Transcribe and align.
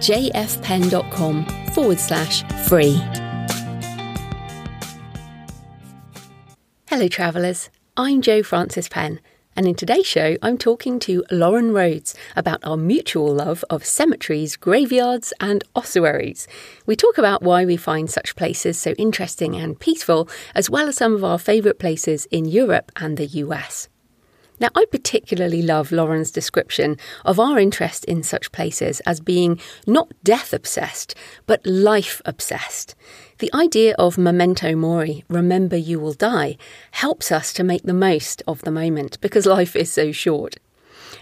jfpenn.com 0.00 1.46
forward 1.72 2.00
slash 2.00 2.42
free. 2.66 3.00
Hello, 6.88 7.08
travellers. 7.08 7.70
I'm 7.96 8.20
Jo 8.20 8.42
Frances 8.42 8.88
Penn 8.88 9.20
and 9.56 9.66
in 9.66 9.74
today's 9.74 10.06
show, 10.06 10.36
I'm 10.42 10.56
talking 10.56 10.98
to 11.00 11.24
Loren 11.30 11.72
Rhoads 11.72 12.14
about 12.36 12.60
our 12.64 12.76
mutual 12.76 13.34
love 13.34 13.64
of 13.68 13.84
cemeteries, 13.84 14.56
graveyards, 14.56 15.34
and 15.40 15.64
ossuaries. 15.74 16.46
We 16.86 16.96
talk 16.96 17.18
about 17.18 17.42
why 17.42 17.64
we 17.64 17.76
find 17.76 18.08
such 18.08 18.36
places 18.36 18.78
so 18.78 18.92
interesting 18.92 19.56
and 19.56 19.78
peaceful, 19.78 20.28
as 20.54 20.70
well 20.70 20.88
as 20.88 20.96
some 20.96 21.14
of 21.14 21.24
our 21.24 21.38
favourite 21.38 21.78
places 21.78 22.26
in 22.30 22.44
Europe 22.46 22.92
and 22.96 23.16
the 23.16 23.26
US. 23.26 23.88
Now, 24.60 24.68
I 24.74 24.84
particularly 24.90 25.62
love 25.62 25.90
Loren's 25.90 26.30
description 26.30 26.98
of 27.24 27.40
our 27.40 27.58
interest 27.58 28.04
in 28.04 28.22
such 28.22 28.52
places 28.52 29.00
as 29.00 29.18
being 29.18 29.58
not 29.86 30.12
death 30.22 30.52
obsessed, 30.52 31.14
but 31.46 31.64
life 31.64 32.20
obsessed. 32.26 32.94
The 33.38 33.50
idea 33.54 33.94
of 33.98 34.18
memento 34.18 34.76
mori, 34.76 35.24
remember 35.30 35.76
you 35.76 35.98
will 35.98 36.12
die, 36.12 36.58
helps 36.90 37.32
us 37.32 37.54
to 37.54 37.64
make 37.64 37.84
the 37.84 37.94
most 37.94 38.42
of 38.46 38.60
the 38.60 38.70
moment 38.70 39.18
because 39.22 39.46
life 39.46 39.74
is 39.74 39.90
so 39.90 40.12
short. 40.12 40.56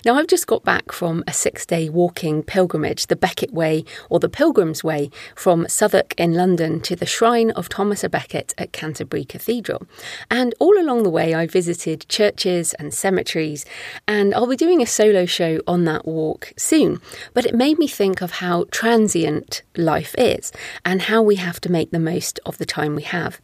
Now, 0.04 0.14
I've 0.14 0.26
just 0.26 0.46
got 0.46 0.64
back 0.64 0.92
from 0.92 1.24
a 1.26 1.32
six 1.32 1.66
day 1.66 1.88
walking 1.88 2.42
pilgrimage, 2.42 3.06
the 3.06 3.16
Becket 3.16 3.52
Way 3.52 3.84
or 4.08 4.20
the 4.20 4.28
Pilgrim's 4.28 4.84
Way, 4.84 5.10
from 5.34 5.68
Southwark 5.68 6.14
in 6.18 6.34
London 6.34 6.80
to 6.80 6.96
the 6.96 7.06
shrine 7.06 7.50
of 7.52 7.68
Thomas 7.68 8.02
à 8.02 8.10
Becket 8.10 8.54
at 8.58 8.72
Canterbury 8.72 9.24
Cathedral. 9.24 9.86
And 10.30 10.54
all 10.58 10.78
along 10.78 11.02
the 11.02 11.10
way, 11.10 11.34
I 11.34 11.46
visited 11.46 12.08
churches 12.08 12.74
and 12.74 12.92
cemeteries, 12.92 13.64
and 14.06 14.34
I'll 14.34 14.46
be 14.46 14.56
doing 14.56 14.82
a 14.82 14.86
solo 14.86 15.26
show 15.26 15.60
on 15.66 15.84
that 15.84 16.06
walk 16.06 16.52
soon. 16.56 17.00
But 17.34 17.46
it 17.46 17.54
made 17.54 17.78
me 17.78 17.88
think 17.88 18.20
of 18.20 18.32
how 18.32 18.66
transient 18.70 19.62
life 19.76 20.14
is 20.18 20.52
and 20.84 21.02
how 21.02 21.22
we 21.22 21.36
have 21.36 21.60
to 21.60 21.72
make 21.72 21.90
the 21.90 21.98
most 21.98 22.40
of 22.46 22.58
the 22.58 22.66
time 22.66 22.94
we 22.94 23.02
have. 23.02 23.40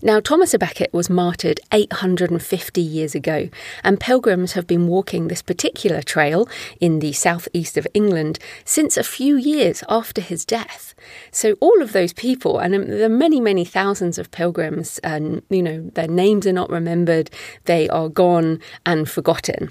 Now, 0.00 0.20
Thomas 0.20 0.54
à 0.54 0.60
Becket 0.60 0.92
was 0.92 1.10
martyred 1.10 1.58
850 1.72 2.80
years 2.80 3.16
ago, 3.16 3.48
and 3.82 3.98
pilgrims 3.98 4.52
have 4.52 4.64
been 4.64 4.86
walking 4.86 5.26
this 5.26 5.42
particular 5.42 6.02
trail 6.02 6.48
in 6.80 7.00
the 7.00 7.12
southeast 7.12 7.76
of 7.76 7.86
England 7.94 8.38
since 8.64 8.96
a 8.96 9.02
few 9.02 9.36
years 9.36 9.82
after 9.88 10.20
his 10.20 10.44
death. 10.44 10.94
So, 11.32 11.54
all 11.58 11.82
of 11.82 11.92
those 11.92 12.12
people, 12.12 12.60
and 12.60 12.76
um, 12.76 12.86
there 12.86 13.06
are 13.06 13.08
many, 13.08 13.40
many 13.40 13.64
thousands 13.64 14.18
of 14.18 14.30
pilgrims, 14.30 14.98
and 14.98 15.42
you 15.50 15.64
know, 15.64 15.90
their 15.94 16.06
names 16.06 16.46
are 16.46 16.52
not 16.52 16.70
remembered, 16.70 17.28
they 17.64 17.88
are 17.88 18.08
gone 18.08 18.60
and 18.86 19.10
forgotten. 19.10 19.70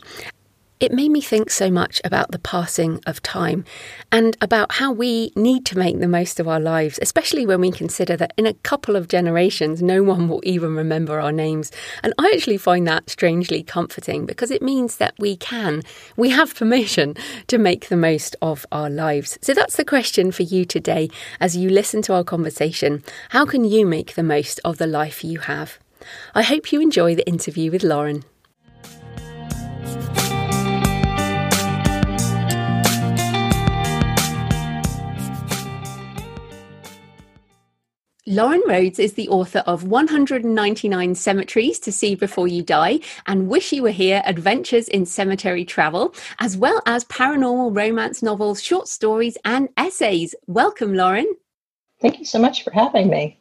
It 0.80 0.92
made 0.92 1.09
me 1.09 1.22
think 1.22 1.50
so 1.50 1.72
much 1.72 2.00
about 2.03 2.30
the 2.30 2.38
passing 2.38 3.00
of 3.08 3.23
time 3.23 3.66
and 4.11 4.38
about 4.42 4.73
how 4.73 4.92
we 4.92 5.31
need 5.36 5.66
to 5.67 5.78
make 5.78 6.00
the 6.00 6.08
most 6.08 6.39
of 6.39 6.47
our 6.47 6.59
lives, 6.59 7.00
especially 7.02 7.47
when 7.47 7.61
we 7.61 7.72
consider 7.72 8.16
that 8.16 8.34
in 8.38 8.45
a 8.45 8.53
couple 8.53 8.95
of 8.95 9.08
generations, 9.08 9.81
no 9.81 10.03
one 10.03 10.28
will 10.28 10.42
even 10.44 10.75
remember 10.75 11.19
our 11.19 11.31
names. 11.31 11.72
And 12.03 12.14
I 12.19 12.31
actually 12.31 12.57
find 12.57 12.88
that 12.88 13.09
strangely 13.09 13.63
comforting 13.63 14.28
because 14.28 14.51
it 14.51 14.62
means 14.62 14.97
that 14.97 15.16
we 15.18 15.35
can, 15.35 15.81
we 16.16 16.29
have 16.29 16.53
permission 16.53 17.16
to 17.47 17.57
make 17.57 17.90
the 17.90 17.97
most 17.97 18.35
of 18.44 18.63
our 18.72 18.90
lives. 18.90 19.40
So 19.41 19.56
that's 19.56 19.78
the 19.78 19.85
question 19.85 20.31
for 20.31 20.44
you 20.44 20.63
today 20.63 21.09
as 21.40 21.57
you 21.57 21.72
listen 21.72 22.03
to 22.03 22.13
our 22.13 22.24
conversation. 22.24 23.03
How 23.30 23.47
can 23.47 23.66
you 23.66 23.88
make 23.88 24.13
the 24.13 24.22
most 24.22 24.59
of 24.63 24.78
the 24.78 24.85
life 24.85 25.24
you 25.24 25.40
have? 25.40 25.80
I 26.35 26.44
hope 26.44 26.72
you 26.72 26.81
enjoy 26.81 27.16
the 27.16 27.28
interview 27.28 27.72
with 27.72 27.84
Loren. 27.84 28.25
Loren 38.29 38.61
Rhoads 38.67 38.99
is 38.99 39.13
the 39.13 39.29
author 39.29 39.59
of 39.59 39.85
199 39.85 41.15
Cemeteries 41.15 41.79
to 41.79 41.93
See 41.93 42.13
Before 42.13 42.45
You 42.45 42.61
Die 42.61 42.99
and 43.25 43.47
Wish 43.47 43.71
You 43.71 43.83
Were 43.83 43.91
Here 43.91 44.21
Adventures 44.25 44.89
in 44.89 45.05
Cemetery 45.05 45.63
Travel, 45.63 46.13
as 46.39 46.57
well 46.57 46.81
as 46.85 47.05
paranormal 47.05 47.73
romance 47.73 48.21
novels, 48.21 48.61
short 48.61 48.89
stories, 48.89 49.38
and 49.45 49.69
essays. 49.77 50.35
Welcome, 50.45 50.93
Loren. 50.93 51.38
Thank 52.01 52.19
you 52.19 52.25
so 52.25 52.38
much 52.38 52.65
for 52.65 52.71
having 52.71 53.09
me. 53.09 53.39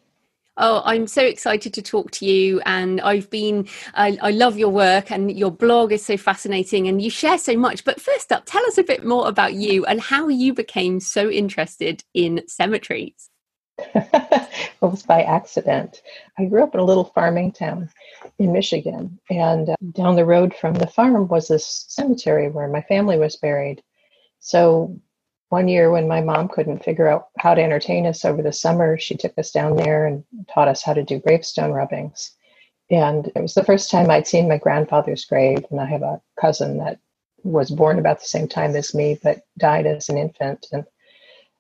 Oh, 0.57 0.83
I'm 0.85 1.09
so 1.09 1.23
excited 1.23 1.75
to 1.75 1.83
talk 1.83 2.13
to 2.13 2.25
you. 2.25 2.61
And 2.61 3.01
I've 3.01 3.29
been, 3.29 3.67
I, 3.95 4.17
I, 4.23 4.31
love 4.31 4.57
your 4.57 4.71
work 4.71 5.11
and 5.11 5.37
your 5.37 5.51
blog 5.51 5.91
is 5.91 6.07
so 6.07 6.17
fascinating 6.17 6.87
and 6.87 7.03
you 7.03 7.11
share 7.11 7.39
so 7.39 7.57
much. 7.57 7.85
But 7.85 8.01
first 8.01 8.31
up, 8.31 8.45
tell 8.47 8.65
us 8.67 8.79
a 8.79 8.85
bit 8.85 9.05
more 9.05 9.27
about 9.27 9.55
you 9.55 9.85
and 9.85 10.01
how 10.01 10.29
you 10.29 10.55
became 10.55 11.01
so 11.01 11.29
interested 11.29 12.05
in 12.15 12.45
cemeteries. 12.47 13.31
Almost 14.81 15.07
by 15.07 15.23
accident. 15.23 16.03
I 16.39 16.47
grew 16.47 16.63
up 16.63 16.75
in 16.75 16.81
a 16.81 16.85
little 16.85 17.05
farming 17.05 17.53
town 17.53 17.91
in 18.39 18.53
Michigan, 18.53 19.19
and 19.31 19.71
uh, 19.71 19.77
down 19.93 20.17
the 20.17 20.25
road 20.25 20.55
from 20.55 20.75
the 20.75 20.87
farm 20.87 21.29
was 21.29 21.49
this 21.49 21.85
cemetery 21.89 22.49
where 22.49 22.69
my 22.69 22.83
family 22.83 23.19
was 23.19 23.37
buried. 23.37 23.83
So 24.41 24.99
one 25.51 25.69
year, 25.69 25.91
when 25.91 26.09
my 26.09 26.21
mom 26.21 26.49
couldn't 26.49 26.85
figure 26.85 27.07
out 27.07 27.29
how 27.39 27.55
to 27.55 27.63
entertain 27.63 28.07
us 28.07 28.25
over 28.25 28.43
the 28.43 28.53
summer, 28.53 28.99
she 28.99 29.17
took 29.17 29.37
us 29.39 29.51
down 29.51 29.77
there 29.77 30.07
and 30.07 30.25
taught 30.53 30.69
us 30.69 30.83
how 30.83 30.93
to 30.93 31.05
do 31.05 31.21
gravestone 31.21 31.73
rubbings. 31.73 32.33
And 32.91 33.31
it 33.35 33.41
was 33.41 33.55
the 33.55 33.65
first 33.65 33.91
time 33.91 34.11
I'd 34.11 34.27
seen 34.27 34.49
my 34.49 34.59
grandfather's 34.59 35.25
grave, 35.25 35.65
and 35.71 35.81
I 35.81 35.87
have 35.87 36.03
a 36.03 36.21
cousin 36.41 36.79
that 36.79 36.99
was 37.43 37.71
born 37.71 37.99
about 37.99 38.21
the 38.21 38.27
same 38.27 38.49
time 38.49 38.75
as 38.75 38.95
me, 38.95 39.19
but 39.23 39.43
died 39.59 39.87
as 39.87 40.09
an 40.09 40.19
infant. 40.19 40.67
And 40.73 40.85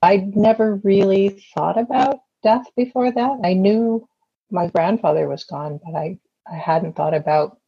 I'd 0.02 0.36
never 0.36 0.76
really 0.84 1.42
thought 1.54 1.78
about 1.78 2.20
death 2.42 2.66
before 2.76 3.10
that. 3.10 3.40
I 3.44 3.54
knew 3.54 4.06
my 4.50 4.68
grandfather 4.68 5.28
was 5.28 5.44
gone, 5.44 5.80
but 5.84 5.98
I, 5.98 6.18
I 6.50 6.56
hadn't 6.56 6.96
thought 6.96 7.14
about 7.14 7.58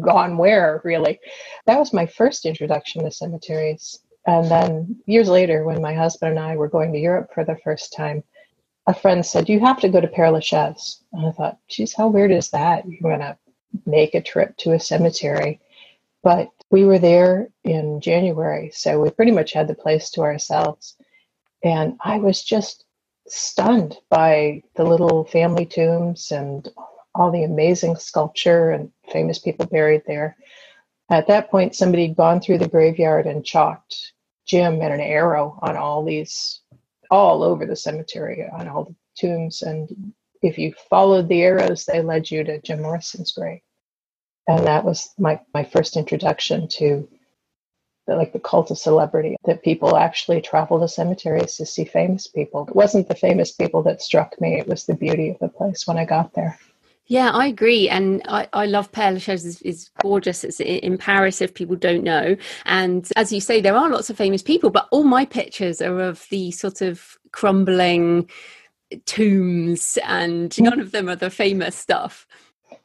gone 0.00 0.36
where 0.36 0.80
really. 0.84 1.18
That 1.66 1.78
was 1.78 1.92
my 1.92 2.06
first 2.06 2.46
introduction 2.46 3.04
to 3.04 3.10
cemeteries. 3.10 3.98
And 4.26 4.48
then 4.50 5.00
years 5.06 5.28
later, 5.28 5.64
when 5.64 5.82
my 5.82 5.94
husband 5.94 6.30
and 6.30 6.40
I 6.40 6.56
were 6.56 6.68
going 6.68 6.92
to 6.92 6.98
Europe 6.98 7.30
for 7.34 7.44
the 7.44 7.58
first 7.64 7.92
time, 7.92 8.22
a 8.86 8.94
friend 8.94 9.24
said, 9.24 9.48
You 9.48 9.60
have 9.60 9.80
to 9.80 9.88
go 9.88 10.00
to 10.00 10.06
Père 10.06 10.32
Lachaise. 10.32 11.02
And 11.12 11.26
I 11.26 11.32
thought, 11.32 11.58
geez, 11.68 11.94
how 11.94 12.08
weird 12.08 12.30
is 12.30 12.50
that? 12.50 12.88
You're 12.88 13.00
going 13.00 13.20
to 13.20 13.36
make 13.86 14.14
a 14.14 14.22
trip 14.22 14.56
to 14.58 14.72
a 14.72 14.80
cemetery. 14.80 15.60
But 16.22 16.48
we 16.70 16.84
were 16.84 16.98
there 16.98 17.48
in 17.64 18.00
January, 18.00 18.70
so 18.72 19.00
we 19.00 19.10
pretty 19.10 19.32
much 19.32 19.52
had 19.52 19.68
the 19.68 19.74
place 19.74 20.10
to 20.10 20.22
ourselves. 20.22 20.96
And 21.64 21.96
I 22.00 22.18
was 22.18 22.42
just 22.42 22.84
stunned 23.28 23.96
by 24.10 24.62
the 24.74 24.84
little 24.84 25.24
family 25.24 25.66
tombs 25.66 26.32
and 26.32 26.68
all 27.14 27.30
the 27.30 27.44
amazing 27.44 27.96
sculpture 27.96 28.70
and 28.70 28.90
famous 29.12 29.38
people 29.38 29.66
buried 29.66 30.02
there. 30.06 30.36
At 31.10 31.28
that 31.28 31.50
point, 31.50 31.74
somebody 31.74 32.08
had 32.08 32.16
gone 32.16 32.40
through 32.40 32.58
the 32.58 32.68
graveyard 32.68 33.26
and 33.26 33.44
chalked 33.44 34.12
Jim 34.46 34.80
and 34.80 34.92
an 34.92 35.00
arrow 35.00 35.58
on 35.62 35.76
all 35.76 36.04
these, 36.04 36.60
all 37.10 37.42
over 37.42 37.66
the 37.66 37.76
cemetery, 37.76 38.44
on 38.50 38.66
all 38.66 38.84
the 38.84 38.94
tombs. 39.16 39.62
And 39.62 40.12
if 40.42 40.58
you 40.58 40.74
followed 40.90 41.28
the 41.28 41.42
arrows, 41.42 41.84
they 41.84 42.02
led 42.02 42.30
you 42.30 42.42
to 42.44 42.60
Jim 42.62 42.82
Morrison's 42.82 43.32
grave. 43.32 43.60
And 44.48 44.66
that 44.66 44.84
was 44.84 45.10
my, 45.18 45.40
my 45.54 45.64
first 45.64 45.96
introduction 45.96 46.66
to 46.68 47.08
like 48.06 48.32
the 48.32 48.40
cult 48.40 48.70
of 48.70 48.78
celebrity 48.78 49.36
that 49.44 49.62
people 49.62 49.96
actually 49.96 50.40
travel 50.40 50.80
to 50.80 50.88
cemeteries 50.88 51.56
to 51.56 51.66
see 51.66 51.84
famous 51.84 52.26
people. 52.26 52.66
It 52.68 52.76
wasn't 52.76 53.08
the 53.08 53.14
famous 53.14 53.52
people 53.52 53.82
that 53.84 54.02
struck 54.02 54.40
me; 54.40 54.58
it 54.58 54.66
was 54.66 54.86
the 54.86 54.94
beauty 54.94 55.30
of 55.30 55.38
the 55.38 55.48
place 55.48 55.86
when 55.86 55.98
I 55.98 56.04
got 56.04 56.34
there. 56.34 56.58
Yeah, 57.06 57.30
I 57.30 57.48
agree, 57.48 57.88
and 57.88 58.22
I, 58.28 58.48
I 58.52 58.66
love 58.66 58.92
Père 58.92 59.12
Lachaise 59.12 59.44
is, 59.44 59.60
is 59.62 59.90
gorgeous. 60.00 60.44
It's 60.44 60.60
in 60.60 60.96
Paris 60.96 61.40
if 61.40 61.52
people 61.52 61.76
don't 61.76 62.04
know, 62.04 62.36
and 62.64 63.08
as 63.16 63.32
you 63.32 63.40
say, 63.40 63.60
there 63.60 63.76
are 63.76 63.90
lots 63.90 64.08
of 64.08 64.16
famous 64.16 64.42
people, 64.42 64.70
but 64.70 64.88
all 64.90 65.04
my 65.04 65.24
pictures 65.24 65.82
are 65.82 66.00
of 66.00 66.26
the 66.30 66.52
sort 66.52 66.80
of 66.80 67.18
crumbling 67.32 68.30
tombs, 69.04 69.98
and 70.04 70.58
none 70.60 70.80
of 70.80 70.92
them 70.92 71.08
are 71.08 71.16
the 71.16 71.30
famous 71.30 71.76
stuff. 71.76 72.26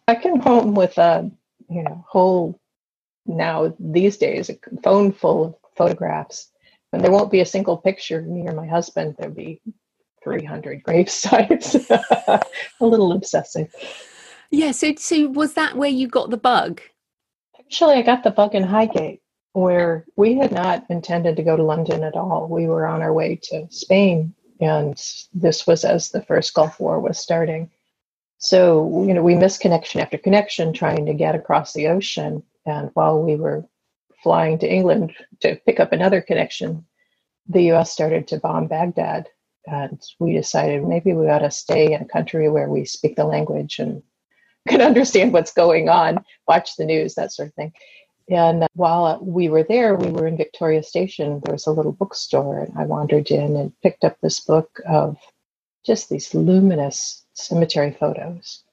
I 0.08 0.16
come 0.16 0.40
home 0.40 0.74
with 0.74 0.98
a 0.98 1.30
you 1.70 1.84
know 1.84 2.04
whole 2.08 2.60
now 3.28 3.76
these 3.80 4.18
days 4.18 4.50
a 4.50 4.58
phone 4.82 5.12
full 5.12 5.46
of 5.46 5.56
photographs 5.76 6.50
and 6.94 7.04
there 7.04 7.12
won't 7.12 7.32
be 7.32 7.42
a 7.42 7.46
single 7.46 7.78
picture 7.78 8.20
of 8.20 8.26
me 8.26 8.48
or 8.48 8.54
my 8.54 8.66
husband 8.66 9.16
there'll 9.18 9.34
be 9.34 9.62
300 10.28 10.84
grave 10.84 11.10
sites. 11.10 11.76
a 11.90 12.42
little 12.82 13.14
obsessive. 13.14 13.74
Yeah. 14.52 14.72
So, 14.72 14.94
so 14.98 15.30
was 15.30 15.54
that 15.54 15.76
where 15.78 15.90
you 15.90 16.08
got 16.08 16.30
the 16.30 16.38
bug? 16.38 16.82
Actually, 17.60 17.96
I 17.96 18.02
got 18.02 18.24
the 18.24 18.32
bug 18.32 18.56
in 18.56 18.64
Highgate, 18.64 19.22
where 19.54 20.06
we 20.16 20.36
had 20.36 20.52
not 20.52 20.86
intended 20.90 21.36
to 21.36 21.44
go 21.44 21.56
to 21.56 21.64
London 21.64 22.04
at 22.04 22.16
all. 22.16 22.48
We 22.50 22.68
were 22.68 22.86
on 22.86 23.02
our 23.02 23.14
way 23.14 23.40
to 23.44 23.68
Spain, 23.70 24.34
and 24.62 25.02
this 25.34 25.66
was 25.66 25.84
as 25.84 26.10
the 26.10 26.22
first 26.22 26.54
Gulf 26.54 26.80
War 26.80 27.00
was 27.00 27.18
starting. 27.18 27.70
So, 28.38 29.04
you 29.06 29.14
know, 29.14 29.24
we 29.24 29.36
missed 29.36 29.62
connection 29.62 30.00
after 30.00 30.18
connection 30.18 30.72
trying 30.72 31.06
to 31.08 31.14
get 31.14 31.36
across 31.36 31.74
the 31.74 31.88
ocean. 31.88 32.44
And 32.68 32.92
while 32.94 33.22
we 33.22 33.36
were 33.36 33.66
flying 34.22 34.60
to 34.60 34.72
England 34.72 35.14
to 35.40 35.56
pick 35.66 35.80
up 35.80 35.94
another 35.94 36.22
connection, 36.22 36.86
the 37.48 37.72
US 37.72 37.92
started 37.92 38.28
to 38.28 38.40
bomb 38.40 38.68
Baghdad. 38.68 39.30
And 39.66 40.02
we 40.20 40.34
decided 40.34 40.84
maybe 40.84 41.14
we 41.14 41.30
ought 41.30 41.40
to 41.40 41.52
stay 41.52 41.94
in 41.94 42.02
a 42.02 42.08
country 42.08 42.50
where 42.50 42.70
we 42.70 42.86
speak 42.86 43.16
the 43.16 43.26
language 43.26 43.80
and 43.80 44.04
can 44.68 44.82
understand 44.82 45.34
what's 45.34 45.54
going 45.54 45.88
on, 45.88 46.24
watch 46.48 46.76
the 46.76 46.86
news, 46.86 47.16
that 47.16 47.32
sort 47.32 47.50
of 47.50 47.54
thing. 47.56 47.74
And 48.30 48.68
while 48.74 49.20
we 49.24 49.48
were 49.48 49.64
there, 49.64 49.96
we 49.96 50.12
were 50.12 50.28
in 50.28 50.36
Victoria 50.36 50.84
Station. 50.84 51.42
There 51.46 51.54
was 51.54 51.66
a 51.66 51.72
little 51.72 51.94
bookstore, 51.94 52.60
and 52.60 52.78
I 52.78 52.84
wandered 52.84 53.32
in 53.32 53.56
and 53.56 53.72
picked 53.82 54.04
up 54.04 54.18
this 54.20 54.42
book 54.42 54.82
of 54.86 55.18
just 55.86 56.10
these 56.10 56.34
luminous 56.36 57.24
cemetery 57.34 57.96
photos. 57.98 58.64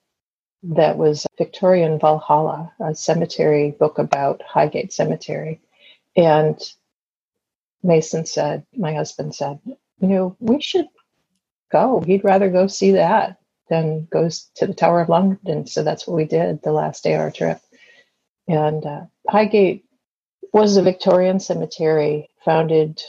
That 0.65 0.99
was 0.99 1.27
Victorian 1.39 2.01
Valhalla, 2.01 2.73
a 2.81 2.95
cemetery 2.95 3.73
book 3.73 3.99
about 3.99 4.43
Highgate 4.43 4.93
Cemetery. 4.93 5.61
And 6.17 6.61
Mason 7.83 8.27
said, 8.27 8.67
my 8.77 8.95
husband 8.95 9.35
said, 9.35 9.61
you 9.67 9.77
know, 10.09 10.37
we 10.41 10.61
should 10.61 10.89
go. 11.73 12.01
He'd 12.01 12.25
rather 12.25 12.51
go 12.51 12.67
see 12.69 12.93
that 12.93 13.39
than 13.71 14.07
goes 14.11 14.51
to 14.57 14.67
the 14.67 14.75
Tower 14.75 15.03
of 15.03 15.11
London. 15.11 15.67
So 15.67 15.83
that's 15.85 16.07
what 16.07 16.17
we 16.17 16.27
did 16.27 16.63
the 16.63 16.73
last 16.73 17.05
day 17.05 17.15
of 17.15 17.21
our 17.21 17.33
trip. 17.33 17.61
And 18.49 18.87
uh, 18.87 19.03
Highgate 19.29 19.85
was 20.53 20.77
a 20.77 20.83
Victorian 20.83 21.41
cemetery 21.41 22.31
founded, 22.45 23.03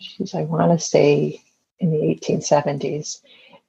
geez, 0.00 0.34
I 0.34 0.42
want 0.42 0.72
to 0.78 0.84
say 0.84 1.42
in 1.80 1.92
the 1.92 1.98
1870s 1.98 3.20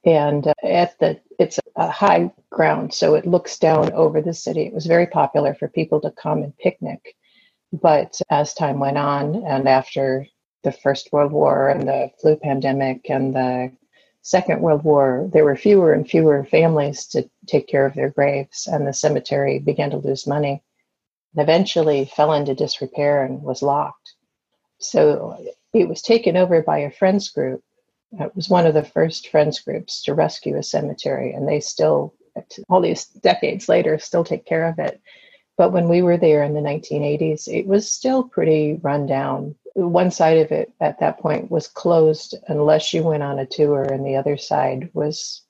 and 0.06 0.48
uh, 0.48 0.54
at 0.64 1.00
the 1.00 1.22
it's 1.40 1.60
a 1.76 1.90
high 1.90 2.32
ground 2.50 2.94
so 2.94 3.16
it 3.16 3.26
looks 3.26 3.58
down 3.58 3.92
over 3.94 4.22
the 4.22 4.34
city. 4.34 4.64
It 4.64 4.74
was 4.74 4.86
very 4.86 5.08
popular 5.08 5.54
for 5.54 5.68
people 5.68 6.02
to 6.02 6.12
come 6.12 6.44
and 6.44 6.58
picnic. 6.58 7.16
But 7.72 8.20
as 8.30 8.54
time 8.54 8.80
went 8.80 8.98
on 8.98 9.44
and 9.46 9.68
after 9.68 10.28
the 10.64 10.72
first 10.72 11.12
world 11.12 11.32
war 11.32 11.70
and 11.70 11.88
the 11.88 12.12
flu 12.20 12.36
pandemic 12.36 13.10
and 13.10 13.34
the 13.34 13.72
second 14.22 14.62
world 14.62 14.84
war 14.84 15.30
there 15.34 15.46
were 15.46 15.56
fewer 15.56 15.94
and 15.94 16.08
fewer 16.08 16.44
families 16.44 17.08
to 17.08 17.28
take 17.48 17.68
care 17.68 17.86
of 17.86 17.96
their 17.96 18.10
graves 18.10 18.68
and 18.68 18.86
the 18.86 18.94
cemetery 18.94 19.60
began 19.60 19.90
to 19.92 19.98
lose 19.98 20.28
money. 20.28 20.62
And 21.34 21.44
eventually 21.44 22.06
fell 22.06 22.34
into 22.34 22.54
disrepair 22.54 23.24
and 23.24 23.42
was 23.42 23.62
locked. 23.62 24.16
So 24.80 25.38
it 25.74 25.88
was 25.88 26.02
taken 26.02 26.36
over 26.36 26.62
by 26.62 26.80
a 26.80 26.92
friends 26.92 27.30
group 27.30 27.64
it 28.20 28.36
was 28.36 28.50
one 28.50 28.66
of 28.66 28.74
the 28.74 28.84
first 28.84 29.30
friends 29.30 29.60
groups 29.60 30.04
to 30.04 30.14
rescue 30.14 30.58
a 30.58 30.64
cemetery, 30.64 31.34
and 31.34 31.48
they 31.48 31.60
still, 31.60 32.14
all 32.70 32.82
these 32.82 33.06
decades 33.06 33.70
later, 33.70 33.98
still 34.00 34.24
take 34.24 34.46
care 34.46 34.68
of 34.68 34.80
it. 34.80 35.02
But 35.58 35.72
when 35.72 35.88
we 35.88 36.02
were 36.02 36.18
there 36.18 36.44
in 36.44 36.54
the 36.54 36.62
1980s, 36.62 37.48
it 37.48 37.68
was 37.68 37.92
still 37.92 38.24
pretty 38.24 38.80
run 38.82 39.06
down. 39.06 39.56
One 39.76 40.12
side 40.12 40.40
of 40.40 40.52
it 40.52 40.74
at 40.82 41.00
that 41.00 41.20
point 41.20 41.52
was 41.52 41.68
closed 41.68 42.36
unless 42.48 42.94
you 42.94 43.04
went 43.04 43.24
on 43.24 43.40
a 43.40 43.46
tour, 43.46 43.84
and 43.84 44.06
the 44.06 44.16
other 44.16 44.38
side 44.38 44.90
was 44.94 45.44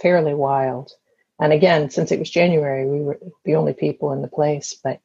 fairly 0.00 0.34
wild. 0.34 0.92
And 1.40 1.52
again, 1.52 1.90
since 1.90 2.12
it 2.12 2.18
was 2.18 2.30
January, 2.30 2.86
we 2.86 3.00
were 3.00 3.18
the 3.44 3.56
only 3.56 3.74
people 3.74 4.12
in 4.12 4.22
the 4.22 4.28
place. 4.28 4.74
But 4.82 5.00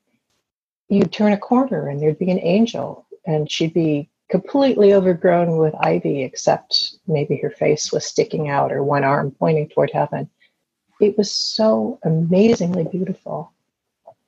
you'd 0.87 1.11
turn 1.11 1.33
a 1.33 1.37
corner 1.37 1.87
and 1.87 1.99
there'd 2.01 2.19
be 2.19 2.31
an 2.31 2.39
angel, 2.39 3.05
and 3.25 3.49
she'd 3.49 3.73
be 3.73 4.09
completely 4.29 4.93
overgrown 4.93 5.57
with 5.57 5.73
ivy, 5.75 6.23
except 6.23 6.95
maybe 7.07 7.37
her 7.37 7.49
face 7.49 7.91
was 7.91 8.05
sticking 8.05 8.49
out 8.49 8.71
or 8.71 8.83
one 8.83 9.03
arm 9.03 9.31
pointing 9.31 9.67
toward 9.67 9.91
heaven. 9.91 10.29
It 11.01 11.17
was 11.17 11.31
so 11.31 11.99
amazingly 12.03 12.83
beautiful. 12.83 13.53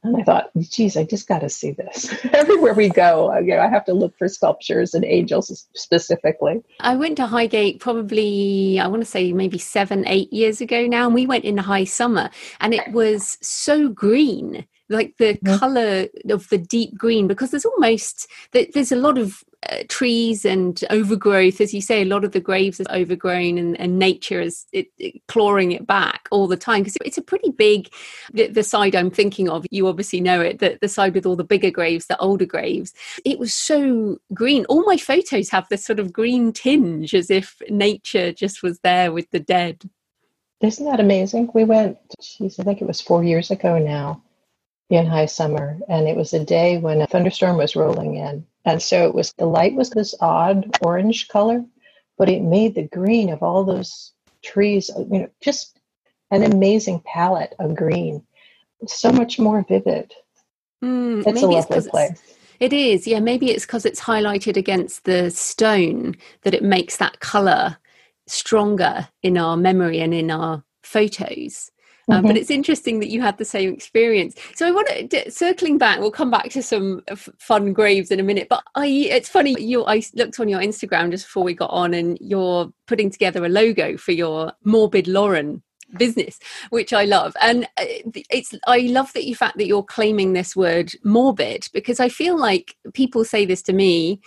And 0.03 0.17
I 0.17 0.23
thought, 0.23 0.49
geez, 0.59 0.97
I 0.97 1.03
just 1.03 1.27
got 1.27 1.39
to 1.39 1.49
see 1.49 1.73
this. 1.73 2.11
Everywhere 2.33 2.73
we 2.73 2.89
go, 2.89 3.37
you 3.37 3.53
know, 3.55 3.59
I 3.59 3.67
have 3.67 3.85
to 3.85 3.93
look 3.93 4.17
for 4.17 4.27
sculptures 4.27 4.95
and 4.95 5.05
angels 5.05 5.67
specifically. 5.75 6.63
I 6.79 6.95
went 6.95 7.17
to 7.17 7.27
Highgate 7.27 7.79
probably, 7.79 8.79
I 8.79 8.87
want 8.87 9.03
to 9.03 9.09
say 9.09 9.31
maybe 9.31 9.59
seven, 9.59 10.07
eight 10.07 10.33
years 10.33 10.59
ago 10.59 10.87
now, 10.87 11.05
and 11.05 11.13
we 11.13 11.27
went 11.27 11.45
in 11.45 11.57
high 11.57 11.83
summer, 11.83 12.31
and 12.59 12.73
it 12.73 12.91
was 12.91 13.37
so 13.41 13.89
green 13.89 14.65
like 14.91 15.17
the 15.17 15.37
color 15.57 16.07
of 16.29 16.47
the 16.49 16.57
deep 16.57 16.97
green 16.97 17.27
because 17.27 17.51
there's 17.51 17.65
almost 17.65 18.27
there's 18.51 18.91
a 18.91 18.95
lot 18.95 19.17
of 19.17 19.43
uh, 19.69 19.83
trees 19.89 20.43
and 20.43 20.83
overgrowth. 20.89 21.61
As 21.61 21.73
you 21.73 21.81
say 21.81 22.01
a 22.01 22.05
lot 22.05 22.23
of 22.23 22.31
the 22.31 22.39
graves 22.39 22.81
are 22.81 22.95
overgrown 22.95 23.57
and, 23.57 23.79
and 23.79 23.99
nature 23.99 24.41
is 24.41 24.65
it, 24.71 24.87
it, 24.97 25.21
clawing 25.27 25.71
it 25.71 25.85
back 25.85 26.27
all 26.31 26.47
the 26.47 26.57
time. 26.57 26.81
Because 26.81 26.97
it's 27.05 27.17
a 27.17 27.21
pretty 27.21 27.51
big 27.51 27.89
the, 28.33 28.47
the, 28.47 28.63
side 28.63 28.95
i'm 28.95 29.11
thinking 29.11 29.49
of 29.49 29.65
you 29.69 29.87
obviously 29.87 30.21
know 30.21 30.39
it 30.41 30.59
the, 30.59 30.77
the 30.81 30.87
side 30.87 31.13
with 31.13 31.25
all 31.25 31.35
the 31.35 31.43
bigger 31.43 31.71
graves 31.71 32.07
the 32.07 32.17
older 32.17 32.45
graves. 32.45 32.93
It 33.23 33.39
was 33.39 33.53
so 33.53 34.17
green. 34.33 34.65
All 34.65 34.83
my 34.85 34.97
photos 34.97 35.49
have 35.49 35.67
this 35.69 35.85
sort 35.85 35.99
of 35.99 36.11
green 36.11 36.53
tinge 36.53 37.13
as 37.13 37.29
if 37.29 37.61
nature 37.69 38.31
just 38.31 38.63
was 38.63 38.79
there 38.79 39.11
with 39.11 39.29
the 39.31 39.39
dead. 39.39 39.89
Isn't 40.61 40.85
that 40.85 40.99
amazing? 40.99 41.49
We 41.53 41.63
went 41.63 41.97
geez 42.21 42.59
i 42.59 42.63
think 42.63 42.81
it 42.81 42.87
was 42.87 43.01
four 43.01 43.23
years 43.23 43.51
ago 43.51 43.77
now 43.77 44.21
in 44.97 45.05
high 45.05 45.25
summer 45.25 45.77
and 45.87 46.07
it 46.07 46.15
was 46.17 46.33
a 46.33 46.43
day 46.43 46.77
when 46.77 47.01
a 47.01 47.07
thunderstorm 47.07 47.57
was 47.57 47.75
rolling 47.75 48.15
in. 48.15 48.45
And 48.65 48.81
so 48.81 49.07
it 49.07 49.15
was 49.15 49.33
the 49.33 49.45
light 49.45 49.73
was 49.73 49.89
this 49.89 50.13
odd 50.19 50.77
orange 50.81 51.27
color 51.27 51.63
but 52.17 52.29
it 52.29 52.43
made 52.43 52.75
the 52.75 52.87
green 52.87 53.29
of 53.29 53.41
all 53.41 53.63
those 53.63 54.13
trees 54.43 54.91
you 54.95 55.19
know 55.19 55.29
just 55.41 55.79
an 56.29 56.43
amazing 56.43 57.01
palette 57.05 57.55
of 57.59 57.75
green. 57.75 58.23
So 58.87 59.11
much 59.11 59.39
more 59.39 59.65
vivid. 59.67 60.13
Mm, 60.83 61.25
it's 61.27 61.41
a 61.41 61.47
lovely 61.47 61.89
place. 61.89 62.21
it 62.59 62.73
is 62.73 63.05
yeah 63.05 63.19
maybe 63.19 63.51
it's 63.51 63.67
because 63.67 63.85
it's 63.85 64.01
highlighted 64.01 64.57
against 64.57 65.03
the 65.03 65.29
stone 65.29 66.15
that 66.41 66.55
it 66.55 66.63
makes 66.63 66.97
that 66.97 67.19
color 67.19 67.77
stronger 68.25 69.07
in 69.21 69.37
our 69.37 69.55
memory 69.55 69.99
and 69.99 70.13
in 70.13 70.31
our 70.31 70.63
photos 70.83 71.70
mm-hmm. 72.17 72.27
but 72.27 72.37
it's 72.37 72.49
interesting 72.49 72.99
that 72.99 73.09
you 73.09 73.21
had 73.21 73.37
the 73.37 73.45
same 73.45 73.73
experience. 73.73 74.35
So 74.55 74.67
I 74.67 74.71
want 74.71 74.87
to 75.11 75.31
circling 75.31 75.77
back. 75.77 75.99
We'll 75.99 76.11
come 76.11 76.31
back 76.31 76.49
to 76.51 76.63
some 76.63 77.01
f- 77.07 77.29
fun 77.39 77.73
graves 77.73 78.11
in 78.11 78.19
a 78.19 78.23
minute. 78.23 78.47
But 78.49 78.63
I, 78.75 78.87
it's 78.87 79.29
funny. 79.29 79.59
You, 79.59 79.85
I 79.85 80.01
looked 80.15 80.39
on 80.39 80.49
your 80.49 80.59
Instagram 80.59 81.11
just 81.11 81.25
before 81.25 81.43
we 81.43 81.53
got 81.53 81.69
on, 81.69 81.93
and 81.93 82.17
you're 82.21 82.71
putting 82.87 83.09
together 83.09 83.45
a 83.45 83.49
logo 83.49 83.97
for 83.97 84.11
your 84.11 84.53
Morbid 84.63 85.07
Loren 85.07 85.61
business 85.97 86.39
which 86.69 86.93
i 86.93 87.03
love 87.03 87.35
and 87.41 87.65
uh, 87.77 87.83
it's 88.29 88.53
i 88.65 88.79
love 88.79 89.11
that 89.11 89.25
you 89.25 89.35
fact 89.35 89.57
that 89.57 89.67
you're 89.67 89.83
claiming 89.83 90.31
this 90.31 90.55
word 90.55 90.89
morbid 91.03 91.67
because 91.73 91.99
i 91.99 92.07
feel 92.07 92.39
like 92.39 92.75
people 92.93 93.25
say 93.25 93.45
this 93.45 93.61
to 93.61 93.73
me 93.73 94.19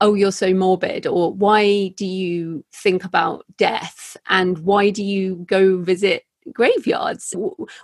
oh 0.00 0.14
you're 0.14 0.32
so 0.32 0.54
morbid 0.54 1.06
or 1.06 1.32
why 1.32 1.88
do 1.96 2.06
you 2.06 2.64
think 2.72 3.04
about 3.04 3.44
death 3.56 4.16
and 4.28 4.58
why 4.58 4.90
do 4.90 5.02
you 5.02 5.44
go 5.46 5.78
visit 5.78 6.24
graveyards. 6.52 7.34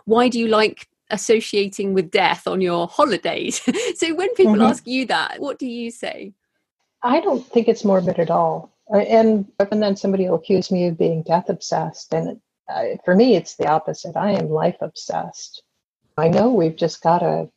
Why 0.04 0.28
do 0.28 0.38
you 0.38 0.48
like 0.48 0.88
associating 1.10 1.94
with 1.94 2.10
death 2.10 2.46
on 2.46 2.60
your 2.60 2.86
holidays? 2.88 3.60
so 3.96 4.14
when 4.14 4.32
people 4.34 4.54
mm-hmm. 4.54 4.62
ask 4.62 4.86
you 4.86 5.06
that, 5.06 5.40
what 5.40 5.58
do 5.58 5.66
you 5.66 5.90
say? 5.90 6.32
I 7.02 7.20
don't 7.20 7.46
think 7.46 7.68
it's 7.68 7.84
morbid 7.84 8.18
at 8.18 8.30
all. 8.30 8.72
And, 8.88 9.50
and 9.58 9.82
then 9.82 9.96
somebody 9.96 10.28
will 10.28 10.36
accuse 10.36 10.70
me 10.70 10.86
of 10.86 10.98
being 10.98 11.22
death 11.22 11.48
obsessed. 11.48 12.12
And 12.12 12.40
uh, 12.68 12.84
for 13.04 13.14
me, 13.14 13.36
it's 13.36 13.56
the 13.56 13.66
opposite. 13.66 14.16
I 14.16 14.32
am 14.32 14.48
life 14.48 14.76
obsessed. 14.80 15.62
I 16.16 16.28
know 16.28 16.50
we've 16.50 16.76
just 16.76 17.02
got 17.02 17.22
a 17.22 17.48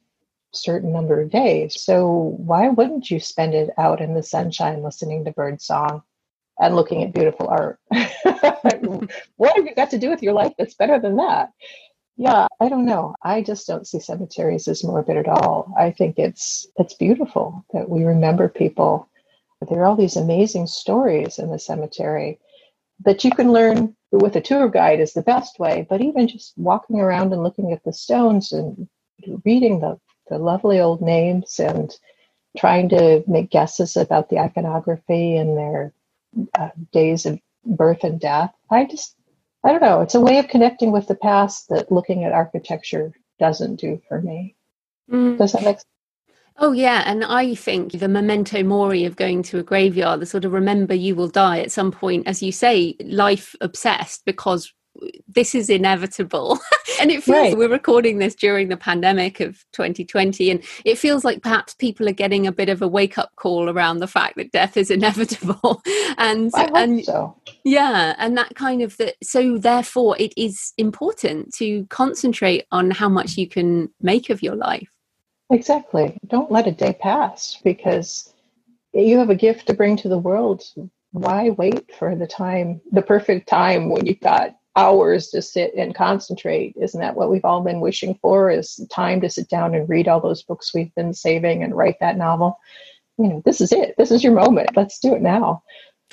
certain 0.51 0.91
number 0.91 1.21
of 1.21 1.29
days. 1.29 1.79
So 1.81 2.35
why 2.37 2.69
wouldn't 2.69 3.11
you 3.11 3.19
spend 3.19 3.53
it 3.53 3.69
out 3.77 4.01
in 4.01 4.13
the 4.13 4.23
sunshine 4.23 4.83
listening 4.83 5.25
to 5.25 5.31
bird 5.31 5.61
song 5.61 6.03
and 6.59 6.75
looking 6.75 7.03
at 7.03 7.13
beautiful 7.13 7.47
art. 7.47 7.79
what 9.37 9.55
have 9.55 9.65
you 9.65 9.75
got 9.75 9.91
to 9.91 9.99
do 9.99 10.09
with 10.09 10.23
your 10.23 10.33
life 10.33 10.53
that's 10.57 10.75
better 10.75 10.99
than 10.99 11.17
that? 11.17 11.51
Yeah, 12.17 12.47
I 12.59 12.69
don't 12.69 12.85
know. 12.85 13.15
I 13.23 13.43
just 13.43 13.67
don't 13.67 13.85
see 13.87 13.99
cemeteries 13.99 14.67
as 14.67 14.83
morbid 14.83 15.17
at 15.17 15.27
all. 15.27 15.71
I 15.77 15.91
think 15.91 16.17
it's 16.17 16.67
it's 16.77 16.95
beautiful 16.95 17.63
that 17.73 17.89
we 17.89 18.03
remember 18.03 18.49
people. 18.49 19.07
There 19.69 19.81
are 19.81 19.85
all 19.85 19.95
these 19.95 20.15
amazing 20.15 20.67
stories 20.67 21.37
in 21.37 21.51
the 21.51 21.59
cemetery 21.59 22.39
that 23.05 23.23
you 23.23 23.31
can 23.31 23.51
learn 23.51 23.95
with 24.11 24.35
a 24.35 24.41
tour 24.41 24.67
guide 24.67 24.99
is 24.99 25.13
the 25.13 25.21
best 25.21 25.59
way, 25.59 25.85
but 25.89 26.01
even 26.01 26.27
just 26.27 26.53
walking 26.57 26.99
around 26.99 27.33
and 27.33 27.43
looking 27.43 27.71
at 27.71 27.83
the 27.83 27.93
stones 27.93 28.51
and 28.51 28.87
reading 29.45 29.79
the, 29.79 29.99
the 30.29 30.37
lovely 30.37 30.79
old 30.79 31.01
names 31.01 31.59
and 31.59 31.95
trying 32.57 32.89
to 32.89 33.23
make 33.27 33.51
guesses 33.51 33.95
about 33.97 34.29
the 34.29 34.39
iconography 34.39 35.37
and 35.37 35.57
their 35.57 35.93
uh, 36.57 36.69
days 36.91 37.25
of 37.25 37.39
birth 37.65 38.03
and 38.03 38.19
death. 38.19 38.53
I 38.69 38.85
just, 38.85 39.15
I 39.63 39.71
don't 39.71 39.81
know. 39.81 40.01
It's 40.01 40.15
a 40.15 40.21
way 40.21 40.37
of 40.37 40.47
connecting 40.47 40.91
with 40.91 41.07
the 41.07 41.15
past 41.15 41.69
that 41.69 41.91
looking 41.91 42.23
at 42.23 42.31
architecture 42.31 43.11
doesn't 43.39 43.77
do 43.77 44.01
for 44.07 44.21
me. 44.21 44.55
Mm. 45.11 45.37
Does 45.37 45.51
that 45.53 45.63
make 45.63 45.77
sense? 45.77 45.85
Oh, 46.59 46.71
yeah. 46.71 47.03
And 47.05 47.23
I 47.23 47.53
think 47.53 47.91
the 47.91 48.07
memento 48.07 48.63
mori 48.63 49.05
of 49.05 49.15
going 49.15 49.43
to 49.43 49.59
a 49.59 49.63
graveyard, 49.63 50.19
the 50.19 50.25
sort 50.25 50.43
of 50.43 50.53
remember 50.53 50.95
you 50.95 51.15
will 51.15 51.27
die 51.27 51.59
at 51.59 51.71
some 51.71 51.91
point, 51.91 52.25
as 52.27 52.41
you 52.41 52.51
say, 52.51 52.95
life 52.99 53.55
obsessed, 53.61 54.25
because 54.25 54.73
this 55.27 55.55
is 55.55 55.69
inevitable. 55.69 56.59
and 56.99 57.11
it 57.11 57.23
feels 57.23 57.37
right. 57.37 57.57
we're 57.57 57.69
recording 57.69 58.17
this 58.17 58.35
during 58.35 58.69
the 58.69 58.77
pandemic 58.77 59.39
of 59.39 59.63
2020. 59.73 60.51
And 60.51 60.63
it 60.85 60.97
feels 60.97 61.23
like 61.23 61.41
perhaps 61.41 61.73
people 61.73 62.07
are 62.07 62.13
getting 62.13 62.47
a 62.47 62.51
bit 62.51 62.69
of 62.69 62.81
a 62.81 62.87
wake 62.87 63.17
up 63.17 63.31
call 63.35 63.69
around 63.69 63.99
the 63.99 64.07
fact 64.07 64.37
that 64.37 64.51
death 64.51 64.77
is 64.77 64.91
inevitable. 64.97 65.81
and, 66.17 66.51
and 66.55 67.03
so. 67.05 67.35
yeah, 67.63 68.15
and 68.17 68.37
that 68.37 68.55
kind 68.55 68.81
of 68.81 68.97
that. 68.97 69.15
So, 69.23 69.57
therefore, 69.57 70.15
it 70.19 70.33
is 70.37 70.73
important 70.77 71.53
to 71.55 71.85
concentrate 71.87 72.65
on 72.71 72.91
how 72.91 73.09
much 73.09 73.37
you 73.37 73.47
can 73.47 73.89
make 74.01 74.29
of 74.29 74.41
your 74.41 74.55
life. 74.55 74.89
Exactly. 75.49 76.17
Don't 76.27 76.51
let 76.51 76.67
a 76.67 76.71
day 76.71 76.97
pass 76.99 77.59
because 77.63 78.33
you 78.93 79.17
have 79.17 79.29
a 79.29 79.35
gift 79.35 79.67
to 79.67 79.73
bring 79.73 79.95
to 79.97 80.09
the 80.09 80.17
world. 80.17 80.63
Why 81.11 81.51
wait 81.51 81.93
for 81.97 82.15
the 82.15 82.27
time, 82.27 82.81
the 82.91 83.01
perfect 83.01 83.47
time 83.47 83.89
when 83.89 84.05
you've 84.05 84.19
got 84.19 84.55
hours 84.77 85.29
to 85.29 85.41
sit 85.41 85.73
and 85.75 85.95
concentrate. 85.95 86.75
Isn't 86.79 87.01
that 87.01 87.15
what 87.15 87.31
we've 87.31 87.43
all 87.43 87.61
been 87.61 87.81
wishing 87.81 88.17
for? 88.21 88.49
Is 88.49 88.79
time 88.91 89.19
to 89.21 89.29
sit 89.29 89.49
down 89.49 89.75
and 89.75 89.89
read 89.89 90.07
all 90.07 90.21
those 90.21 90.43
books 90.43 90.73
we've 90.73 90.93
been 90.95 91.13
saving 91.13 91.63
and 91.63 91.75
write 91.75 91.99
that 91.99 92.17
novel? 92.17 92.57
You 93.17 93.27
know, 93.27 93.41
this 93.43 93.59
is 93.59 93.73
it. 93.73 93.95
This 93.97 94.11
is 94.11 94.23
your 94.23 94.33
moment. 94.33 94.69
Let's 94.75 94.99
do 94.99 95.15
it 95.15 95.21
now. 95.21 95.63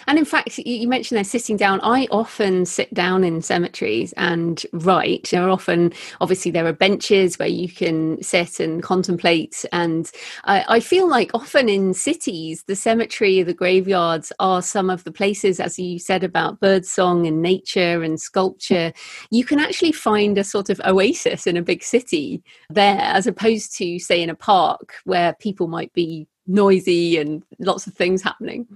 And 0.07 0.19
in 0.19 0.25
fact, 0.25 0.59
you 0.59 0.89
mentioned 0.89 1.17
they're 1.17 1.25
sitting 1.25 1.57
down. 1.57 1.81
I 1.83 2.07
often 2.11 2.67
sit 2.67 2.93
down 2.93 3.25
in 3.25 3.41
cemeteries 3.41 4.13
and 4.17 4.65
write. 4.73 5.29
There 5.31 5.43
are 5.43 5.49
often, 5.49 5.93
obviously, 6.21 6.51
there 6.51 6.67
are 6.67 6.73
benches 6.73 7.39
where 7.39 7.49
you 7.49 7.69
can 7.69 8.23
sit 8.23 8.61
and 8.61 8.83
contemplate. 8.83 9.65
And 9.73 10.11
I, 10.45 10.65
I 10.69 10.81
feel 10.81 11.09
like 11.09 11.31
often 11.33 11.69
in 11.69 11.95
cities, 11.95 12.65
the 12.65 12.77
cemetery, 12.77 13.43
the 13.43 13.55
graveyards 13.55 14.33
are 14.41 14.63
some 14.63 14.91
of 14.91 15.05
the 15.05 15.13
places, 15.13 15.61
as 15.61 15.79
you 15.79 15.99
said 15.99 16.25
about 16.25 16.61
birdsong 16.61 17.27
and 17.27 17.41
nature 17.41 18.03
and 18.03 18.21
sculpture. 18.21 18.93
You 19.31 19.45
can 19.45 19.59
actually 19.59 19.93
find 19.93 20.37
a 20.37 20.45
sort 20.45 20.71
of 20.71 20.81
oasis 20.85 21.47
in 21.47 21.57
a 21.57 21.63
big 21.63 21.83
city 21.83 22.43
there, 22.69 23.01
as 23.01 23.27
opposed 23.27 23.77
to, 23.79 23.99
say, 23.99 24.23
in 24.23 24.29
a 24.29 24.35
park 24.35 24.95
where 25.05 25.35
people 25.35 25.69
might 25.69 25.93
be 25.93 26.27
noisy 26.47 27.17
and 27.17 27.43
lots 27.59 27.87
of 27.87 27.95
things 27.95 28.23
happening. 28.23 28.67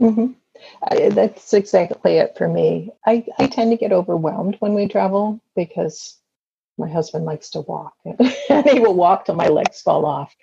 Mm-hmm. 0.00 0.32
I, 0.82 1.08
that's 1.10 1.52
exactly 1.52 2.14
it 2.16 2.36
for 2.36 2.48
me. 2.48 2.90
I, 3.06 3.24
I 3.38 3.46
tend 3.46 3.70
to 3.70 3.76
get 3.76 3.92
overwhelmed 3.92 4.56
when 4.60 4.74
we 4.74 4.88
travel 4.88 5.40
because 5.56 6.16
my 6.78 6.88
husband 6.88 7.24
likes 7.24 7.50
to 7.50 7.60
walk 7.60 7.94
and 8.04 8.68
he 8.68 8.80
will 8.80 8.94
walk 8.94 9.26
till 9.26 9.34
my 9.34 9.48
legs 9.48 9.80
fall 9.82 10.04
off. 10.04 10.34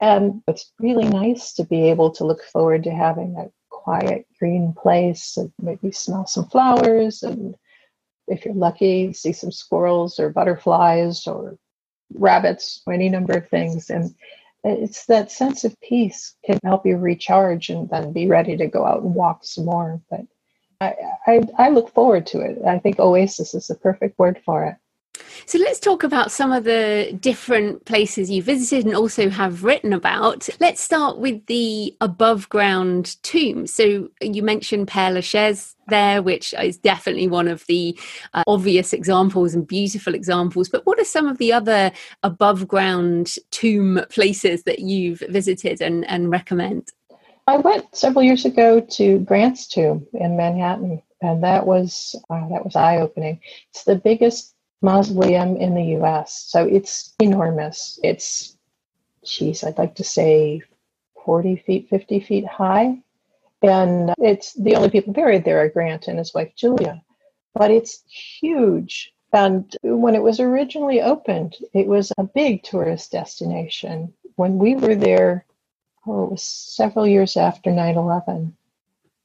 And 0.00 0.42
it's 0.48 0.72
really 0.78 1.08
nice 1.08 1.52
to 1.54 1.64
be 1.64 1.90
able 1.90 2.10
to 2.12 2.24
look 2.24 2.42
forward 2.44 2.84
to 2.84 2.90
having 2.90 3.36
a 3.36 3.50
quiet 3.68 4.26
green 4.38 4.72
place 4.72 5.36
and 5.36 5.52
maybe 5.60 5.92
smell 5.92 6.26
some 6.26 6.46
flowers 6.48 7.22
and 7.22 7.54
if 8.30 8.44
you're 8.44 8.54
lucky, 8.54 9.12
see 9.12 9.32
some 9.32 9.50
squirrels 9.50 10.18
or 10.20 10.30
butterflies 10.30 11.26
or 11.26 11.58
rabbits, 12.14 12.80
or 12.86 12.92
any 12.92 13.08
number 13.08 13.34
of 13.34 13.48
things. 13.48 13.90
And 13.90 14.14
it's 14.64 15.06
that 15.06 15.30
sense 15.32 15.64
of 15.64 15.80
peace 15.80 16.36
can 16.44 16.58
help 16.64 16.86
you 16.86 16.96
recharge 16.98 17.70
and 17.70 17.88
then 17.90 18.12
be 18.12 18.26
ready 18.28 18.56
to 18.56 18.66
go 18.66 18.86
out 18.86 19.02
and 19.02 19.14
walk 19.14 19.44
some 19.44 19.66
more. 19.66 20.00
But 20.10 20.22
I, 20.80 20.94
I, 21.26 21.42
I 21.58 21.68
look 21.70 21.94
forward 21.94 22.26
to 22.28 22.40
it. 22.40 22.58
I 22.66 22.78
think 22.78 22.98
oasis 23.00 23.54
is 23.54 23.68
the 23.68 23.76
perfect 23.76 24.18
word 24.18 24.40
for 24.44 24.66
it. 24.66 24.76
So 25.46 25.58
let's 25.58 25.80
talk 25.80 26.04
about 26.04 26.30
some 26.30 26.52
of 26.52 26.64
the 26.64 27.16
different 27.20 27.84
places 27.84 28.30
you 28.30 28.42
visited 28.42 28.86
and 28.86 28.94
also 28.94 29.28
have 29.28 29.64
written 29.64 29.92
about. 29.92 30.48
Let's 30.60 30.80
start 30.80 31.18
with 31.18 31.44
the 31.46 31.96
above 32.00 32.48
ground 32.48 33.16
tombs. 33.22 33.72
So 33.72 34.08
you 34.20 34.42
mentioned 34.42 34.86
Père 34.86 35.12
Lachaise 35.12 35.74
there, 35.88 36.22
which 36.22 36.54
is 36.54 36.78
definitely 36.78 37.26
one 37.26 37.48
of 37.48 37.66
the 37.66 37.98
uh, 38.32 38.44
obvious 38.46 38.92
examples 38.92 39.54
and 39.54 39.66
beautiful 39.66 40.14
examples. 40.14 40.68
But 40.68 40.86
what 40.86 41.00
are 41.00 41.04
some 41.04 41.26
of 41.26 41.38
the 41.38 41.52
other 41.52 41.90
above 42.22 42.68
ground 42.68 43.34
tomb 43.50 44.00
places 44.08 44.62
that 44.64 44.78
you've 44.78 45.22
visited 45.28 45.80
and, 45.80 46.08
and 46.08 46.30
recommend? 46.30 46.90
I 47.46 47.56
went 47.56 47.96
several 47.96 48.22
years 48.22 48.44
ago 48.44 48.80
to 48.80 49.18
Grant's 49.20 49.66
tomb 49.66 50.06
in 50.14 50.36
Manhattan, 50.36 51.02
and 51.20 51.42
that 51.42 51.66
was 51.66 52.14
uh, 52.30 52.48
that 52.48 52.64
was 52.64 52.76
eye 52.76 52.98
opening. 52.98 53.40
It's 53.70 53.82
the 53.82 53.96
biggest 53.96 54.54
mausoleum 54.82 55.56
in 55.56 55.74
the 55.74 55.98
US. 56.00 56.46
So 56.48 56.64
it's 56.64 57.14
enormous. 57.20 57.98
It's, 58.02 58.56
geez, 59.24 59.64
I'd 59.64 59.78
like 59.78 59.94
to 59.96 60.04
say 60.04 60.62
40 61.24 61.56
feet, 61.56 61.88
50 61.88 62.20
feet 62.20 62.46
high. 62.46 62.98
And 63.62 64.14
it's 64.18 64.54
the 64.54 64.76
only 64.76 64.90
people 64.90 65.12
buried 65.12 65.44
there 65.44 65.62
are 65.62 65.68
Grant 65.68 66.08
and 66.08 66.18
his 66.18 66.32
wife 66.32 66.54
Julia. 66.56 67.02
But 67.54 67.70
it's 67.70 68.02
huge. 68.40 69.12
And 69.32 69.76
when 69.82 70.14
it 70.14 70.22
was 70.22 70.40
originally 70.40 71.00
opened, 71.00 71.56
it 71.74 71.86
was 71.86 72.12
a 72.16 72.24
big 72.24 72.62
tourist 72.62 73.12
destination. 73.12 74.12
When 74.36 74.58
we 74.58 74.74
were 74.74 74.94
there, 74.96 75.44
oh, 76.06 76.24
it 76.24 76.30
was 76.32 76.42
several 76.42 77.06
years 77.06 77.36
after 77.36 77.70
9 77.70 77.96
11, 77.96 78.56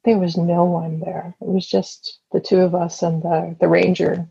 there 0.04 0.20
was 0.20 0.38
no 0.38 0.66
one 0.66 1.00
there. 1.00 1.34
It 1.42 1.48
was 1.48 1.66
just 1.66 2.20
the 2.32 2.40
two 2.40 2.60
of 2.60 2.76
us 2.76 3.02
and 3.02 3.24
the, 3.24 3.56
the 3.60 3.68
ranger. 3.68 4.28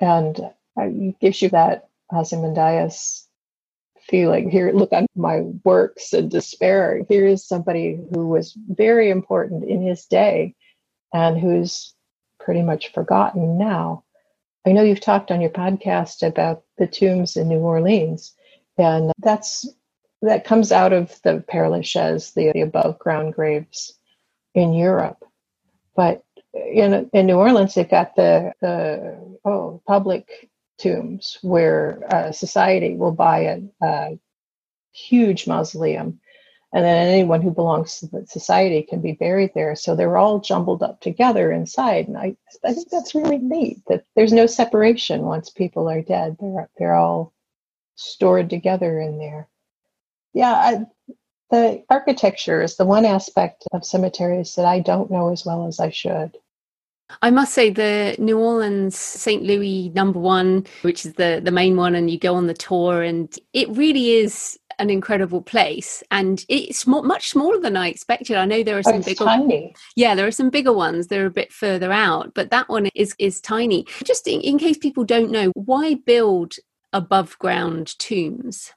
And 0.00 0.50
it 0.76 1.18
gives 1.20 1.42
you 1.42 1.50
that 1.50 1.88
Ozymandias 2.12 3.26
feeling. 4.08 4.50
Here, 4.50 4.72
look 4.72 4.92
at 4.92 5.06
my 5.14 5.40
works 5.64 6.12
and 6.12 6.30
despair. 6.30 7.02
Here 7.08 7.26
is 7.26 7.46
somebody 7.46 8.00
who 8.12 8.26
was 8.28 8.56
very 8.68 9.10
important 9.10 9.64
in 9.64 9.82
his 9.82 10.06
day 10.06 10.54
and 11.12 11.38
who's 11.38 11.94
pretty 12.38 12.62
much 12.62 12.92
forgotten 12.92 13.58
now. 13.58 14.04
I 14.66 14.72
know 14.72 14.82
you've 14.82 15.00
talked 15.00 15.30
on 15.30 15.40
your 15.40 15.50
podcast 15.50 16.26
about 16.26 16.64
the 16.76 16.86
tombs 16.86 17.36
in 17.36 17.48
New 17.48 17.60
Orleans, 17.60 18.34
and 18.76 19.12
that's 19.18 19.66
that 20.22 20.44
comes 20.44 20.70
out 20.70 20.92
of 20.92 21.18
the 21.22 21.42
Père 21.50 21.70
Lachaise, 21.70 22.32
the, 22.34 22.52
the 22.52 22.60
above 22.60 22.98
ground 22.98 23.32
graves 23.32 23.94
in 24.54 24.74
Europe. 24.74 25.24
But 25.96 26.22
in 26.52 27.08
in 27.12 27.26
New 27.26 27.36
Orleans, 27.36 27.74
they've 27.74 27.88
got 27.88 28.16
the 28.16 28.52
the 28.60 29.38
oh 29.44 29.80
public 29.86 30.49
tombs 30.80 31.38
where 31.42 32.02
uh, 32.12 32.32
society 32.32 32.94
will 32.94 33.12
buy 33.12 33.40
a, 33.40 33.60
a, 33.82 34.18
huge 34.92 35.46
mausoleum 35.46 36.18
and 36.72 36.84
then 36.84 37.06
anyone 37.06 37.40
who 37.40 37.52
belongs 37.52 38.00
to 38.00 38.06
the 38.08 38.26
society 38.26 38.82
can 38.82 39.00
be 39.00 39.12
buried 39.12 39.52
there. 39.54 39.76
So 39.76 39.94
they're 39.94 40.16
all 40.16 40.40
jumbled 40.40 40.82
up 40.82 41.00
together 41.00 41.52
inside 41.52 42.08
and 42.08 42.18
i, 42.18 42.36
I 42.64 42.74
think 42.74 42.88
that's 42.90 43.14
really 43.14 43.38
neat 43.38 43.78
that 43.86 44.04
there's 44.16 44.32
no 44.32 44.46
separation 44.46 45.22
once 45.22 45.48
people 45.48 45.88
are 45.88 46.02
dead. 46.02 46.36
They're, 46.40 46.68
they're 46.76 46.96
all 46.96 47.32
stored 47.94 48.50
together 48.50 49.00
in 49.00 49.18
there. 49.18 49.48
Yeah 50.32 50.52
I, 50.52 50.86
the 51.50 51.82
architecture 51.90 52.62
is 52.62 52.76
the 52.76 52.84
one 52.84 53.04
aspect 53.04 53.64
of 53.72 53.84
cemeteries 53.84 54.54
that 54.54 54.64
i 54.64 54.80
don't 54.80 55.10
know 55.10 55.32
as 55.32 55.44
well 55.44 55.66
as 55.66 55.80
i 55.80 55.90
should 55.90 56.36
I 57.22 57.30
must 57.30 57.52
say 57.52 57.70
the 57.70 58.16
New 58.18 58.38
Orleans 58.38 58.96
St. 58.96 59.42
Louis 59.42 59.90
number 59.94 60.18
one, 60.18 60.66
which 60.82 61.04
is 61.04 61.14
the, 61.14 61.40
the 61.42 61.50
main 61.50 61.76
one, 61.76 61.94
and 61.94 62.10
you 62.10 62.18
go 62.18 62.34
on 62.34 62.46
the 62.46 62.54
tour, 62.54 63.02
and 63.02 63.34
it 63.52 63.68
really 63.70 64.12
is 64.12 64.58
an 64.80 64.88
incredible 64.88 65.42
place 65.42 66.02
and 66.10 66.44
it's 66.48 66.86
more, 66.86 67.02
much 67.02 67.28
smaller 67.28 67.60
than 67.60 67.76
I 67.76 67.88
expected. 67.88 68.36
I 68.36 68.46
know 68.46 68.62
there 68.62 68.78
are 68.78 68.82
some 68.82 68.96
oh, 68.96 69.02
bigger 69.02 69.24
tiny. 69.24 69.74
Yeah, 69.94 70.14
there 70.14 70.26
are 70.26 70.32
some 70.32 70.48
bigger 70.48 70.72
ones. 70.72 71.06
They're 71.06 71.26
a 71.26 71.30
bit 71.30 71.52
further 71.52 71.92
out, 71.92 72.32
but 72.34 72.50
that 72.50 72.68
one 72.68 72.88
is 72.94 73.14
is 73.18 73.42
tiny. 73.42 73.86
Just 74.04 74.26
in, 74.26 74.40
in 74.40 74.58
case 74.58 74.78
people 74.78 75.04
don't 75.04 75.30
know, 75.30 75.52
why 75.54 75.94
build 75.94 76.54
above 76.94 77.38
ground 77.38 77.98
tombs? 77.98 78.72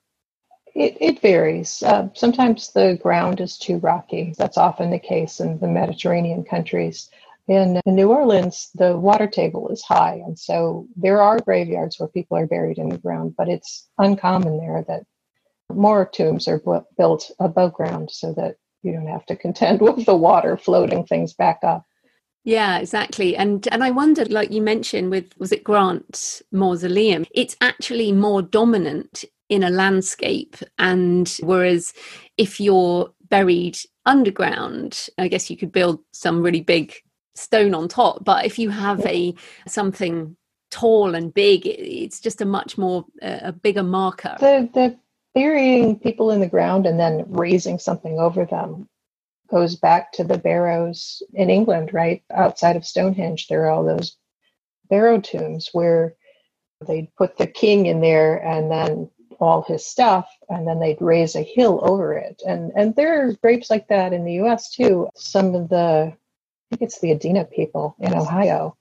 It, 0.76 0.98
it 1.00 1.22
varies. 1.22 1.84
Uh, 1.84 2.10
sometimes 2.14 2.74
the 2.74 3.00
ground 3.02 3.40
is 3.40 3.58
too 3.58 3.78
rocky. 3.78 4.34
That's 4.38 4.58
often 4.58 4.90
the 4.90 5.00
case 5.00 5.40
in 5.40 5.60
the 5.60 5.68
Mediterranean 5.68 6.44
countries. 6.44 7.10
In, 7.48 7.82
New 7.86 8.12
Orleans, 8.12 8.70
the 8.74 8.98
water 8.98 9.28
table 9.28 9.68
is 9.70 9.84
high, 9.84 10.22
and 10.26 10.40
so 10.40 10.88
there 10.96 11.22
are 11.22 11.40
graveyards 11.40 12.00
where 12.00 12.08
people 12.08 12.38
are 12.38 12.48
buried 12.48 12.78
in 12.78 12.88
the 12.88 12.98
ground, 12.98 13.36
but 13.38 13.50
it's 13.50 13.90
uncommon 13.98 14.60
there 14.60 14.86
that 14.88 15.04
more 15.70 16.06
tombs 16.06 16.48
are 16.48 16.60
bu- 16.60 16.86
built 16.98 17.32
above 17.40 17.74
ground 17.74 18.12
so 18.12 18.34
that 18.34 18.56
you 18.82 18.94
don't 18.94 19.08
have 19.08 19.26
to 19.26 19.36
contend 19.46 19.82
with 19.82 20.06
the 20.06 20.16
water 20.16 20.56
floating 20.56 21.06
things 21.06 21.34
back 21.34 21.60
up. 21.64 21.86
Yeah, 22.46 22.80
exactly. 22.80 23.38
And 23.38 23.68
and 23.72 23.84
I 23.84 23.92
wondered, 23.92 24.32
like 24.32 24.52
you 24.52 24.62
mentioned 24.62 25.12
with 25.12 25.38
was 25.38 25.52
it 25.52 25.64
Grant 25.64 26.42
Mausoleum, 26.52 27.26
it's 27.34 27.56
actually 27.62 28.12
more 28.12 28.42
dominant 28.42 29.24
in 29.50 29.64
a 29.64 29.70
landscape. 29.70 30.58
And 30.78 31.30
whereas 31.42 31.94
if 32.38 32.60
you're 32.60 33.14
buried 33.30 33.78
underground, 34.06 35.08
I 35.18 35.28
guess 35.30 35.50
you 35.50 35.56
could 35.56 35.72
build 35.72 36.00
some 36.12 36.42
really 36.42 36.62
big 36.62 36.94
stone 37.36 37.74
on 37.74 37.88
top. 37.88 38.24
But 38.24 38.46
if 38.46 38.60
you 38.60 38.70
have 38.70 39.06
a 39.06 39.34
something 39.68 40.36
tall 40.72 41.16
and 41.16 41.34
big, 41.34 41.66
it's 41.66 42.20
just 42.20 42.42
a 42.42 42.46
much 42.46 42.78
more 42.78 43.06
uh, 43.22 43.40
a 43.42 43.52
bigger 43.52 43.84
marker. 43.84 44.36
The 44.40 44.70
the 44.74 45.00
burying 45.34 46.00
people 46.00 46.32
in 46.32 46.40
the 46.40 46.48
ground 46.48 46.86
and 46.86 47.00
then 47.00 47.26
raising 47.28 47.80
something 47.80 48.20
over 48.20 48.46
them 48.46 48.88
goes 49.50 49.76
back 49.76 50.12
to 50.14 50.24
the 50.24 50.38
barrows 50.38 51.22
in 51.34 51.50
England, 51.50 51.94
right? 51.94 52.24
Outside 52.34 52.76
of 52.76 52.86
Stonehenge, 52.86 53.48
there 53.48 53.66
are 53.66 53.70
all 53.70 53.84
those 53.84 54.18
barrow 54.90 55.20
tombs 55.20 55.70
where 55.74 56.16
they'd 56.88 57.14
put 57.16 57.38
the 57.38 57.48
king 57.48 57.86
in 57.86 58.02
there 58.02 58.38
and 58.38 58.72
then 58.72 59.10
all 59.40 59.64
his 59.64 59.86
stuff, 59.86 60.28
and 60.50 60.68
then 60.68 60.80
they'd 60.80 61.02
raise 61.02 61.36
a 61.36 61.42
hill 61.42 61.80
over 61.84 62.14
it. 62.14 62.42
And 62.48 62.72
and 62.76 62.96
there 62.96 63.28
are 63.28 63.34
graves 63.34 63.70
like 63.70 63.88
that 63.90 64.14
in 64.14 64.24
the 64.26 64.40
US 64.44 64.72
too. 64.72 65.10
Some 65.16 65.56
of 65.56 65.70
the 65.70 66.16
think 66.74 66.82
it's 66.82 67.00
the 67.00 67.12
Adena 67.12 67.50
people 67.50 67.96
in 68.00 68.14
Ohio, 68.16 68.76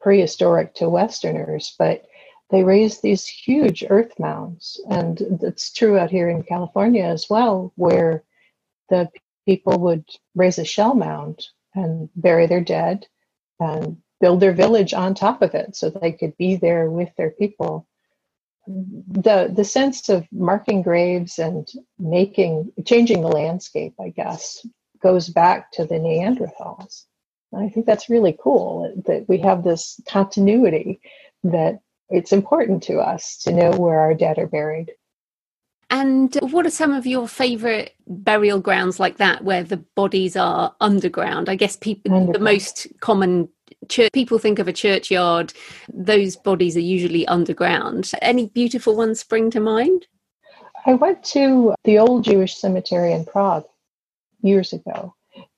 prehistoric 0.00 0.74
to 0.74 0.88
Westerners, 0.88 1.74
but 1.78 2.06
they 2.50 2.64
raised 2.64 3.02
these 3.02 3.26
huge 3.26 3.84
earth 3.90 4.18
mounds. 4.18 4.80
And 4.88 5.20
it's 5.42 5.72
true 5.72 5.98
out 5.98 6.10
here 6.10 6.30
in 6.30 6.42
California 6.42 7.04
as 7.04 7.26
well, 7.28 7.72
where 7.76 8.24
the 8.88 9.10
people 9.46 9.78
would 9.80 10.04
raise 10.34 10.58
a 10.58 10.64
shell 10.64 10.94
mound 10.94 11.46
and 11.74 12.08
bury 12.16 12.46
their 12.46 12.62
dead 12.62 13.06
and 13.60 13.98
build 14.20 14.40
their 14.40 14.52
village 14.52 14.94
on 14.94 15.14
top 15.14 15.42
of 15.42 15.54
it 15.54 15.76
so 15.76 15.90
they 15.90 16.12
could 16.12 16.36
be 16.38 16.56
there 16.56 16.90
with 16.90 17.10
their 17.16 17.30
people. 17.30 17.86
The 18.66 19.52
the 19.54 19.64
sense 19.64 20.08
of 20.08 20.26
marking 20.32 20.80
graves 20.80 21.38
and 21.38 21.68
making 21.98 22.72
changing 22.86 23.20
the 23.20 23.28
landscape 23.28 23.92
i 24.00 24.08
guess 24.08 24.66
goes 25.02 25.28
back 25.28 25.70
to 25.72 25.84
the 25.84 25.96
neanderthals. 25.96 27.04
and 27.12 27.13
i 27.56 27.68
think 27.68 27.86
that's 27.86 28.10
really 28.10 28.36
cool 28.42 28.92
that 29.06 29.28
we 29.28 29.38
have 29.38 29.62
this 29.64 30.00
continuity 30.08 31.00
that 31.42 31.80
it's 32.10 32.32
important 32.32 32.82
to 32.82 32.98
us 32.98 33.38
to 33.38 33.52
know 33.52 33.70
where 33.72 34.00
our 34.00 34.14
dead 34.14 34.38
are 34.38 34.46
buried 34.46 34.90
and 35.90 36.34
what 36.40 36.66
are 36.66 36.70
some 36.70 36.92
of 36.92 37.06
your 37.06 37.28
favorite 37.28 37.94
burial 38.06 38.58
grounds 38.58 38.98
like 38.98 39.18
that 39.18 39.44
where 39.44 39.62
the 39.62 39.76
bodies 39.76 40.36
are 40.36 40.74
underground? 40.80 41.48
I 41.48 41.54
guess 41.54 41.76
people 41.76 42.32
the 42.32 42.38
most 42.38 42.88
common 43.00 43.48
church, 43.88 44.10
people 44.12 44.38
think 44.38 44.58
of 44.58 44.68
a 44.68 44.72
churchyard, 44.72 45.52
those 45.92 46.36
bodies 46.36 46.76
are 46.76 46.80
usually 46.80 47.26
underground. 47.28 48.10
Any 48.22 48.46
beautiful 48.46 48.96
ones 48.96 49.20
spring 49.20 49.50
to 49.52 49.60
mind? 49.60 50.06
I 50.86 50.94
went 50.94 51.22
to 51.26 51.74
the 51.84 51.98
old 51.98 52.24
Jewish 52.24 52.56
cemetery 52.56 53.12
in 53.12 53.24
Prague 53.24 53.64
years 54.42 54.72
ago, 54.72 55.14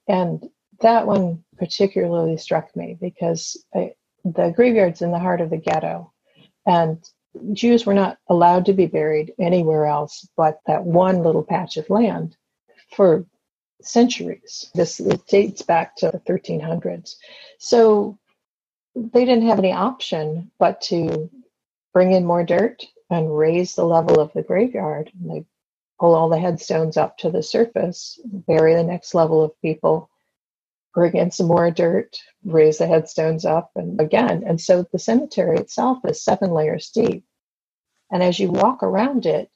and 0.07 0.49
that 0.81 1.07
one 1.07 1.45
particularly 1.59 2.37
struck 2.37 2.75
me 2.77 2.97
because 3.01 3.57
I, 3.75 3.95
the 4.25 4.53
graveyard's 4.55 5.03
in 5.03 5.13
the 5.13 5.19
heart 5.19 5.41
of 5.41 5.51
the 5.51 5.57
ghetto, 5.57 6.13
and 6.67 7.03
Jews 7.53 7.85
were 7.87 7.95
not 7.95 8.19
allowed 8.29 8.67
to 8.67 8.73
be 8.73 8.87
buried 8.87 9.33
anywhere 9.39 9.87
else 9.87 10.27
but 10.37 10.61
that 10.67 10.85
one 10.85 11.23
little 11.23 11.43
patch 11.43 11.77
of 11.77 11.91
land 11.91 12.37
for 12.95 13.27
centuries. 13.83 14.71
This 14.75 14.99
dates 15.29 15.63
back 15.63 15.97
to 15.97 16.11
the 16.11 16.19
1300s. 16.21 17.17
So 17.59 18.19
they 18.95 19.25
didn't 19.25 19.49
have 19.49 19.59
any 19.59 19.73
option 19.73 20.51
but 20.59 20.81
to 20.83 21.31
bring 21.93 22.13
in 22.13 22.25
more 22.25 22.45
dirt 22.45 22.85
and 23.11 23.37
raise 23.37 23.75
the 23.75 23.85
level 23.85 24.21
of 24.21 24.33
the 24.33 24.43
graveyard. 24.43 25.11
And 25.21 25.31
they 25.31 25.45
pull 26.01 26.15
all 26.15 26.29
the 26.29 26.39
headstones 26.39 26.97
up 26.97 27.19
to 27.19 27.31
the 27.31 27.43
surface, 27.43 28.19
bury 28.25 28.75
the 28.75 28.83
next 28.83 29.15
level 29.15 29.43
of 29.43 29.61
people, 29.61 30.11
bring 30.97 31.15
in 31.15 31.31
some 31.31 31.47
more 31.47 31.71
dirt, 31.71 32.17
raise 32.43 32.79
the 32.79 32.87
headstones 32.87 33.45
up, 33.45 33.71
and 33.77 34.01
again. 34.01 34.43
And 34.47 34.59
so 34.59 34.87
the 34.91 34.99
cemetery 34.99 35.59
itself 35.59 35.99
is 36.07 36.23
seven 36.23 36.51
layers 36.51 36.89
deep. 36.89 37.23
And 38.11 38.23
as 38.23 38.41
you 38.41 38.51
walk 38.51 38.83
around 38.83 39.27
it, 39.27 39.51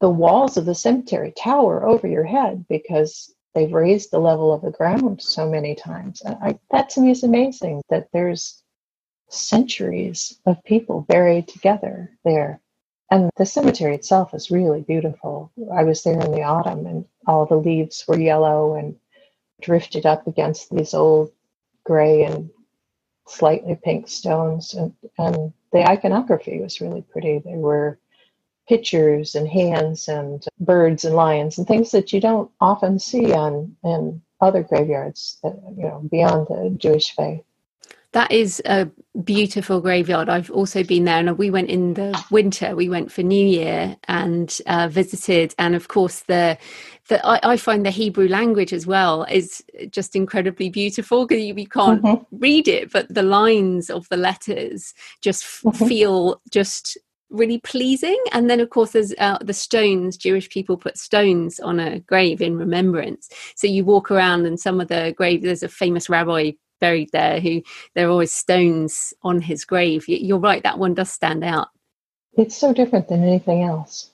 the 0.00 0.10
walls 0.10 0.56
of 0.56 0.64
the 0.64 0.74
cemetery 0.74 1.32
tower 1.38 1.86
over 1.86 2.08
your 2.08 2.24
head 2.24 2.66
because 2.68 3.32
they've 3.54 3.72
raised 3.72 4.10
the 4.10 4.18
level 4.18 4.52
of 4.52 4.62
the 4.62 4.72
ground 4.72 5.22
so 5.22 5.48
many 5.48 5.76
times. 5.76 6.20
I, 6.26 6.58
that 6.72 6.90
to 6.90 7.00
me 7.00 7.12
is 7.12 7.22
amazing 7.22 7.82
that 7.88 8.08
there's 8.12 8.60
centuries 9.28 10.36
of 10.46 10.64
people 10.64 11.02
buried 11.02 11.46
together 11.46 12.10
there. 12.24 12.60
And 13.08 13.30
the 13.36 13.46
cemetery 13.46 13.94
itself 13.94 14.34
is 14.34 14.50
really 14.50 14.80
beautiful. 14.80 15.52
I 15.72 15.84
was 15.84 16.02
there 16.02 16.18
in 16.18 16.32
the 16.32 16.42
autumn 16.42 16.86
and 16.86 17.04
all 17.24 17.46
the 17.46 17.54
leaves 17.54 18.04
were 18.08 18.18
yellow 18.18 18.74
and 18.74 18.96
drifted 19.62 20.06
up 20.06 20.26
against 20.26 20.70
these 20.70 20.94
old 20.94 21.32
gray 21.84 22.24
and 22.24 22.50
slightly 23.26 23.78
pink 23.82 24.08
stones. 24.08 24.74
And, 24.74 24.92
and 25.18 25.52
the 25.72 25.88
iconography 25.88 26.60
was 26.60 26.80
really 26.80 27.02
pretty. 27.02 27.38
There 27.38 27.56
were 27.56 27.98
pictures 28.68 29.34
and 29.34 29.48
hands 29.48 30.08
and 30.08 30.44
birds 30.60 31.04
and 31.04 31.14
lions 31.14 31.58
and 31.58 31.66
things 31.66 31.90
that 31.90 32.12
you 32.12 32.20
don't 32.20 32.50
often 32.60 32.98
see 32.98 33.32
on 33.32 33.76
in 33.84 34.22
other 34.40 34.62
graveyards 34.62 35.38
that 35.42 35.54
you 35.76 35.84
know 35.84 36.02
beyond 36.10 36.46
the 36.48 36.74
Jewish 36.76 37.14
faith. 37.14 37.42
That 38.12 38.30
is 38.30 38.60
a 38.66 38.90
beautiful 39.24 39.80
graveyard. 39.80 40.28
I've 40.28 40.50
also 40.50 40.84
been 40.84 41.04
there, 41.04 41.18
and 41.18 41.38
we 41.38 41.50
went 41.50 41.70
in 41.70 41.94
the 41.94 42.22
winter. 42.30 42.76
We 42.76 42.90
went 42.90 43.10
for 43.10 43.22
New 43.22 43.46
Year 43.46 43.96
and 44.06 44.56
uh, 44.66 44.88
visited, 44.88 45.54
and 45.58 45.74
of 45.74 45.88
course, 45.88 46.20
the 46.20 46.58
the 47.08 47.24
I, 47.26 47.52
I, 47.52 47.56
find 47.56 47.84
the 47.84 47.90
Hebrew 47.90 48.28
language 48.28 48.72
as 48.72 48.86
well 48.86 49.24
is 49.24 49.64
just 49.90 50.14
incredibly 50.14 50.68
beautiful 50.68 51.26
because 51.26 51.42
you, 51.42 51.54
you, 51.54 51.66
can't 51.66 52.02
mm-hmm. 52.02 52.36
read 52.36 52.68
it, 52.68 52.92
but 52.92 53.12
the 53.12 53.22
lines 53.22 53.90
of 53.90 54.08
the 54.08 54.16
letters 54.16 54.94
just 55.20 55.44
mm-hmm. 55.44 55.86
feel 55.86 56.40
just 56.50 56.96
really 57.30 57.58
pleasing. 57.58 58.22
And 58.32 58.48
then, 58.48 58.60
of 58.60 58.70
course, 58.70 58.92
there's 58.92 59.14
uh, 59.18 59.38
the 59.40 59.54
stones. 59.54 60.16
Jewish 60.16 60.50
people 60.50 60.76
put 60.76 60.98
stones 60.98 61.58
on 61.60 61.80
a 61.80 61.98
grave 62.00 62.42
in 62.42 62.56
remembrance. 62.56 63.30
So 63.56 63.66
you 63.66 63.84
walk 63.84 64.10
around, 64.10 64.44
and 64.44 64.60
some 64.60 64.80
of 64.80 64.88
the 64.88 65.14
graves. 65.16 65.42
There's 65.42 65.62
a 65.62 65.68
famous 65.68 66.08
rabbi 66.08 66.52
buried 66.82 67.10
there 67.12 67.40
who 67.40 67.62
there 67.94 68.08
are 68.08 68.10
always 68.10 68.32
stones 68.32 69.14
on 69.22 69.40
his 69.40 69.64
grave. 69.64 70.04
You're 70.08 70.38
right; 70.50 70.62
that 70.64 70.78
one 70.78 70.94
does 70.94 71.10
stand 71.10 71.44
out. 71.44 71.68
It's 72.34 72.56
so 72.56 72.72
different 72.72 73.08
than 73.08 73.22
anything 73.22 73.62
else. 73.62 74.12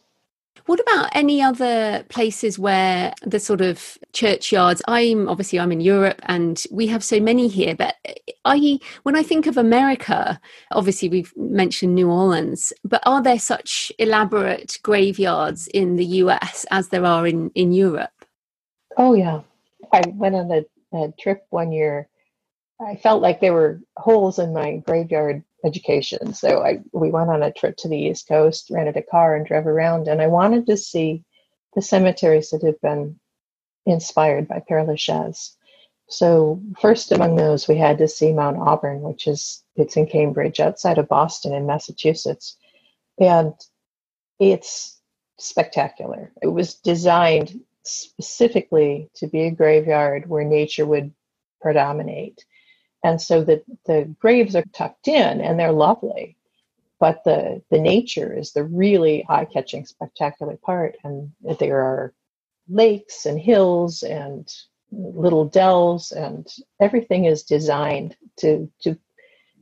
What 0.68 0.80
about 0.80 1.08
any 1.16 1.40
other 1.40 2.04
places 2.10 2.58
where 2.58 3.14
the 3.24 3.40
sort 3.40 3.62
of 3.62 3.96
churchyards? 4.12 4.82
I'm 4.86 5.26
obviously 5.26 5.58
I'm 5.58 5.72
in 5.72 5.80
Europe 5.80 6.20
and 6.24 6.62
we 6.70 6.86
have 6.88 7.02
so 7.02 7.20
many 7.20 7.48
here, 7.48 7.74
but 7.74 7.94
eh, 8.04 8.12
I 8.44 8.78
when 9.04 9.16
I 9.16 9.22
think 9.22 9.46
of 9.46 9.56
America, 9.56 10.38
obviously 10.72 11.08
we've 11.08 11.32
mentioned 11.38 11.94
New 11.94 12.10
Orleans, 12.10 12.74
but 12.84 13.02
are 13.06 13.22
there 13.22 13.38
such 13.38 13.90
elaborate 13.98 14.78
graveyards 14.82 15.68
in 15.68 15.96
the 15.96 16.04
US 16.22 16.66
as 16.70 16.90
there 16.90 17.06
are 17.06 17.26
in 17.26 17.50
in 17.54 17.72
Europe? 17.72 18.26
Oh 18.98 19.14
yeah, 19.14 19.40
I 19.90 20.02
went 20.16 20.34
on 20.34 20.50
a, 20.50 20.64
a 20.92 21.14
trip 21.18 21.46
one 21.48 21.72
year. 21.72 22.08
I 22.80 22.96
felt 22.96 23.22
like 23.22 23.40
there 23.40 23.52
were 23.52 23.80
holes 23.96 24.38
in 24.38 24.52
my 24.52 24.76
graveyard 24.76 25.42
education. 25.64 26.32
So 26.34 26.62
I 26.62 26.80
we 26.92 27.10
went 27.10 27.30
on 27.30 27.42
a 27.42 27.52
trip 27.52 27.76
to 27.78 27.88
the 27.88 27.96
East 27.96 28.28
Coast, 28.28 28.70
rented 28.70 28.96
a 28.96 29.02
car, 29.02 29.34
and 29.34 29.46
drove 29.46 29.66
around. 29.66 30.06
And 30.08 30.22
I 30.22 30.28
wanted 30.28 30.66
to 30.66 30.76
see 30.76 31.24
the 31.74 31.82
cemeteries 31.82 32.50
that 32.50 32.62
had 32.62 32.80
been 32.80 33.18
inspired 33.86 34.46
by 34.48 34.62
Père 34.68 34.86
Lachaise. 34.86 35.56
So 36.08 36.62
first 36.80 37.12
among 37.12 37.36
those, 37.36 37.68
we 37.68 37.76
had 37.76 37.98
to 37.98 38.08
see 38.08 38.32
Mount 38.32 38.56
Auburn, 38.56 39.02
which 39.02 39.26
is 39.26 39.62
it's 39.76 39.96
in 39.96 40.06
Cambridge, 40.06 40.60
outside 40.60 40.98
of 40.98 41.08
Boston 41.08 41.52
in 41.54 41.66
Massachusetts, 41.66 42.56
and 43.18 43.52
it's 44.38 44.98
spectacular. 45.38 46.32
It 46.40 46.46
was 46.46 46.74
designed 46.74 47.60
specifically 47.82 49.10
to 49.16 49.26
be 49.26 49.42
a 49.42 49.50
graveyard 49.50 50.28
where 50.28 50.44
nature 50.44 50.86
would 50.86 51.12
predominate. 51.60 52.44
And 53.04 53.20
so 53.20 53.44
the, 53.44 53.62
the 53.86 54.12
graves 54.18 54.56
are 54.56 54.64
tucked 54.72 55.08
in 55.08 55.40
and 55.40 55.58
they're 55.58 55.72
lovely, 55.72 56.36
but 56.98 57.22
the, 57.24 57.62
the 57.70 57.78
nature 57.78 58.32
is 58.36 58.52
the 58.52 58.64
really 58.64 59.24
eye 59.28 59.44
catching, 59.44 59.86
spectacular 59.86 60.56
part. 60.56 60.96
And 61.04 61.30
there 61.60 61.80
are 61.80 62.12
lakes 62.68 63.24
and 63.24 63.38
hills 63.38 64.02
and 64.02 64.52
little 64.90 65.44
dells, 65.44 66.12
and 66.12 66.46
everything 66.80 67.26
is 67.26 67.42
designed 67.42 68.16
to, 68.38 68.70
to 68.80 68.98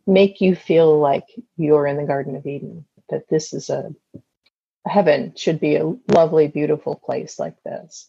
make 0.06 0.40
you 0.40 0.54
feel 0.54 0.98
like 0.98 1.24
you're 1.56 1.86
in 1.86 1.96
the 1.96 2.04
Garden 2.04 2.36
of 2.36 2.46
Eden, 2.46 2.84
that 3.10 3.28
this 3.28 3.52
is 3.52 3.68
a 3.68 3.92
heaven 4.86 5.32
should 5.36 5.58
be 5.58 5.76
a 5.76 5.92
lovely, 6.14 6.46
beautiful 6.46 6.94
place 6.94 7.38
like 7.38 7.60
this. 7.64 8.08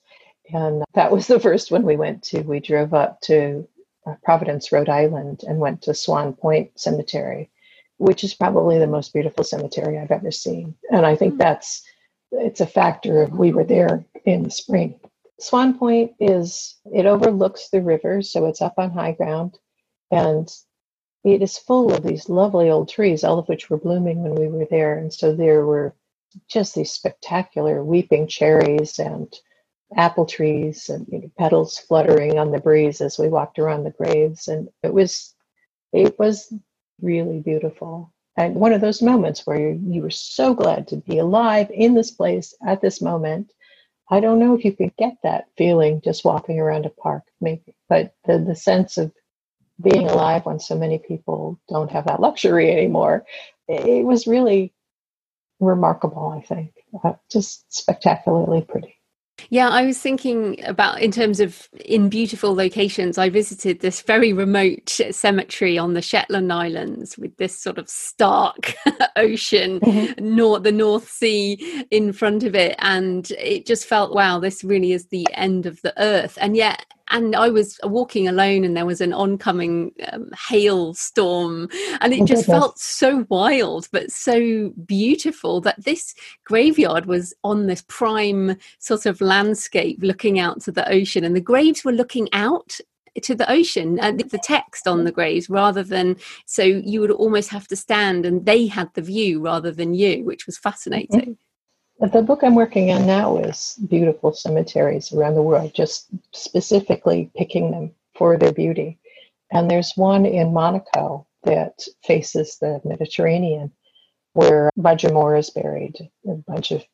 And 0.54 0.84
that 0.94 1.12
was 1.12 1.28
the 1.28 1.40
first 1.40 1.72
one 1.72 1.84
we 1.84 1.98
went 1.98 2.24
to. 2.26 2.42
We 2.42 2.60
drove 2.60 2.94
up 2.94 3.20
to 3.22 3.68
Providence, 4.24 4.72
Rhode 4.72 4.90
Island, 4.90 5.44
and 5.48 5.60
went 5.60 5.82
to 5.84 5.94
Swan 5.94 6.34
Point 6.34 6.80
Cemetery, 6.80 7.50
which 7.98 8.24
is 8.24 8.34
probably 8.34 8.78
the 8.80 8.88
most 8.88 9.14
beautiful 9.14 9.44
cemetery 9.44 9.98
I've 9.98 10.12
ever 10.12 10.32
seen. 10.32 10.76
And 10.92 11.06
I 11.06 11.16
think 11.16 11.34
hmm. 11.34 11.40
that's 11.40 11.84
it's 12.32 12.62
a 12.62 12.68
factor 12.68 13.22
of 13.24 13.38
we 13.38 13.54
were 13.54 13.64
there 13.64 14.06
in 14.26 14.44
the 14.44 14.52
spring. 14.52 15.00
Swan 15.40 15.78
Point 15.78 16.14
is 16.20 16.78
it 16.92 17.06
overlooks 17.06 17.70
the 17.70 17.82
river, 17.82 18.22
so 18.22 18.46
it's 18.48 18.62
up 18.62 18.76
on 18.78 18.92
high 18.92 19.14
ground. 19.14 19.58
And 20.12 20.50
it 21.24 21.42
is 21.42 21.58
full 21.58 21.94
of 21.94 22.04
these 22.04 22.30
lovely 22.30 22.70
old 22.70 22.90
trees, 22.90 23.24
all 23.24 23.40
of 23.40 23.48
which 23.48 23.70
were 23.70 23.78
blooming 23.78 24.24
when 24.24 24.36
we 24.36 24.48
were 24.48 24.66
there. 24.70 24.98
And 24.98 25.14
so 25.14 25.36
there 25.36 25.66
were 25.66 25.94
just 26.48 26.76
these 26.76 26.92
spectacular 26.92 27.84
weeping 27.84 28.28
cherries 28.28 29.00
and 29.00 29.34
apple 29.96 30.26
trees 30.26 30.90
and 30.90 31.08
you 31.12 31.20
know, 31.20 31.32
petals 31.38 31.78
fluttering 31.78 32.40
on 32.40 32.52
the 32.52 32.60
breeze 32.60 33.02
as 33.02 33.18
we 33.18 33.30
walked 33.30 33.60
around 33.60 33.84
the 33.84 33.92
graves. 33.92 34.48
And 34.48 34.70
it 34.84 34.94
was, 34.94 35.34
it 35.94 36.18
was 36.20 36.54
really 37.02 37.40
beautiful. 37.40 38.14
And 38.38 38.56
one 38.56 38.74
of 38.74 38.82
those 38.82 39.02
moments 39.02 39.46
where 39.48 39.60
you, 39.60 39.82
you 39.88 40.02
were 40.02 40.10
so 40.12 40.54
glad 40.54 40.88
to 40.90 40.98
be 40.98 41.18
alive 41.20 41.70
in 41.74 41.96
this 41.96 42.12
place 42.12 42.54
at 42.66 42.82
this 42.82 43.02
moment. 43.02 43.52
I 44.10 44.20
don't 44.20 44.40
know 44.40 44.56
if 44.56 44.66
you 44.66 44.74
could 44.74 44.96
get 44.98 45.16
that 45.24 45.48
feeling 45.58 46.02
just 46.04 46.26
walking 46.26 46.60
around 46.60 46.86
a 46.86 46.90
park, 46.90 47.24
maybe, 47.42 47.76
but 47.90 48.14
the, 48.26 48.40
the 48.40 48.56
sense 48.56 48.98
of 48.98 49.12
being 49.82 50.08
alive 50.10 50.46
when 50.46 50.60
so 50.60 50.78
many 50.78 51.00
people 51.00 51.60
don't 51.70 51.92
have 51.92 52.08
that 52.08 52.22
luxury 52.22 52.72
anymore, 52.72 53.26
it 53.68 54.06
was 54.06 54.28
really 54.28 54.74
remarkable, 55.60 56.30
I 56.38 56.42
think. 56.46 56.74
Uh, 57.04 57.14
just 57.32 57.66
spectacularly 57.74 58.62
pretty. 58.64 58.97
Yeah, 59.50 59.70
I 59.70 59.86
was 59.86 60.00
thinking 60.00 60.64
about 60.66 61.02
in 61.02 61.12
terms 61.12 61.40
of 61.40 61.70
in 61.86 62.10
beautiful 62.10 62.56
locations. 62.56 63.18
I 63.18 63.30
visited 63.30 63.80
this 63.80 64.02
very 64.02 64.34
remote 64.34 64.90
cemetery 65.12 65.78
on 65.78 65.94
the 65.94 66.02
Shetland 66.02 66.52
Islands 66.52 67.18
with 67.18 67.38
this 67.38 67.58
sort 67.58 67.78
of 67.78 67.90
stark 67.90 68.74
ocean, 69.16 69.80
mm-hmm. 69.80 70.36
north 70.36 70.64
the 70.64 70.72
North 70.72 71.10
Sea 71.10 71.86
in 71.92 72.14
front 72.14 72.44
of 72.44 72.56
it, 72.56 72.76
and 72.80 73.30
it 73.32 73.66
just 73.66 73.86
felt 73.86 74.14
wow, 74.14 74.40
this 74.40 74.64
really 74.64 74.92
is 74.92 75.08
the 75.08 75.28
end 75.34 75.66
of 75.66 75.82
the 75.82 75.94
earth. 76.02 76.38
And 76.42 76.58
yet, 76.58 76.86
and 77.10 77.36
I 77.36 77.50
was 77.50 77.80
walking 77.84 78.28
alone, 78.28 78.64
and 78.64 78.76
there 78.76 78.86
was 78.86 79.02
an 79.02 79.14
oncoming 79.14 79.92
um, 80.12 80.30
hailstorm, 80.50 81.70
and 82.02 82.14
it 82.14 82.22
oh, 82.22 82.26
just 82.26 82.46
felt 82.46 82.80
so 82.80 83.26
wild 83.30 83.88
but 83.92 84.12
so 84.12 84.70
beautiful 84.86 85.62
that 85.62 85.84
this 85.84 86.14
graveyard 86.46 87.06
was 87.06 87.34
on 87.44 87.68
this 87.68 87.84
prime 87.88 88.58
sort 88.80 89.06
of 89.06 89.22
landscape, 89.22 90.00
looking 90.02 90.40
out 90.40 90.62
to 90.62 90.72
the 90.72 90.90
ocean, 90.92 91.24
and 91.24 91.36
the 91.36 91.42
graves 91.42 91.84
were 91.84 91.92
looking 91.92 92.28
out 92.34 92.80
to 93.22 93.36
the 93.36 93.50
ocean 93.52 93.98
and 94.00 94.20
the 94.20 94.38
text 94.38 94.88
on 94.88 95.04
the 95.04 95.12
graves 95.12 95.50
rather 95.50 95.82
than 95.82 96.16
so 96.46 96.62
you 96.62 97.02
would 97.02 97.12
almost 97.12 97.50
have 97.50 97.68
to 97.68 97.76
stand 97.76 98.28
and 98.28 98.46
they 98.46 98.68
had 98.68 98.94
the 98.94 99.02
view 99.02 99.42
rather 99.42 99.72
than 99.72 99.96
you 99.96 100.24
which 100.24 100.46
was 100.46 100.56
fascinating. 100.56 101.22
mm-hmm. 101.22 101.47
The 102.00 102.22
book 102.22 102.44
I'm 102.44 102.56
working 102.56 102.92
on 102.92 103.08
now 103.08 103.38
is 103.38 103.80
beautiful 103.88 104.32
cemeteries 104.34 105.12
around 105.12 105.34
the 105.36 105.42
world, 105.42 105.74
just 105.74 106.08
specifically 106.32 107.32
picking 107.36 107.72
them 107.72 107.92
for 108.16 108.38
their 108.38 108.52
beauty. 108.52 109.00
And 109.52 109.70
there's 109.70 109.94
one 109.96 110.26
in 110.26 110.54
Monaco 110.54 111.26
that 111.44 111.88
faces 112.04 112.58
the 112.60 112.82
Mediterranean 112.84 113.72
where 114.34 114.70
Moore 114.76 115.38
is 115.38 115.50
buried. 115.50 115.96
A 116.28 116.36
bunch 116.36 116.72
of 116.72 116.86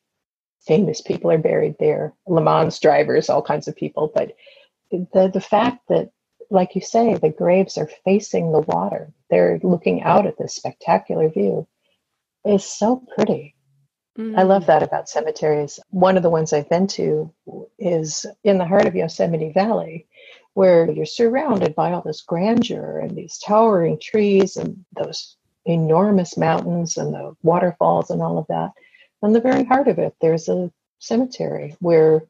famous 0.66 1.02
people 1.02 1.30
are 1.30 1.38
buried 1.38 1.76
there, 1.78 2.14
Le 2.26 2.40
Mans 2.40 2.78
drivers, 2.78 3.28
all 3.28 3.42
kinds 3.42 3.68
of 3.68 3.76
people. 3.76 4.10
But 4.14 4.34
the, 4.90 5.30
the 5.32 5.40
fact 5.40 5.86
that, 5.88 6.10
like 6.50 6.74
you 6.74 6.80
say, 6.80 7.14
the 7.14 7.28
graves 7.28 7.76
are 7.76 7.90
facing 8.06 8.52
the 8.52 8.60
water, 8.60 9.12
they're 9.28 9.60
looking 9.62 10.02
out 10.02 10.26
at 10.26 10.38
this 10.38 10.54
spectacular 10.54 11.28
view, 11.28 11.66
is 12.46 12.64
so 12.64 13.04
pretty. 13.16 13.53
Mm-hmm. 14.18 14.38
I 14.38 14.42
love 14.44 14.64
mm. 14.64 14.66
that 14.66 14.82
about 14.82 15.08
cemeteries. 15.08 15.80
One 15.90 16.16
of 16.16 16.22
the 16.22 16.30
ones 16.30 16.52
I've 16.52 16.68
been 16.68 16.86
to 16.88 17.32
is 17.78 18.26
in 18.44 18.58
the 18.58 18.66
heart 18.66 18.86
of 18.86 18.94
Yosemite 18.94 19.52
Valley, 19.52 20.06
where 20.54 20.90
you're 20.90 21.06
surrounded 21.06 21.74
by 21.74 21.92
all 21.92 22.02
this 22.02 22.20
grandeur 22.20 23.00
and 23.00 23.16
these 23.16 23.38
towering 23.38 23.98
trees 23.98 24.56
and 24.56 24.84
those 24.96 25.36
enormous 25.66 26.36
mountains 26.36 26.96
and 26.96 27.12
the 27.12 27.34
waterfalls 27.42 28.10
and 28.10 28.22
all 28.22 28.38
of 28.38 28.46
that. 28.48 28.70
On 29.22 29.32
the 29.32 29.40
very 29.40 29.64
heart 29.64 29.88
of 29.88 29.98
it, 29.98 30.14
there's 30.20 30.48
a 30.48 30.70
cemetery 30.98 31.76
where 31.80 32.24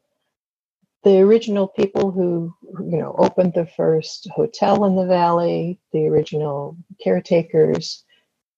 the 1.03 1.19
original 1.19 1.67
people 1.67 2.09
who 2.09 2.53
you 2.61 2.97
know 2.97 3.13
opened 3.19 3.53
the 3.53 3.67
first 3.67 4.27
hotel 4.31 4.85
in 4.85 4.95
the 4.95 5.05
valley, 5.05 5.77
the 5.93 6.07
original 6.07 6.75
caretakers, 7.03 8.03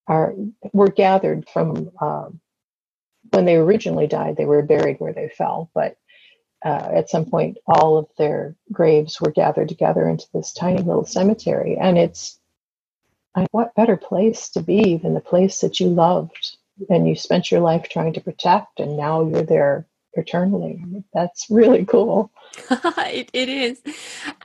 are 0.07 0.33
were 0.71 0.89
gathered 0.89 1.47
from 1.49 1.91
um, 1.99 2.39
when 3.31 3.45
they 3.45 3.55
originally 3.55 4.07
died, 4.07 4.37
they 4.37 4.45
were 4.45 4.61
buried 4.61 4.99
where 4.99 5.13
they 5.13 5.29
fell, 5.29 5.69
but 5.73 5.97
uh, 6.65 6.89
at 6.95 7.09
some 7.09 7.25
point, 7.25 7.57
all 7.67 7.97
of 7.97 8.07
their 8.17 8.55
graves 8.71 9.21
were 9.21 9.31
gathered 9.31 9.69
together 9.69 10.07
into 10.09 10.25
this 10.33 10.53
tiny 10.53 10.81
little 10.81 11.05
cemetery. 11.05 11.77
And 11.79 11.97
it's 11.97 12.39
what 13.51 13.75
better 13.75 13.97
place 13.97 14.49
to 14.49 14.61
be 14.61 14.97
than 14.97 15.13
the 15.13 15.21
place 15.21 15.61
that 15.61 15.79
you 15.79 15.87
loved 15.87 16.57
and 16.89 17.07
you 17.07 17.15
spent 17.15 17.51
your 17.51 17.61
life 17.61 17.87
trying 17.89 18.13
to 18.13 18.21
protect, 18.21 18.79
and 18.79 18.97
now 18.97 19.27
you're 19.27 19.43
there 19.43 19.85
eternally. 20.17 20.83
That's 21.13 21.47
really 21.49 21.85
cool. 21.85 22.31
it, 22.71 23.29
it 23.33 23.49
is. 23.49 23.81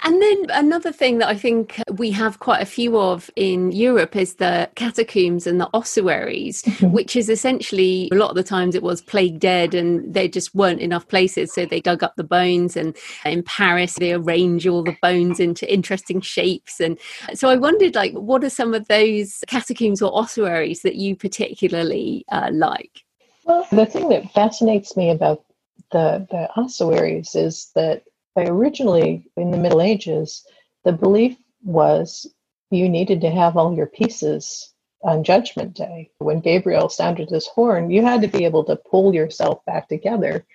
And 0.05 0.21
then 0.21 0.47
another 0.51 0.93
thing 0.93 1.19
that 1.19 1.29
I 1.29 1.37
think 1.37 1.81
we 1.93 2.11
have 2.11 2.41
quite 2.41 2.61
a 2.61 2.67
few 2.67 2.99
of 2.99 3.31
in 3.37 3.73
Europe 3.73 4.17
is 4.17 4.35
the 4.35 4.71
catacombs 4.75 5.47
and 5.47 5.61
the 5.61 5.71
ossuaries, 5.73 6.63
mm-hmm. 6.63 6.93
which 6.93 7.17
is 7.17 7.29
essentially 7.29 8.09
a 8.13 8.17
lot 8.17 8.31
of 8.31 8.37
the 8.37 8.43
times 8.43 8.75
it 8.75 8.83
was 8.83 9.01
plague 9.01 9.41
dead 9.41 9.75
and 9.75 10.13
there 10.13 10.29
just 10.29 10.55
weren't 10.55 10.81
enough 10.81 11.09
places. 11.09 11.53
So 11.53 11.65
they 11.65 11.81
dug 11.81 12.03
up 12.03 12.15
the 12.17 12.25
bones. 12.25 12.77
And 12.77 12.97
in 13.25 13.43
Paris, 13.43 13.95
they 13.95 14.13
arrange 14.13 14.67
all 14.67 14.83
the 14.83 14.97
bones 15.01 15.41
into 15.41 15.73
interesting 15.73 16.21
shapes. 16.21 16.81
And 16.81 16.99
so 17.35 17.49
I 17.49 17.57
wondered, 17.57 17.95
like, 17.95 18.13
what 18.13 18.45
are 18.45 18.51
some 18.51 18.75
of 18.75 18.89
those 18.89 19.39
catacombs 19.47 20.03
or 20.03 20.17
ossuaries 20.17 20.83
that 20.83 20.97
you 20.97 21.17
particularly 21.17 22.25
uh, 22.31 22.51
like? 22.53 23.03
Well, 23.45 23.67
the 23.73 23.87
thing 23.87 24.09
that 24.11 24.31
fascinates 24.33 24.97
me 24.97 25.11
about 25.11 25.45
the, 25.93 26.27
the 26.31 26.51
ossuaries 26.57 27.35
is 27.35 27.71
that 27.75 28.05
originally 28.37 29.31
in 29.37 29.51
the 29.51 29.59
Middle 29.59 29.83
Ages, 29.83 30.45
the 30.85 30.93
belief 30.93 31.37
was 31.65 32.27
you 32.71 32.89
needed 32.89 33.21
to 33.23 33.31
have 33.31 33.57
all 33.57 33.75
your 33.75 33.87
pieces 33.87 34.73
on 35.05 35.25
Judgment 35.25 35.75
Day. 35.75 36.11
When 36.19 36.41
Gabriel 36.41 36.89
sounded 36.89 37.31
his 37.31 37.47
horn, 37.49 37.91
you 37.91 38.03
had 38.03 38.23
to 38.23 38.29
be 38.29 38.45
able 38.45 38.65
to 38.65 38.77
pull 38.77 39.15
yourself 39.15 39.65
back 39.67 39.89
together 39.89 40.47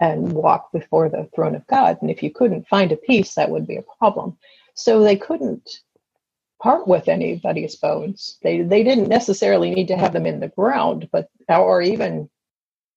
and 0.00 0.32
walk 0.32 0.72
before 0.72 1.08
the 1.08 1.28
throne 1.34 1.54
of 1.54 1.66
God. 1.66 1.98
And 2.02 2.10
if 2.10 2.22
you 2.22 2.30
couldn't 2.30 2.68
find 2.68 2.92
a 2.92 2.96
piece, 2.96 3.34
that 3.34 3.50
would 3.50 3.66
be 3.66 3.76
a 3.76 3.84
problem. 3.98 4.36
So 4.74 5.02
they 5.02 5.16
couldn't 5.16 5.70
part 6.62 6.88
with 6.88 7.08
anybody's 7.08 7.76
bones. 7.76 8.38
They 8.42 8.62
they 8.62 8.84
didn't 8.84 9.08
necessarily 9.08 9.72
need 9.74 9.88
to 9.88 9.96
have 9.96 10.12
them 10.12 10.26
in 10.26 10.40
the 10.40 10.48
ground, 10.48 11.08
but 11.12 11.30
or 11.48 11.82
even 11.82 12.30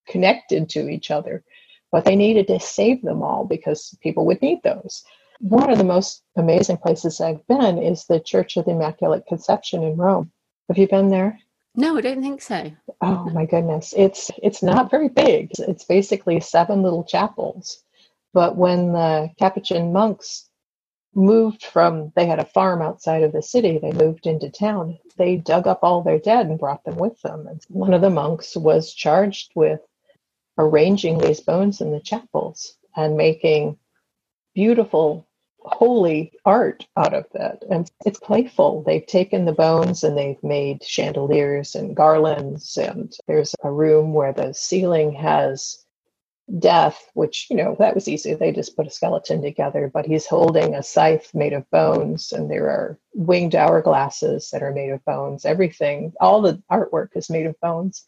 connected 0.08 0.70
to 0.70 0.90
each 0.90 1.12
other 1.12 1.44
but 1.92 2.06
they 2.06 2.16
needed 2.16 2.48
to 2.48 2.60
save 2.60 3.02
them 3.02 3.24
all 3.24 3.46
because 3.46 3.96
people 4.02 4.26
would 4.26 4.42
need 4.42 4.60
those. 4.64 5.04
One 5.40 5.70
of 5.70 5.78
the 5.78 5.84
most 5.84 6.24
amazing 6.36 6.78
places 6.78 7.22
I've 7.22 7.46
been 7.48 7.78
is 7.78 8.06
the 8.06 8.20
Church 8.20 8.58
of 8.58 8.66
the 8.66 8.72
Immaculate 8.72 9.26
Conception 9.28 9.84
in 9.84 9.96
Rome. 9.96 10.32
Have 10.68 10.78
you 10.78 10.88
been 10.88 11.10
there? 11.10 11.40
No, 11.76 11.96
I 11.96 12.02
don't 12.02 12.24
think 12.24 12.42
so. 12.42 12.72
Oh 13.02 13.30
my 13.30 13.46
goodness. 13.46 13.94
It's 13.96 14.32
it's 14.42 14.64
not 14.64 14.90
very 14.90 15.10
big. 15.10 15.52
It's 15.60 15.86
basically 15.86 16.40
seven 16.40 16.82
little 16.82 17.04
chapels. 17.04 17.84
But 18.34 18.58
when 18.58 18.94
the 18.94 19.30
Capuchin 19.38 19.94
monks 19.94 20.50
moved 21.14 21.64
from 21.64 22.12
they 22.16 22.26
had 22.26 22.40
a 22.40 22.46
farm 22.46 22.82
outside 22.82 23.22
of 23.22 23.32
the 23.32 23.44
city, 23.44 23.78
they 23.78 23.92
moved 23.92 24.26
into 24.26 24.50
town. 24.50 24.98
They 25.18 25.38
dug 25.38 25.68
up 25.68 25.80
all 25.84 26.02
their 26.02 26.20
dead 26.20 26.48
and 26.48 26.60
brought 26.60 26.84
them 26.84 26.96
with 26.96 27.22
them. 27.22 27.46
And 27.48 27.62
one 27.70 27.94
of 27.94 28.02
the 28.02 28.10
monks 28.10 28.58
was 28.58 28.94
charged 28.94 29.52
with 29.56 29.80
arranging 30.58 31.18
these 31.18 31.42
bones 31.42 31.82
in 31.82 31.92
the 31.92 32.00
chapels 32.00 32.78
and 32.96 33.18
making 33.18 33.78
beautiful 34.56 35.28
holy 35.60 36.32
art 36.46 36.88
out 36.96 37.14
of 37.14 37.26
that. 37.34 37.64
And 37.70 37.90
it's 38.06 38.20
playful. 38.20 38.84
They've 38.84 39.06
taken 39.06 39.46
the 39.46 39.52
bones 39.52 40.04
and 40.04 40.18
they've 40.18 40.42
made 40.44 40.84
chandeliers 40.84 41.76
and 41.76 41.96
garlands. 41.96 42.78
And 42.78 43.14
there's 43.28 43.54
a 43.64 43.72
room 43.72 44.14
where 44.14 44.34
the 44.34 44.54
ceiling 44.54 45.14
has 45.14 45.84
death 46.60 47.12
which 47.14 47.48
you 47.50 47.58
know 47.58 47.76
that 47.78 47.94
was 47.94 48.08
easy. 48.08 48.34
They 48.34 48.54
just 48.54 48.78
put 48.78 48.88
a 48.88 48.90
skeleton 48.90 49.42
together 49.42 49.92
but 49.94 50.06
he's 50.06 50.26
holding 50.26 50.76
a 50.76 50.82
scythe 50.82 51.30
made 51.36 51.52
of 51.52 51.70
bones 51.72 52.32
and 52.32 52.50
there 52.50 52.70
are 52.70 52.98
winged 53.14 53.52
hourglasses 53.52 54.50
that 54.52 54.64
are 54.64 54.72
made 54.72 54.92
of 54.92 55.04
bones. 55.04 55.46
Everything 55.46 56.14
all 56.22 56.42
the 56.42 56.62
artwork 56.72 57.10
is 57.16 57.30
made 57.30 57.48
of 57.48 57.60
bones. 57.60 58.06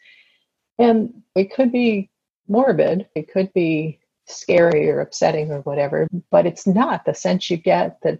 And 0.77 1.21
it 1.35 1.53
could 1.53 1.73
be 1.73 2.09
morbid. 2.49 3.07
It 3.15 3.31
could 3.31 3.53
be 3.53 3.99
scary 4.25 4.89
or 4.89 4.99
upsetting 5.01 5.51
or 5.51 5.62
whatever, 5.62 6.07
but 6.31 6.45
it's 6.45 6.67
not 6.67 7.05
the 7.05 7.13
sense 7.13 7.49
you 7.49 7.57
get 7.57 7.99
that 8.03 8.19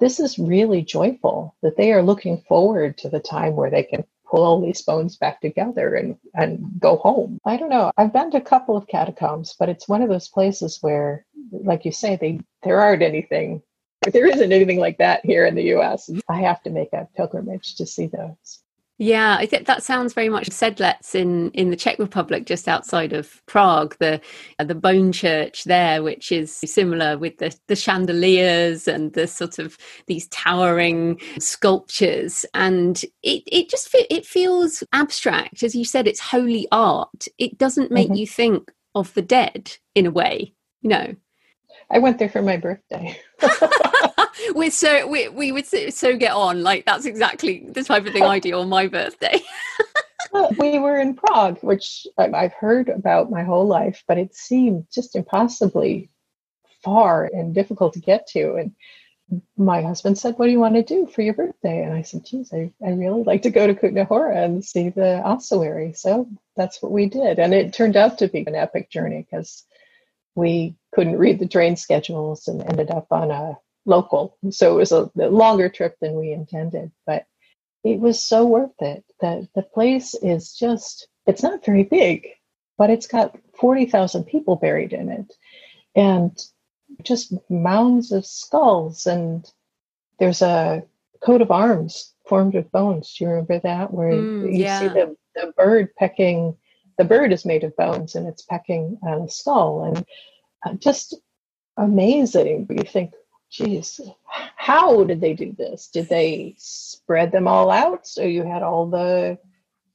this 0.00 0.18
is 0.18 0.38
really 0.38 0.82
joyful, 0.82 1.54
that 1.62 1.76
they 1.76 1.92
are 1.92 2.02
looking 2.02 2.42
forward 2.48 2.96
to 2.98 3.08
the 3.08 3.20
time 3.20 3.54
where 3.54 3.70
they 3.70 3.82
can 3.82 4.04
pull 4.26 4.42
all 4.42 4.60
these 4.60 4.82
bones 4.82 5.16
back 5.16 5.40
together 5.40 5.94
and, 5.94 6.16
and 6.34 6.64
go 6.78 6.96
home. 6.96 7.38
I 7.44 7.56
don't 7.56 7.68
know. 7.68 7.90
I've 7.96 8.12
been 8.12 8.30
to 8.30 8.38
a 8.38 8.42
couple 8.42 8.76
of 8.76 8.86
catacombs, 8.86 9.54
but 9.58 9.68
it's 9.68 9.88
one 9.88 10.02
of 10.02 10.08
those 10.08 10.28
places 10.28 10.78
where, 10.80 11.26
like 11.52 11.84
you 11.84 11.92
say, 11.92 12.16
they 12.16 12.40
there 12.62 12.80
aren't 12.80 13.02
anything 13.02 13.62
there 14.02 14.26
isn't 14.26 14.52
anything 14.52 14.78
like 14.78 14.98
that 14.98 15.24
here 15.24 15.44
in 15.44 15.54
the 15.54 15.74
US. 15.74 16.10
I 16.28 16.40
have 16.40 16.62
to 16.62 16.70
make 16.70 16.92
a 16.92 17.08
pilgrimage 17.16 17.76
to 17.76 17.86
see 17.86 18.06
those. 18.06 18.62
Yeah, 19.02 19.38
I 19.38 19.46
think 19.46 19.66
that 19.66 19.82
sounds 19.82 20.12
very 20.12 20.28
much 20.28 20.50
Sedlec 20.50 21.14
in 21.14 21.50
in 21.52 21.70
the 21.70 21.76
Czech 21.76 21.98
Republic, 21.98 22.44
just 22.44 22.68
outside 22.68 23.14
of 23.14 23.40
Prague. 23.46 23.96
The 23.98 24.20
uh, 24.58 24.64
the 24.64 24.74
bone 24.74 25.10
church 25.10 25.64
there, 25.64 26.02
which 26.02 26.30
is 26.30 26.54
similar 26.54 27.16
with 27.16 27.38
the 27.38 27.56
the 27.66 27.76
chandeliers 27.76 28.86
and 28.86 29.14
the 29.14 29.26
sort 29.26 29.58
of 29.58 29.78
these 30.06 30.28
towering 30.28 31.18
sculptures, 31.38 32.44
and 32.52 33.02
it 33.22 33.42
it 33.46 33.70
just 33.70 33.88
fe- 33.88 34.06
it 34.10 34.26
feels 34.26 34.84
abstract, 34.92 35.62
as 35.62 35.74
you 35.74 35.86
said. 35.86 36.06
It's 36.06 36.20
holy 36.20 36.68
art. 36.70 37.26
It 37.38 37.56
doesn't 37.56 37.90
make 37.90 38.08
mm-hmm. 38.08 38.16
you 38.16 38.26
think 38.26 38.70
of 38.94 39.14
the 39.14 39.22
dead 39.22 39.78
in 39.94 40.04
a 40.04 40.10
way, 40.10 40.52
you 40.82 40.90
know. 40.90 41.14
I 41.90 41.98
went 41.98 42.18
there 42.18 42.28
for 42.28 42.42
my 42.42 42.56
birthday. 42.56 43.18
we're 44.54 44.70
so 44.70 45.06
we 45.06 45.28
we 45.28 45.52
would 45.52 45.66
so 45.66 46.16
get 46.16 46.32
on. 46.32 46.62
Like 46.62 46.84
that's 46.84 47.06
exactly 47.06 47.66
the 47.68 47.82
type 47.82 48.06
of 48.06 48.12
thing 48.12 48.22
I 48.22 48.38
do 48.38 48.58
on 48.58 48.68
my 48.68 48.86
birthday. 48.86 49.40
we 50.58 50.78
were 50.78 50.98
in 50.98 51.14
Prague, 51.14 51.58
which 51.62 52.06
I've 52.16 52.52
heard 52.52 52.88
about 52.88 53.30
my 53.30 53.42
whole 53.42 53.66
life, 53.66 54.04
but 54.06 54.18
it 54.18 54.34
seemed 54.34 54.86
just 54.92 55.16
impossibly 55.16 56.10
far 56.82 57.28
and 57.32 57.54
difficult 57.54 57.94
to 57.94 58.00
get 58.00 58.26
to. 58.28 58.54
And 58.54 58.72
my 59.56 59.82
husband 59.82 60.18
said, 60.18 60.34
What 60.36 60.46
do 60.46 60.52
you 60.52 60.60
want 60.60 60.74
to 60.74 60.82
do 60.82 61.06
for 61.06 61.22
your 61.22 61.34
birthday? 61.34 61.82
And 61.82 61.92
I 61.92 62.02
said, 62.02 62.24
Geez, 62.24 62.52
I, 62.52 62.72
I 62.84 62.90
really 62.90 63.22
like 63.22 63.42
to 63.42 63.50
go 63.50 63.66
to 63.66 63.74
Kutna 63.74 64.06
Hora 64.06 64.44
and 64.44 64.64
see 64.64 64.88
the 64.88 65.20
ossuary. 65.22 65.92
So 65.94 66.28
that's 66.56 66.82
what 66.82 66.92
we 66.92 67.06
did. 67.06 67.38
And 67.38 67.54
it 67.54 67.72
turned 67.72 67.96
out 67.96 68.18
to 68.18 68.28
be 68.28 68.44
an 68.46 68.54
epic 68.54 68.90
journey 68.90 69.26
because 69.28 69.64
we 70.34 70.76
couldn't 70.92 71.18
read 71.18 71.38
the 71.38 71.48
train 71.48 71.76
schedules 71.76 72.48
and 72.48 72.62
ended 72.62 72.90
up 72.90 73.06
on 73.10 73.30
a 73.30 73.58
local. 73.86 74.36
So 74.50 74.74
it 74.74 74.76
was 74.76 74.92
a, 74.92 75.10
a 75.18 75.28
longer 75.28 75.68
trip 75.68 75.96
than 76.00 76.14
we 76.14 76.32
intended, 76.32 76.90
but 77.06 77.26
it 77.84 77.98
was 77.98 78.22
so 78.22 78.46
worth 78.46 78.80
it. 78.80 79.04
The, 79.20 79.48
the 79.54 79.62
place 79.62 80.14
is 80.14 80.54
just, 80.54 81.08
it's 81.26 81.42
not 81.42 81.64
very 81.64 81.84
big, 81.84 82.28
but 82.76 82.90
it's 82.90 83.06
got 83.06 83.36
40,000 83.58 84.24
people 84.24 84.56
buried 84.56 84.92
in 84.92 85.08
it. 85.10 85.32
And 85.94 86.38
just 87.02 87.32
mounds 87.48 88.12
of 88.12 88.26
skulls. 88.26 89.06
And 89.06 89.50
there's 90.18 90.42
a 90.42 90.82
coat 91.20 91.42
of 91.42 91.50
arms 91.50 92.14
formed 92.28 92.54
of 92.54 92.70
bones. 92.70 93.14
Do 93.14 93.24
you 93.24 93.30
remember 93.30 93.60
that? 93.60 93.92
Where 93.92 94.12
mm, 94.12 94.52
you 94.52 94.62
yeah. 94.62 94.80
see 94.80 94.88
the, 94.88 95.16
the 95.34 95.52
bird 95.56 95.94
pecking, 95.96 96.56
the 96.98 97.04
bird 97.04 97.32
is 97.32 97.44
made 97.44 97.64
of 97.64 97.76
bones 97.76 98.14
and 98.14 98.26
it's 98.26 98.42
pecking 98.42 98.98
on 99.02 99.22
a 99.22 99.28
skull. 99.28 99.84
And 99.84 100.04
just 100.78 101.14
amazing. 101.76 102.66
You 102.70 102.84
think, 102.84 103.12
geez, 103.50 104.00
how 104.56 105.04
did 105.04 105.20
they 105.20 105.34
do 105.34 105.52
this? 105.56 105.88
Did 105.88 106.08
they 106.08 106.54
spread 106.58 107.32
them 107.32 107.48
all 107.48 107.70
out 107.70 108.06
so 108.06 108.22
you 108.22 108.44
had 108.44 108.62
all 108.62 108.86
the 108.86 109.38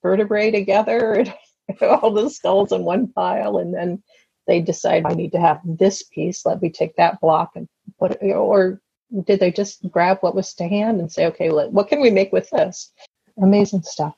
vertebrae 0.02 0.52
together 0.52 1.14
and 1.14 1.34
all 1.82 2.12
the 2.12 2.30
skulls 2.30 2.72
in 2.72 2.84
one 2.84 3.08
pile, 3.08 3.58
and 3.58 3.74
then 3.74 4.04
they 4.48 4.62
decide 4.62 5.06
I 5.06 5.14
need 5.14 5.32
to 5.32 5.40
have 5.40 5.62
this 5.64 6.04
piece. 6.04 6.46
Let 6.46 6.62
me 6.62 6.70
take 6.70 6.96
that 6.98 7.20
block 7.22 7.52
and 7.56 7.68
put 8.00 8.12
it, 8.22 8.34
or 8.34 8.82
did 9.26 9.40
they 9.40 9.52
just 9.52 9.90
grab 9.90 10.20
what 10.22 10.36
was 10.36 10.54
to 10.56 10.68
hand 10.68 11.00
and 11.00 11.12
say, 11.12 11.26
okay, 11.28 11.50
what 11.50 11.88
can 11.88 12.02
we 12.02 12.12
make 12.12 12.32
with 12.32 12.50
this? 12.50 12.92
Amazing 13.42 13.84
stuff. 13.84 14.16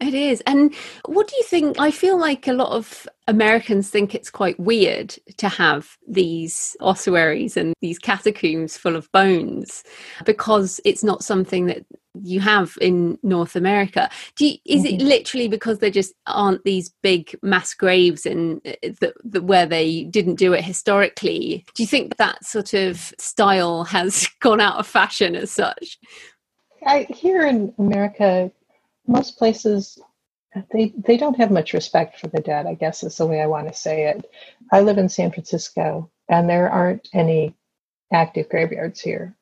It 0.00 0.14
is. 0.14 0.40
And 0.46 0.74
what 1.04 1.28
do 1.28 1.36
you 1.36 1.42
think? 1.42 1.78
I 1.78 1.90
feel 1.90 2.18
like 2.18 2.48
a 2.48 2.54
lot 2.54 2.72
of 2.72 3.06
Americans 3.28 3.90
think 3.90 4.14
it's 4.14 4.30
quite 4.30 4.58
weird 4.58 5.14
to 5.36 5.48
have 5.48 5.96
these 6.08 6.74
ossuaries 6.80 7.56
and 7.56 7.74
these 7.82 7.98
catacombs 7.98 8.78
full 8.78 8.96
of 8.96 9.12
bones 9.12 9.84
because 10.24 10.80
it's 10.86 11.04
not 11.04 11.22
something 11.22 11.66
that 11.66 11.84
you 12.22 12.40
have 12.40 12.76
in 12.80 13.18
North 13.22 13.54
America. 13.54 14.08
Do 14.36 14.46
you, 14.46 14.56
is 14.64 14.84
mm-hmm. 14.84 15.00
it 15.00 15.02
literally 15.02 15.48
because 15.48 15.78
there 15.78 15.90
just 15.90 16.14
aren't 16.26 16.64
these 16.64 16.90
big 17.02 17.38
mass 17.42 17.74
graves 17.74 18.24
in 18.24 18.60
uh, 18.66 18.72
the, 19.00 19.12
the, 19.22 19.42
where 19.42 19.66
they 19.66 20.04
didn't 20.04 20.36
do 20.36 20.54
it 20.54 20.64
historically? 20.64 21.64
Do 21.74 21.82
you 21.82 21.86
think 21.86 22.16
that 22.16 22.44
sort 22.44 22.72
of 22.72 23.12
style 23.18 23.84
has 23.84 24.28
gone 24.40 24.60
out 24.60 24.78
of 24.78 24.86
fashion 24.86 25.36
as 25.36 25.50
such? 25.50 25.98
I, 26.86 27.06
here 27.10 27.46
in 27.46 27.74
America, 27.78 28.50
most 29.06 29.38
places 29.38 29.98
they 30.72 30.92
they 30.96 31.16
don't 31.16 31.36
have 31.36 31.50
much 31.50 31.72
respect 31.72 32.18
for 32.18 32.26
the 32.28 32.40
dead 32.40 32.66
i 32.66 32.74
guess 32.74 33.02
is 33.02 33.16
the 33.16 33.26
way 33.26 33.40
i 33.40 33.46
want 33.46 33.68
to 33.68 33.72
say 33.72 34.06
it. 34.06 34.30
I 34.72 34.80
live 34.80 34.98
in 34.98 35.08
san 35.08 35.30
francisco 35.30 36.10
and 36.28 36.48
there 36.48 36.70
aren't 36.70 37.08
any 37.12 37.54
active 38.12 38.48
graveyards 38.48 39.00
here. 39.00 39.36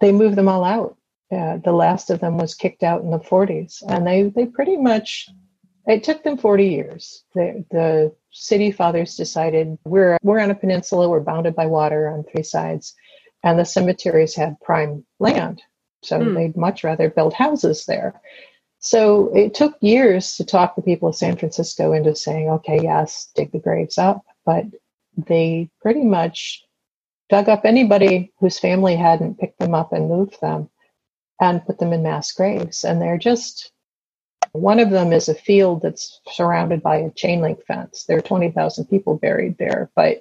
They 0.00 0.12
moved 0.12 0.36
them 0.36 0.48
all 0.48 0.64
out. 0.64 0.96
Uh, 1.32 1.58
the 1.58 1.72
last 1.72 2.10
of 2.10 2.20
them 2.20 2.36
was 2.36 2.54
kicked 2.54 2.82
out 2.82 3.02
in 3.02 3.10
the 3.10 3.18
40s 3.18 3.82
and 3.88 4.06
they 4.06 4.24
they 4.24 4.46
pretty 4.46 4.76
much 4.76 5.28
it 5.86 6.02
took 6.02 6.22
them 6.22 6.38
40 6.38 6.66
years. 6.66 7.24
The, 7.34 7.64
the 7.70 8.14
city 8.30 8.72
fathers 8.72 9.16
decided 9.16 9.78
we're 9.84 10.18
we're 10.22 10.40
on 10.40 10.50
a 10.50 10.54
peninsula 10.54 11.08
we're 11.08 11.20
bounded 11.20 11.54
by 11.54 11.66
water 11.66 12.08
on 12.08 12.24
three 12.24 12.42
sides 12.42 12.94
and 13.42 13.58
the 13.58 13.64
cemeteries 13.64 14.34
had 14.34 14.60
prime 14.60 15.04
land 15.20 15.62
so 16.02 16.18
mm. 16.18 16.34
they'd 16.34 16.56
much 16.56 16.82
rather 16.82 17.08
build 17.08 17.32
houses 17.32 17.84
there 17.86 18.20
so 18.84 19.34
it 19.34 19.54
took 19.54 19.76
years 19.80 20.36
to 20.36 20.44
talk 20.44 20.76
the 20.76 20.82
people 20.82 21.08
of 21.08 21.16
San 21.16 21.38
Francisco 21.38 21.94
into 21.94 22.14
saying, 22.14 22.50
okay, 22.50 22.80
yes, 22.82 23.30
dig 23.34 23.50
the 23.50 23.58
graves 23.58 23.96
up. 23.96 24.22
But 24.44 24.66
they 25.16 25.70
pretty 25.80 26.04
much 26.04 26.62
dug 27.30 27.48
up 27.48 27.64
anybody 27.64 28.30
whose 28.40 28.58
family 28.58 28.94
hadn't 28.94 29.38
picked 29.38 29.58
them 29.58 29.74
up 29.74 29.94
and 29.94 30.10
moved 30.10 30.38
them 30.42 30.68
and 31.40 31.64
put 31.64 31.78
them 31.78 31.94
in 31.94 32.02
mass 32.02 32.30
graves. 32.32 32.84
And 32.84 33.00
they're 33.00 33.16
just, 33.16 33.72
one 34.52 34.78
of 34.78 34.90
them 34.90 35.14
is 35.14 35.30
a 35.30 35.34
field 35.34 35.80
that's 35.80 36.20
surrounded 36.30 36.82
by 36.82 36.96
a 36.96 37.10
chain 37.12 37.40
link 37.40 37.64
fence. 37.66 38.04
There 38.04 38.18
are 38.18 38.22
20,000 38.22 38.84
people 38.84 39.16
buried 39.16 39.56
there, 39.56 39.90
but 39.96 40.18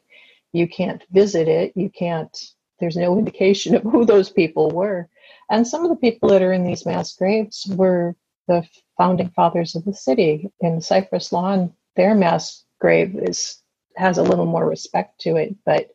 you 0.54 0.70
can't 0.70 1.04
visit 1.12 1.50
it. 1.50 1.74
You 1.76 1.90
can't, 1.90 2.34
there's 2.80 2.96
no 2.96 3.18
indication 3.20 3.76
of 3.76 3.84
who 3.84 4.06
those 4.06 4.30
people 4.30 4.72
were. 4.72 5.10
And 5.50 5.68
some 5.68 5.84
of 5.84 5.90
the 5.90 5.98
people 5.98 6.30
that 6.30 6.42
are 6.42 6.54
in 6.54 6.66
these 6.66 6.86
mass 6.86 7.14
graves 7.14 7.68
were 7.76 8.16
the 8.48 8.68
founding 8.98 9.30
fathers 9.30 9.76
of 9.76 9.86
the 9.86 9.94
city. 9.94 10.52
In 10.60 10.82
Cypress 10.82 11.32
Lawn, 11.32 11.74
their 11.96 12.16
mass 12.16 12.66
grave 12.80 13.16
is 13.16 13.62
has 13.96 14.18
a 14.18 14.24
little 14.24 14.46
more 14.46 14.68
respect 14.68 15.22
to 15.22 15.36
it. 15.36 15.56
But 15.66 15.90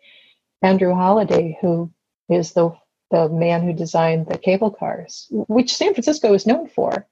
Andrew 0.62 0.92
Hallidie, 0.92 1.58
who 1.60 1.90
is 2.28 2.52
the 2.52 2.70
the 3.10 3.28
man 3.28 3.62
who 3.62 3.72
designed 3.72 4.26
the 4.26 4.38
cable 4.38 4.70
cars, 4.70 5.26
which 5.30 5.74
San 5.74 5.94
Francisco 5.94 6.34
is 6.34 6.46
known 6.46 6.68
for, 6.68 7.06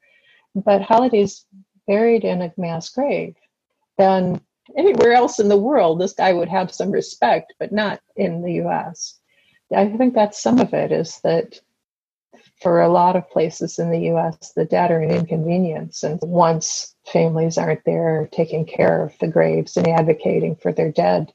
but 0.54 0.82
Hallidie's 0.82 1.46
buried 1.86 2.24
in 2.24 2.42
a 2.42 2.52
mass 2.58 2.90
grave. 2.90 3.34
And 3.98 4.40
anywhere 4.76 5.12
else 5.12 5.38
in 5.38 5.48
the 5.48 5.56
world, 5.56 6.00
this 6.00 6.12
guy 6.12 6.32
would 6.32 6.48
have 6.48 6.74
some 6.74 6.90
respect, 6.90 7.54
but 7.58 7.72
not 7.72 8.00
in 8.16 8.42
the 8.42 8.64
US. 8.64 9.18
I 9.74 9.88
think 9.88 10.14
that's 10.14 10.40
some 10.40 10.60
of 10.60 10.74
it 10.74 10.92
is 10.92 11.20
that 11.24 11.60
for 12.60 12.80
a 12.80 12.88
lot 12.88 13.16
of 13.16 13.28
places 13.30 13.78
in 13.78 13.90
the 13.90 14.10
US, 14.14 14.52
the 14.56 14.64
dead 14.64 14.90
are 14.90 15.00
an 15.00 15.10
inconvenience. 15.10 16.02
And 16.02 16.18
once 16.22 16.94
families 17.06 17.58
aren't 17.58 17.84
there 17.84 18.28
taking 18.32 18.64
care 18.64 19.04
of 19.04 19.18
the 19.18 19.28
graves 19.28 19.76
and 19.76 19.86
advocating 19.86 20.56
for 20.56 20.72
their 20.72 20.90
dead, 20.90 21.32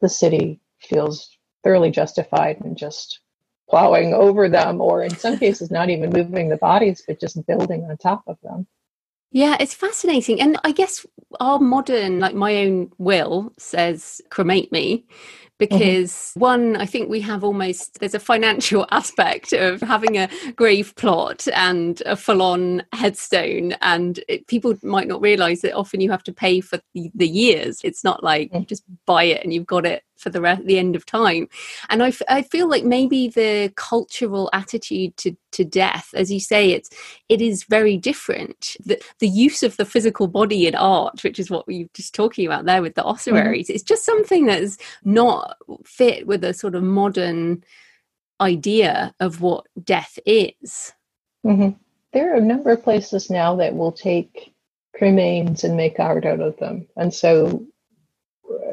the 0.00 0.08
city 0.08 0.60
feels 0.80 1.36
thoroughly 1.62 1.90
justified 1.90 2.58
in 2.64 2.76
just 2.76 3.20
plowing 3.68 4.14
over 4.14 4.48
them, 4.48 4.80
or 4.80 5.02
in 5.02 5.16
some 5.16 5.38
cases, 5.38 5.70
not 5.70 5.90
even 5.90 6.10
moving 6.10 6.48
the 6.48 6.56
bodies, 6.56 7.02
but 7.06 7.20
just 7.20 7.44
building 7.46 7.84
on 7.84 7.96
top 7.96 8.22
of 8.26 8.38
them. 8.42 8.66
Yeah, 9.32 9.56
it's 9.58 9.74
fascinating. 9.74 10.40
And 10.40 10.56
I 10.62 10.72
guess 10.72 11.04
our 11.40 11.58
modern, 11.58 12.20
like 12.20 12.34
my 12.34 12.56
own 12.58 12.92
will 12.98 13.52
says, 13.58 14.20
cremate 14.30 14.70
me. 14.70 15.04
Mm-hmm. 15.58 15.78
because 15.78 16.12
mm-hmm. 16.12 16.40
one 16.40 16.76
i 16.76 16.84
think 16.84 17.08
we 17.08 17.20
have 17.22 17.42
almost 17.42 17.98
there's 17.98 18.14
a 18.14 18.20
financial 18.20 18.86
aspect 18.90 19.54
of 19.54 19.80
having 19.80 20.18
a 20.18 20.28
grave 20.54 20.94
plot 20.96 21.48
and 21.54 22.02
a 22.04 22.14
full-on 22.14 22.82
headstone 22.92 23.72
and 23.80 24.20
it, 24.28 24.46
people 24.48 24.74
might 24.82 25.08
not 25.08 25.22
realize 25.22 25.62
that 25.62 25.72
often 25.72 26.02
you 26.02 26.10
have 26.10 26.22
to 26.24 26.32
pay 26.32 26.60
for 26.60 26.78
the, 26.92 27.10
the 27.14 27.26
years 27.26 27.80
it's 27.84 28.04
not 28.04 28.22
like 28.22 28.48
mm-hmm. 28.48 28.58
you 28.58 28.66
just 28.66 28.84
buy 29.06 29.24
it 29.24 29.42
and 29.42 29.54
you've 29.54 29.66
got 29.66 29.86
it 29.86 30.02
for 30.16 30.30
the 30.30 30.40
re- 30.40 30.60
the 30.64 30.78
end 30.78 30.96
of 30.96 31.06
time 31.06 31.48
and 31.88 32.02
I, 32.02 32.08
f- 32.08 32.22
I 32.28 32.42
feel 32.42 32.68
like 32.68 32.84
maybe 32.84 33.28
the 33.28 33.72
cultural 33.76 34.50
attitude 34.52 35.16
to 35.18 35.36
to 35.52 35.64
death 35.64 36.10
as 36.14 36.30
you 36.30 36.40
say 36.40 36.72
it's 36.72 36.90
it 37.28 37.40
is 37.40 37.64
very 37.64 37.96
different 37.96 38.76
the, 38.84 39.00
the 39.20 39.28
use 39.28 39.62
of 39.62 39.76
the 39.76 39.84
physical 39.84 40.26
body 40.26 40.66
in 40.66 40.74
art 40.74 41.22
which 41.22 41.38
is 41.38 41.50
what 41.50 41.66
we 41.66 41.84
were 41.84 41.90
just 41.94 42.14
talking 42.14 42.46
about 42.46 42.64
there 42.64 42.82
with 42.82 42.94
the 42.94 43.04
ossuaries 43.04 43.66
mm-hmm. 43.66 43.74
it's 43.74 43.84
just 43.84 44.04
something 44.04 44.46
that 44.46 44.60
is 44.60 44.78
not 45.04 45.56
fit 45.84 46.26
with 46.26 46.44
a 46.44 46.54
sort 46.54 46.74
of 46.74 46.82
modern 46.82 47.62
idea 48.40 49.14
of 49.20 49.40
what 49.40 49.66
death 49.82 50.18
is 50.26 50.92
mm-hmm. 51.44 51.70
there 52.12 52.32
are 52.32 52.36
a 52.36 52.44
number 52.44 52.70
of 52.70 52.82
places 52.82 53.30
now 53.30 53.56
that 53.56 53.74
will 53.74 53.92
take 53.92 54.54
cremains 54.98 55.64
and 55.64 55.76
make 55.76 55.98
art 55.98 56.24
out 56.24 56.40
of 56.40 56.56
them 56.58 56.86
and 56.96 57.12
so 57.12 57.66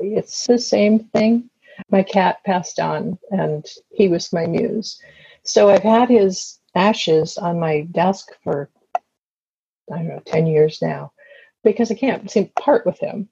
it's 0.02 0.48
the 0.48 0.58
same 0.58 1.00
thing. 1.00 1.50
My 1.90 2.04
cat 2.04 2.44
passed 2.46 2.80
on, 2.80 3.18
and 3.32 3.66
he 3.92 4.08
was 4.08 4.34
my 4.34 4.46
muse. 4.46 5.02
So 5.44 5.70
I've 5.70 5.84
had 5.84 6.10
his 6.10 6.60
ashes 6.76 7.38
on 7.38 7.60
my 7.60 7.82
desk 7.92 8.30
for, 8.44 8.70
I 9.92 9.98
don't 9.98 10.08
know, 10.08 10.22
10 10.26 10.48
years 10.48 10.82
now 10.82 11.12
because 11.64 11.92
I 11.92 11.96
can't 11.96 12.30
seem 12.30 12.46
to 12.46 12.52
part 12.54 12.86
with 12.86 13.00
him. 13.00 13.30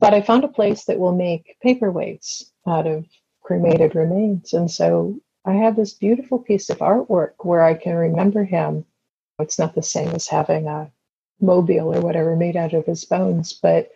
But 0.00 0.14
I 0.14 0.20
found 0.20 0.44
a 0.44 0.48
place 0.48 0.84
that 0.84 0.98
will 0.98 1.14
make 1.14 1.56
paperweights 1.64 2.50
out 2.66 2.86
of 2.86 3.06
cremated 3.42 3.94
remains. 3.94 4.52
And 4.52 4.70
so 4.70 5.20
I 5.44 5.52
have 5.52 5.76
this 5.76 5.94
beautiful 5.94 6.38
piece 6.38 6.70
of 6.70 6.78
artwork 6.78 7.34
where 7.38 7.62
I 7.62 7.74
can 7.74 7.94
remember 7.94 8.44
him. 8.44 8.84
It's 9.38 9.58
not 9.58 9.74
the 9.74 9.82
same 9.82 10.08
as 10.08 10.26
having 10.26 10.66
a 10.66 10.90
mobile 11.40 11.94
or 11.94 12.00
whatever 12.00 12.34
made 12.34 12.56
out 12.56 12.72
of 12.72 12.86
his 12.86 13.04
bones, 13.04 13.52
but 13.52 13.90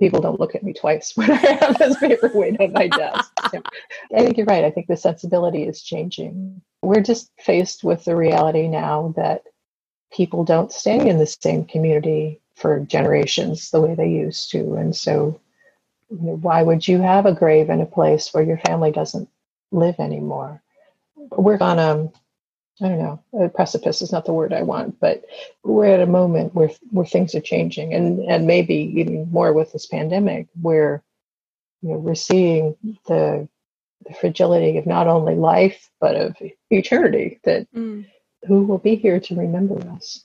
people 0.00 0.20
don't 0.20 0.40
look 0.40 0.56
at 0.56 0.64
me 0.64 0.72
twice 0.72 1.12
when 1.16 1.30
I 1.30 1.36
have 1.36 1.78
this 1.78 1.96
paperweight 1.98 2.60
on 2.60 2.72
my 2.72 2.88
desk. 2.88 3.30
So 3.52 3.62
I 4.16 4.20
think 4.20 4.36
you're 4.36 4.46
right. 4.46 4.64
I 4.64 4.70
think 4.70 4.88
the 4.88 4.96
sensibility 4.96 5.62
is 5.62 5.82
changing. 5.82 6.60
We're 6.82 7.02
just 7.02 7.30
faced 7.38 7.84
with 7.84 8.04
the 8.04 8.16
reality 8.16 8.66
now 8.66 9.14
that 9.16 9.44
people 10.12 10.44
don't 10.44 10.72
stay 10.72 11.08
in 11.08 11.18
the 11.18 11.26
same 11.26 11.64
community 11.64 12.40
for 12.56 12.80
generations 12.80 13.70
the 13.70 13.80
way 13.80 13.94
they 13.94 14.08
used 14.08 14.50
to. 14.50 14.74
And 14.74 14.96
so, 14.96 15.40
you 16.10 16.18
know, 16.20 16.36
why 16.36 16.62
would 16.62 16.88
you 16.88 17.00
have 17.00 17.26
a 17.26 17.34
grave 17.34 17.70
in 17.70 17.80
a 17.80 17.86
place 17.86 18.34
where 18.34 18.42
your 18.42 18.58
family 18.58 18.90
doesn't 18.90 19.28
live 19.70 20.00
anymore? 20.00 20.62
We're 21.16 21.58
on 21.60 21.78
a, 21.78 22.10
I 22.82 22.88
don't 22.88 22.98
know, 22.98 23.22
a 23.34 23.48
precipice 23.48 24.00
is 24.00 24.12
not 24.12 24.24
the 24.24 24.32
word 24.32 24.52
I 24.52 24.62
want, 24.62 25.00
but 25.00 25.24
we're 25.62 25.86
at 25.86 26.00
a 26.00 26.06
moment 26.06 26.54
where 26.54 26.70
where 26.90 27.06
things 27.06 27.34
are 27.34 27.40
changing, 27.40 27.92
and 27.94 28.20
and 28.20 28.46
maybe 28.46 28.74
even 28.96 29.30
more 29.30 29.52
with 29.52 29.72
this 29.72 29.86
pandemic, 29.86 30.48
where 30.60 31.02
you 31.82 31.90
know 31.90 31.98
we're 31.98 32.14
seeing 32.14 32.76
the 33.06 33.48
the 34.06 34.14
fragility 34.14 34.78
of 34.78 34.86
not 34.86 35.06
only 35.06 35.34
life 35.34 35.90
but 36.00 36.16
of 36.16 36.36
eternity. 36.70 37.40
That 37.44 37.66
mm. 37.74 38.06
who 38.46 38.64
will 38.64 38.78
be 38.78 38.96
here 38.96 39.20
to 39.20 39.36
remember 39.36 39.78
us. 39.90 40.24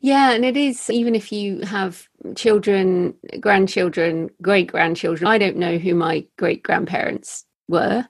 Yeah, 0.00 0.32
and 0.32 0.44
it 0.44 0.56
is 0.56 0.88
even 0.88 1.14
if 1.14 1.30
you 1.30 1.60
have 1.60 2.08
children, 2.34 3.14
grandchildren, 3.38 4.30
great 4.40 4.68
grandchildren. 4.68 5.26
I 5.26 5.38
don't 5.38 5.56
know 5.56 5.76
who 5.76 5.94
my 5.94 6.24
great 6.38 6.62
grandparents 6.62 7.44
were. 7.68 8.06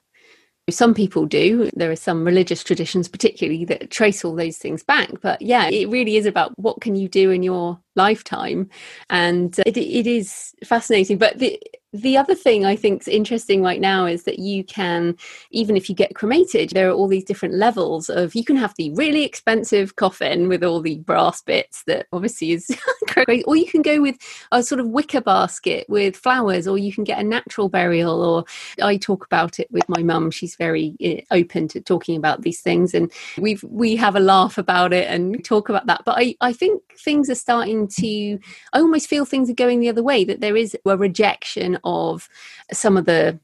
Some 0.71 0.93
people 0.93 1.25
do. 1.25 1.69
There 1.75 1.91
are 1.91 1.95
some 1.95 2.25
religious 2.25 2.63
traditions, 2.63 3.07
particularly, 3.07 3.65
that 3.65 3.91
trace 3.91 4.25
all 4.25 4.35
those 4.35 4.57
things 4.57 4.83
back. 4.83 5.09
But 5.21 5.41
yeah, 5.41 5.69
it 5.69 5.89
really 5.89 6.17
is 6.17 6.25
about 6.25 6.57
what 6.57 6.81
can 6.81 6.95
you 6.95 7.07
do 7.07 7.31
in 7.31 7.43
your 7.43 7.79
lifetime, 7.95 8.69
and 9.09 9.57
it, 9.65 9.77
it 9.77 10.07
is 10.07 10.53
fascinating. 10.63 11.17
But 11.17 11.39
the 11.39 11.59
the 11.93 12.17
other 12.17 12.35
thing 12.35 12.65
I 12.65 12.75
think 12.75 13.01
is 13.01 13.07
interesting 13.09 13.61
right 13.61 13.81
now 13.81 14.05
is 14.05 14.23
that 14.23 14.39
you 14.39 14.63
can, 14.63 15.17
even 15.51 15.75
if 15.75 15.89
you 15.89 15.95
get 15.95 16.15
cremated, 16.15 16.69
there 16.69 16.89
are 16.89 16.93
all 16.93 17.07
these 17.07 17.25
different 17.25 17.55
levels 17.55 18.09
of 18.09 18.33
you 18.33 18.45
can 18.45 18.55
have 18.55 18.73
the 18.77 18.93
really 18.93 19.25
expensive 19.25 19.97
coffin 19.97 20.47
with 20.47 20.63
all 20.63 20.81
the 20.81 20.99
brass 20.99 21.41
bits 21.41 21.83
that 21.83 22.07
obviously 22.13 22.51
is 22.51 22.71
great, 23.07 23.43
or 23.45 23.57
you 23.57 23.65
can 23.65 23.81
go 23.81 24.01
with 24.01 24.17
a 24.53 24.63
sort 24.63 24.79
of 24.79 24.87
wicker 24.87 25.19
basket 25.19 25.85
with 25.89 26.15
flowers, 26.15 26.65
or 26.65 26.77
you 26.77 26.93
can 26.93 27.03
get 27.03 27.19
a 27.19 27.23
natural 27.23 27.67
burial. 27.67 28.23
Or 28.23 28.45
I 28.81 28.95
talk 28.95 29.25
about 29.25 29.59
it 29.59 29.69
with 29.69 29.87
my 29.89 30.01
mum; 30.01 30.31
she's 30.31 30.55
very 30.55 30.95
eh, 31.01 31.21
open 31.29 31.67
to 31.69 31.81
talking 31.81 32.15
about 32.15 32.41
these 32.41 32.61
things, 32.61 32.93
and 32.93 33.11
we've 33.37 33.63
we 33.63 33.97
have 33.97 34.15
a 34.15 34.21
laugh 34.21 34.57
about 34.57 34.93
it 34.93 35.09
and 35.09 35.43
talk 35.43 35.67
about 35.67 35.87
that. 35.87 36.03
But 36.05 36.17
I 36.17 36.35
I 36.39 36.53
think 36.53 36.81
things 36.97 37.29
are 37.29 37.35
starting 37.35 37.80
to. 37.87 38.39
I 38.73 38.79
almost 38.79 39.07
feel 39.07 39.25
things 39.25 39.49
are 39.49 39.53
going 39.53 39.79
the 39.79 39.89
other 39.89 40.03
way. 40.03 40.23
That 40.23 40.41
there 40.41 40.57
is 40.57 40.77
a 40.85 40.97
rejection 40.97 41.77
of 41.83 42.29
some 42.71 42.97
of 42.97 43.05
the 43.05 43.39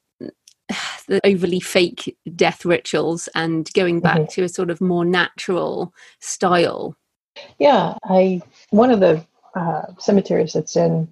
the 1.08 1.26
overly 1.26 1.60
fake 1.60 2.17
death 2.36 2.65
rituals 2.65 3.30
and 3.36 3.71
going 3.73 4.00
back 4.00 4.17
mm-hmm. 4.17 4.32
to 4.32 4.43
a 4.43 4.50
sort 4.50 4.69
of 4.69 4.82
more 4.82 5.06
natural 5.06 5.93
style. 6.19 6.95
Yeah, 7.60 7.95
I 8.04 8.41
one 8.71 8.91
of 8.91 9.00
the 9.00 9.26
uh, 9.56 9.84
cemeteries 10.00 10.54
that's 10.54 10.76
in 10.76 11.08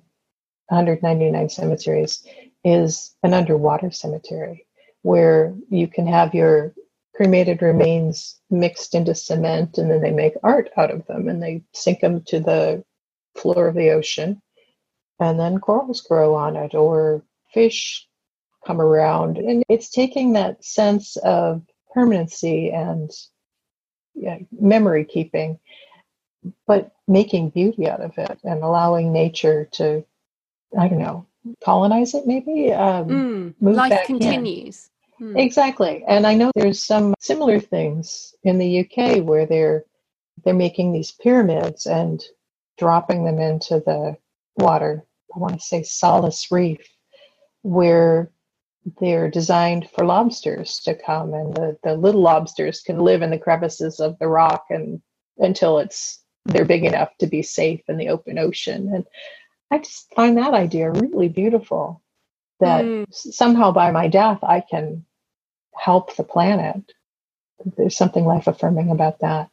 199 0.68 1.50
cemeteries 1.50 2.24
is 2.64 3.16
an 3.24 3.34
underwater 3.34 3.92
cemetery 3.92 4.66
where 5.04 5.54
you 5.70 5.88
can 5.88 6.08
have 6.08 6.34
your 6.34 6.74
cremated 7.16 7.62
remains 7.62 8.40
mixed 8.50 8.94
into 8.94 9.16
cement 9.16 9.78
and 9.78 9.90
then 9.90 10.02
they 10.02 10.12
make 10.12 10.34
art 10.44 10.70
out 10.76 10.92
of 10.92 11.06
them 11.06 11.30
and 11.30 11.42
they 11.42 11.64
sink 11.74 12.02
them 12.02 12.22
to 12.24 12.40
the 12.40 12.84
floor 13.36 13.67
of 13.67 13.76
the 13.76 13.91
ocean 13.91 14.41
and 15.19 15.39
then 15.39 15.60
corals 15.60 16.02
grow 16.02 16.36
on 16.36 16.56
it 16.56 16.74
or 16.74 17.24
fish 17.54 18.08
come 18.65 18.82
around. 18.82 19.38
And 19.38 19.63
it's 19.69 19.89
taking 19.89 20.34
that 20.34 20.63
sense 20.63 21.15
of 21.17 21.62
permanency 21.93 22.71
and 22.71 23.12
yeah, 24.15 24.39
memory 24.52 25.06
keeping 25.06 25.60
but 26.67 26.93
making 27.08 27.50
beauty 27.50 27.88
out 27.89 28.02
of 28.02 28.17
it 28.17 28.39
and 28.43 28.63
allowing 28.63 29.12
nature 29.12 29.67
to 29.71 30.06
i 30.78 30.88
don't 30.88 31.00
know 31.00 31.26
colonize 31.63 32.13
it 32.13 32.26
maybe 32.26 32.71
um, 32.74 33.54
mm, 33.62 33.76
life 33.76 34.06
continues. 34.06 34.89
Hmm. 35.17 35.38
exactly. 35.38 36.04
And 36.08 36.28
i 36.28 36.34
know 36.34 36.52
there's 36.56 36.84
some 36.84 37.13
similar 37.19 37.60
things 37.60 38.34
in 38.43 38.58
the 38.58 38.80
uk 38.82 39.24
where 39.24 39.45
they're 39.45 39.86
they're 40.43 40.54
making 40.54 40.91
these 40.91 41.12
pyramids 41.12 41.86
and 41.86 42.21
dropping 42.78 43.26
them 43.26 43.40
into 43.40 43.82
the 43.86 44.16
water 44.58 45.06
i 45.36 45.40
want 45.40 45.54
to 45.54 45.60
say 45.60 45.84
solace 45.84 46.52
reef 46.52 46.80
where 47.62 48.32
they're 49.00 49.30
designed 49.30 49.90
for 49.90 50.06
lobsters 50.06 50.80
to 50.80 50.94
come 50.94 51.34
and 51.34 51.56
the, 51.56 51.78
the 51.84 51.96
little 51.96 52.22
lobsters 52.22 52.82
can 52.82 53.00
live 53.00 53.22
in 53.22 53.32
the 53.32 53.40
crevices 53.40 54.00
of 54.00 54.18
the 54.20 54.28
rock 54.28 54.66
and 54.70 55.02
until 55.38 55.80
it's 55.80 56.22
they're 56.46 56.66
big 56.66 56.86
enough 56.86 57.10
to 57.18 57.26
be 57.26 57.42
safe 57.42 57.82
in 57.88 57.98
the 57.98 58.10
open 58.10 58.38
ocean. 58.38 58.92
And 58.94 59.06
i 59.72 59.80
just 59.80 60.14
find 60.16 60.38
that 60.38 60.54
idea 60.54 60.92
really 60.92 61.28
beautiful 61.28 62.04
that 62.60 62.86
mm. 62.86 63.06
somehow 63.12 63.72
by 63.72 63.92
my 63.92 64.08
death 64.08 64.40
i 64.44 64.62
can 64.62 65.04
help 65.76 66.16
the 66.16 66.24
planet. 66.24 66.94
There's 67.78 67.98
something 67.98 68.26
life 68.26 68.48
affirming 68.48 68.92
about 68.92 69.20
that 69.20 69.50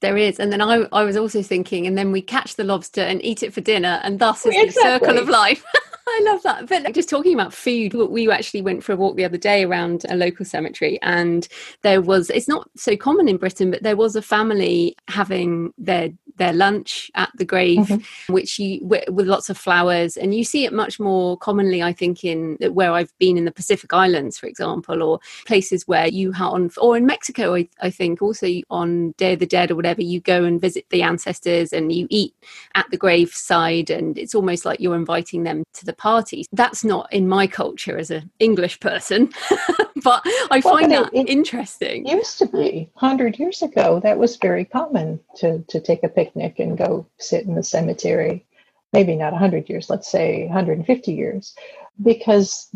there 0.00 0.16
is. 0.16 0.38
And 0.38 0.52
then 0.52 0.60
I, 0.60 0.86
I 0.92 1.04
was 1.04 1.16
also 1.16 1.42
thinking, 1.42 1.86
and 1.86 1.96
then 1.96 2.12
we 2.12 2.22
catch 2.22 2.56
the 2.56 2.64
lobster 2.64 3.00
and 3.00 3.24
eat 3.24 3.42
it 3.42 3.52
for 3.52 3.60
dinner, 3.60 4.00
and 4.02 4.18
thus 4.18 4.46
is 4.46 4.54
exactly. 4.54 4.68
the 4.68 4.80
circle 4.80 5.18
of 5.18 5.28
life. 5.28 5.64
I 6.08 6.20
love 6.24 6.42
that. 6.44 6.68
But 6.68 6.94
just 6.94 7.08
talking 7.08 7.34
about 7.34 7.52
food, 7.52 7.92
we 7.92 8.30
actually 8.30 8.62
went 8.62 8.84
for 8.84 8.92
a 8.92 8.96
walk 8.96 9.16
the 9.16 9.24
other 9.24 9.36
day 9.36 9.64
around 9.64 10.04
a 10.08 10.16
local 10.16 10.44
cemetery, 10.44 10.98
and 11.02 11.48
there 11.82 12.00
was, 12.00 12.30
it's 12.30 12.48
not 12.48 12.68
so 12.76 12.96
common 12.96 13.28
in 13.28 13.36
Britain, 13.38 13.70
but 13.70 13.82
there 13.82 13.96
was 13.96 14.14
a 14.14 14.22
family 14.22 14.94
having 15.08 15.72
their 15.78 16.10
their 16.36 16.52
lunch 16.52 17.10
at 17.14 17.30
the 17.36 17.44
grave, 17.44 17.86
mm-hmm. 17.86 18.32
which 18.32 18.58
you 18.58 18.80
with, 18.82 19.08
with 19.08 19.26
lots 19.26 19.50
of 19.50 19.58
flowers, 19.58 20.16
and 20.16 20.34
you 20.34 20.44
see 20.44 20.64
it 20.64 20.72
much 20.72 20.98
more 21.00 21.36
commonly, 21.36 21.82
I 21.82 21.92
think, 21.92 22.24
in 22.24 22.56
where 22.72 22.92
I've 22.92 23.16
been 23.18 23.36
in 23.36 23.44
the 23.44 23.52
Pacific 23.52 23.92
Islands, 23.92 24.38
for 24.38 24.46
example, 24.46 25.02
or 25.02 25.20
places 25.46 25.86
where 25.86 26.06
you 26.06 26.32
have 26.32 26.52
on, 26.52 26.70
or 26.78 26.96
in 26.96 27.06
Mexico, 27.06 27.54
I, 27.54 27.68
I 27.80 27.90
think, 27.90 28.22
also 28.22 28.48
on 28.70 29.12
Day 29.12 29.34
of 29.34 29.40
the 29.40 29.46
Dead 29.46 29.70
or 29.70 29.76
whatever, 29.76 30.02
you 30.02 30.20
go 30.20 30.44
and 30.44 30.60
visit 30.60 30.86
the 30.90 31.02
ancestors 31.02 31.72
and 31.72 31.92
you 31.92 32.06
eat 32.10 32.34
at 32.74 32.86
the 32.90 32.96
graveside, 32.96 33.90
and 33.90 34.18
it's 34.18 34.34
almost 34.34 34.64
like 34.64 34.80
you're 34.80 34.96
inviting 34.96 35.44
them 35.44 35.64
to 35.74 35.84
the 35.84 35.92
party. 35.92 36.44
That's 36.52 36.84
not 36.84 37.12
in 37.12 37.28
my 37.28 37.46
culture 37.46 37.98
as 37.98 38.10
an 38.10 38.30
English 38.38 38.80
person, 38.80 39.30
but 40.02 40.22
I 40.50 40.60
well, 40.64 40.78
find 40.78 40.90
that 40.92 41.12
it, 41.12 41.20
it 41.20 41.28
interesting. 41.28 42.06
Used 42.06 42.38
to 42.38 42.46
be 42.46 42.90
hundred 42.94 43.38
years 43.38 43.62
ago, 43.62 44.00
that 44.00 44.18
was 44.18 44.36
very 44.36 44.64
common 44.64 45.20
to 45.36 45.64
to 45.68 45.80
take 45.80 46.02
a 46.02 46.08
picnic 46.26 46.58
and 46.58 46.76
go 46.78 47.06
sit 47.18 47.44
in 47.44 47.54
the 47.54 47.62
cemetery. 47.62 48.44
Maybe 48.92 49.16
not 49.16 49.34
hundred 49.34 49.68
years, 49.68 49.90
let's 49.90 50.10
say 50.10 50.46
150 50.46 51.12
years, 51.12 51.54
because 52.02 52.70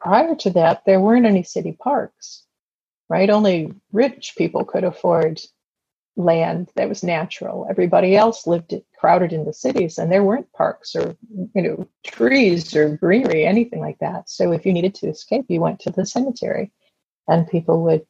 prior 0.00 0.34
to 0.36 0.50
that 0.50 0.84
there 0.84 1.00
weren't 1.00 1.26
any 1.26 1.42
city 1.42 1.72
parks, 1.72 2.44
right? 3.08 3.28
Only 3.30 3.72
rich 3.92 4.34
people 4.36 4.64
could 4.64 4.84
afford 4.84 5.40
land 6.16 6.70
that 6.76 6.88
was 6.88 7.02
natural. 7.02 7.66
Everybody 7.68 8.16
else 8.16 8.46
lived 8.46 8.74
crowded 8.98 9.32
in 9.32 9.44
the 9.44 9.52
cities, 9.52 9.98
and 9.98 10.10
there 10.10 10.24
weren't 10.24 10.52
parks 10.52 10.94
or 10.94 11.16
you 11.54 11.62
know 11.62 11.88
trees 12.06 12.74
or 12.76 12.96
greenery, 12.96 13.44
anything 13.44 13.80
like 13.80 13.98
that. 13.98 14.30
So 14.30 14.52
if 14.52 14.64
you 14.64 14.72
needed 14.72 14.94
to 14.96 15.08
escape, 15.08 15.46
you 15.48 15.60
went 15.60 15.80
to 15.80 15.90
the 15.90 16.06
cemetery, 16.06 16.72
and 17.28 17.48
people 17.48 17.82
would 17.84 18.06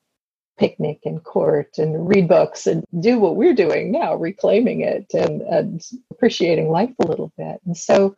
picnic 0.59 1.00
and 1.04 1.22
court 1.22 1.78
and 1.78 2.09
read 2.09 2.28
books 2.28 2.66
and 2.66 2.84
do 3.00 3.18
what 3.18 3.36
we're 3.36 3.54
doing 3.54 3.92
now, 3.92 4.14
reclaiming 4.14 4.80
it 4.80 5.07
and, 5.14 5.42
and 5.42 5.82
appreciating 6.11 6.70
life 6.70 6.92
a 7.00 7.07
little 7.07 7.32
bit. 7.36 7.61
And 7.66 7.76
so, 7.76 8.16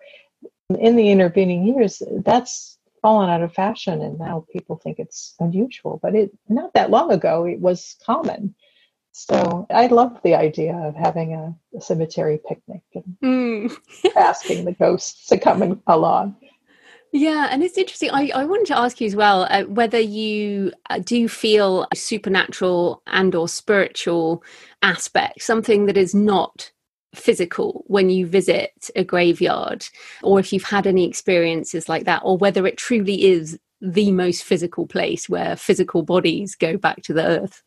in 0.79 0.97
the 0.97 1.11
intervening 1.11 1.67
years, 1.67 2.03
that's 2.25 2.79
fallen 3.01 3.31
out 3.31 3.43
of 3.43 3.55
fashion, 3.55 4.03
and 4.03 4.19
now 4.19 4.45
people 4.53 4.77
think 4.77 4.99
it's 4.99 5.35
unusual. 5.41 5.99
But 6.03 6.15
it 6.15 6.31
not 6.49 6.75
that 6.75 6.91
long 6.91 7.11
ago, 7.11 7.47
it 7.47 7.61
was 7.61 7.97
common 8.05 8.55
so 9.19 9.67
I 9.69 9.89
love 9.89 10.21
the 10.23 10.37
idea 10.37 10.77
of 10.77 10.95
having 10.95 11.35
a, 11.35 11.53
a 11.77 11.81
cemetery 11.81 12.39
picnic 12.49 12.83
and 12.95 13.17
mm. 13.21 13.77
asking 14.17 14.65
the 14.65 14.73
ghosts 14.73 15.27
to 15.27 15.39
come 15.39 15.83
along. 15.89 16.37
Yeah, 17.13 17.49
and 17.51 17.63
it's 17.63 17.79
interesting. 17.79 18.11
I, 18.11 18.31
I 18.35 18.45
wanted 18.45 18.67
to 18.67 18.79
ask 18.79 19.01
you 19.01 19.07
as 19.07 19.17
well 19.17 19.47
uh, 19.51 19.65
whether 19.65 19.99
you 19.99 20.73
uh, 20.91 20.99
do 20.99 21.29
feel 21.29 21.87
supernatural 21.95 23.03
and 23.07 23.35
or 23.35 23.49
spiritual 23.49 24.43
aspect, 24.83 25.43
something 25.43 25.87
that 25.87 25.97
is 25.97 26.15
not 26.15 26.71
physical 27.15 27.85
when 27.87 28.11
you 28.11 28.27
visit 28.27 28.91
a 28.95 29.05
graveyard, 29.05 29.87
or 30.23 30.39
if 30.39 30.53
you've 30.53 30.65
had 30.65 30.87
any 30.87 31.09
experiences 31.09 31.89
like 31.89 32.05
that, 32.05 32.21
or 32.25 32.37
whether 32.37 32.67
it 32.67 32.77
truly 32.77 33.25
is 33.25 33.59
the 33.81 34.11
most 34.11 34.45
physical 34.45 34.87
place 34.87 35.29
where 35.29 35.57
physical 35.57 36.03
bodies 36.03 36.55
go 36.55 36.77
back 36.77 37.03
to 37.03 37.15
the 37.15 37.25
earth. 37.25 37.63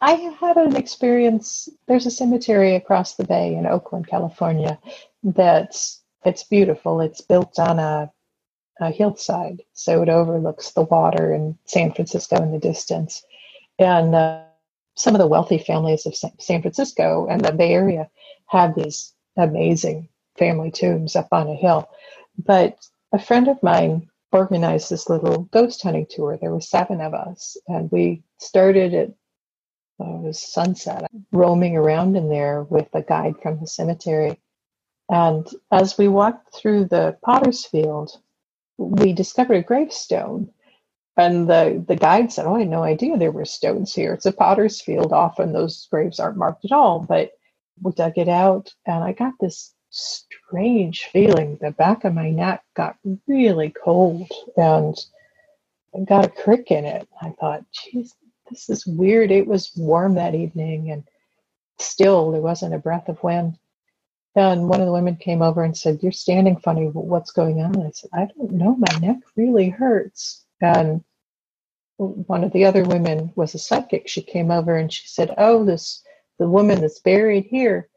I 0.00 0.12
had 0.12 0.58
an 0.58 0.76
experience. 0.76 1.68
There's 1.86 2.04
a 2.04 2.10
cemetery 2.10 2.74
across 2.74 3.14
the 3.14 3.24
bay 3.24 3.54
in 3.54 3.64
Oakland, 3.64 4.06
California, 4.06 4.78
that's 5.22 6.02
it's 6.24 6.44
beautiful. 6.44 7.00
It's 7.00 7.20
built 7.20 7.58
on 7.58 7.78
a, 7.78 8.10
a 8.80 8.90
hillside, 8.90 9.62
so 9.72 10.02
it 10.02 10.08
overlooks 10.08 10.72
the 10.72 10.82
water 10.82 11.32
and 11.32 11.56
San 11.64 11.92
Francisco 11.92 12.42
in 12.42 12.52
the 12.52 12.58
distance. 12.58 13.22
And 13.78 14.14
uh, 14.14 14.42
some 14.96 15.14
of 15.14 15.20
the 15.20 15.26
wealthy 15.26 15.58
families 15.58 16.06
of 16.06 16.16
San 16.16 16.62
Francisco 16.62 17.26
and 17.28 17.44
the 17.44 17.52
Bay 17.52 17.72
Area 17.72 18.08
have 18.46 18.74
these 18.74 19.12
amazing 19.36 20.08
family 20.36 20.70
tombs 20.70 21.16
up 21.16 21.28
on 21.32 21.48
a 21.48 21.54
hill. 21.54 21.88
But 22.38 22.86
a 23.12 23.18
friend 23.18 23.48
of 23.48 23.62
mine 23.62 24.08
organized 24.32 24.90
this 24.90 25.08
little 25.08 25.42
ghost 25.52 25.82
hunting 25.82 26.06
tour. 26.10 26.36
There 26.36 26.52
were 26.52 26.60
seven 26.60 27.00
of 27.00 27.14
us, 27.14 27.56
and 27.68 27.90
we 27.90 28.22
started 28.38 28.94
at 28.94 29.08
uh, 30.00 30.16
it 30.16 30.22
was 30.22 30.40
sunset, 30.40 31.08
roaming 31.30 31.76
around 31.76 32.16
in 32.16 32.28
there 32.28 32.64
with 32.64 32.88
a 32.94 33.02
guide 33.02 33.36
from 33.40 33.60
the 33.60 33.66
cemetery. 33.66 34.40
And 35.08 35.46
as 35.70 35.96
we 35.96 36.08
walked 36.08 36.52
through 36.52 36.86
the 36.86 37.16
potter's 37.22 37.64
field, 37.64 38.18
we 38.78 39.12
discovered 39.12 39.54
a 39.54 39.62
gravestone. 39.62 40.50
And 41.16 41.48
the, 41.48 41.84
the 41.86 41.96
guide 41.96 42.32
said, 42.32 42.46
Oh, 42.46 42.56
I 42.56 42.60
had 42.60 42.68
no 42.68 42.82
idea 42.82 43.16
there 43.16 43.30
were 43.30 43.44
stones 43.44 43.94
here. 43.94 44.14
It's 44.14 44.26
a 44.26 44.32
potter's 44.32 44.80
field. 44.80 45.12
Often 45.12 45.52
those 45.52 45.86
graves 45.90 46.18
aren't 46.18 46.38
marked 46.38 46.64
at 46.64 46.72
all. 46.72 47.00
But 47.00 47.32
we 47.80 47.92
dug 47.92 48.18
it 48.18 48.28
out, 48.28 48.72
and 48.86 49.02
I 49.02 49.12
got 49.12 49.34
this 49.40 49.74
strange 49.90 51.04
feeling. 51.12 51.56
The 51.60 51.70
back 51.70 52.04
of 52.04 52.14
my 52.14 52.30
neck 52.30 52.64
got 52.74 52.96
really 53.28 53.70
cold 53.84 54.28
and 54.56 54.96
I 55.94 56.00
got 56.00 56.24
a 56.24 56.28
crick 56.28 56.70
in 56.70 56.84
it. 56.84 57.08
I 57.22 57.30
thought, 57.30 57.64
geez, 57.72 58.14
this 58.50 58.68
is 58.68 58.86
weird. 58.86 59.30
It 59.30 59.46
was 59.46 59.70
warm 59.76 60.16
that 60.16 60.34
evening 60.34 60.90
and 60.90 61.04
still 61.78 62.32
there 62.32 62.40
wasn't 62.40 62.74
a 62.74 62.78
breath 62.78 63.08
of 63.08 63.22
wind. 63.22 63.56
And 64.36 64.68
one 64.68 64.80
of 64.80 64.86
the 64.86 64.92
women 64.92 65.16
came 65.16 65.42
over 65.42 65.64
and 65.64 65.76
said, 65.76 66.00
You're 66.02 66.12
standing 66.12 66.58
funny. 66.58 66.86
What's 66.86 67.32
going 67.32 67.62
on? 67.62 67.82
I 67.82 67.90
said, 67.92 68.10
I 68.14 68.28
don't 68.36 68.52
know. 68.52 68.76
My 68.78 68.98
neck 69.00 69.18
really 69.36 69.70
hurts. 69.70 70.44
And 70.60 71.04
one 71.98 72.44
of 72.44 72.52
the 72.52 72.64
other 72.64 72.84
women 72.84 73.32
was 73.36 73.54
a 73.54 73.58
psychic. 73.58 74.08
She 74.08 74.22
came 74.22 74.50
over 74.50 74.76
and 74.76 74.92
she 74.92 75.06
said, 75.08 75.34
Oh, 75.38 75.64
this 75.64 76.02
the 76.38 76.48
woman 76.48 76.80
that's 76.80 77.00
buried 77.00 77.46
here 77.46 77.88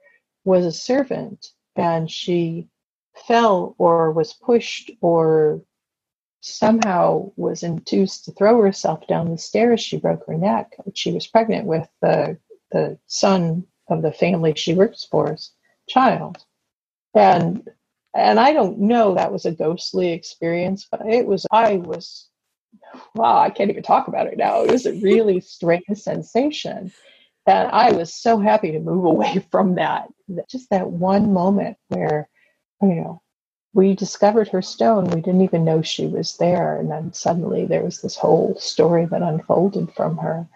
was 0.46 0.66
a 0.66 0.72
servant 0.72 1.48
and 1.76 2.10
she 2.12 2.70
fell 3.28 3.76
or 3.80 4.12
was 4.12 4.34
pushed 4.34 4.92
or 5.02 5.62
somehow 6.42 7.32
was 7.38 7.64
induced 7.64 8.26
to 8.26 8.32
throw 8.34 8.62
herself 8.62 9.08
down 9.08 9.32
the 9.32 9.38
stairs. 9.38 9.82
She 9.82 9.98
broke 9.98 10.26
her 10.28 10.38
neck. 10.38 10.74
She 10.96 11.12
was 11.14 11.28
pregnant 11.28 11.66
with 11.68 11.88
the, 12.02 12.38
the 12.72 13.00
son 13.08 13.66
of 13.90 14.02
the 14.04 14.12
family 14.14 14.54
she 14.56 14.74
works 14.76 15.06
for's 15.06 15.52
child. 15.88 16.44
And 17.14 17.68
and 18.16 18.40
I 18.40 18.54
don't 18.54 18.80
know 18.80 19.16
that 19.16 19.32
was 19.32 19.46
a 19.46 19.52
ghostly 19.52 20.12
experience, 20.12 20.88
but 20.90 21.06
it 21.08 21.26
was 21.26 21.46
I 21.52 21.78
was 21.78 22.28
wow, 23.16 23.38
I 23.38 23.50
can't 23.50 23.70
even 23.70 23.84
talk 23.84 24.08
about 24.08 24.28
it 24.28 24.38
now. 24.38 24.64
It 24.64 24.72
was 24.72 24.86
a 24.86 24.94
really 24.94 25.40
strange 25.42 25.86
sensation. 25.96 26.92
And 27.46 27.70
I 27.72 27.92
was 27.92 28.14
so 28.14 28.40
happy 28.40 28.72
to 28.72 28.80
move 28.80 29.06
away 29.14 29.46
from 29.52 29.76
that. 29.76 30.10
Just 30.50 30.70
that 30.70 30.90
one 30.90 31.34
moment 31.34 31.78
where, 31.88 32.30
you 32.82 32.96
know, 32.96 33.22
we 33.74 33.96
discovered 33.96 34.48
her 34.50 34.62
stone. 34.62 35.06
We 35.06 35.22
didn't 35.22 35.42
even 35.42 35.64
know 35.64 35.82
she 35.82 36.08
was 36.08 36.38
there. 36.38 36.80
And 36.80 36.90
then 36.90 37.14
suddenly 37.14 37.66
there 37.66 37.84
was 37.84 38.02
this 38.02 38.16
whole 38.16 38.56
story 38.60 39.06
that 39.06 39.22
unfolded 39.22 39.94
from 39.94 40.18
her. 40.18 40.48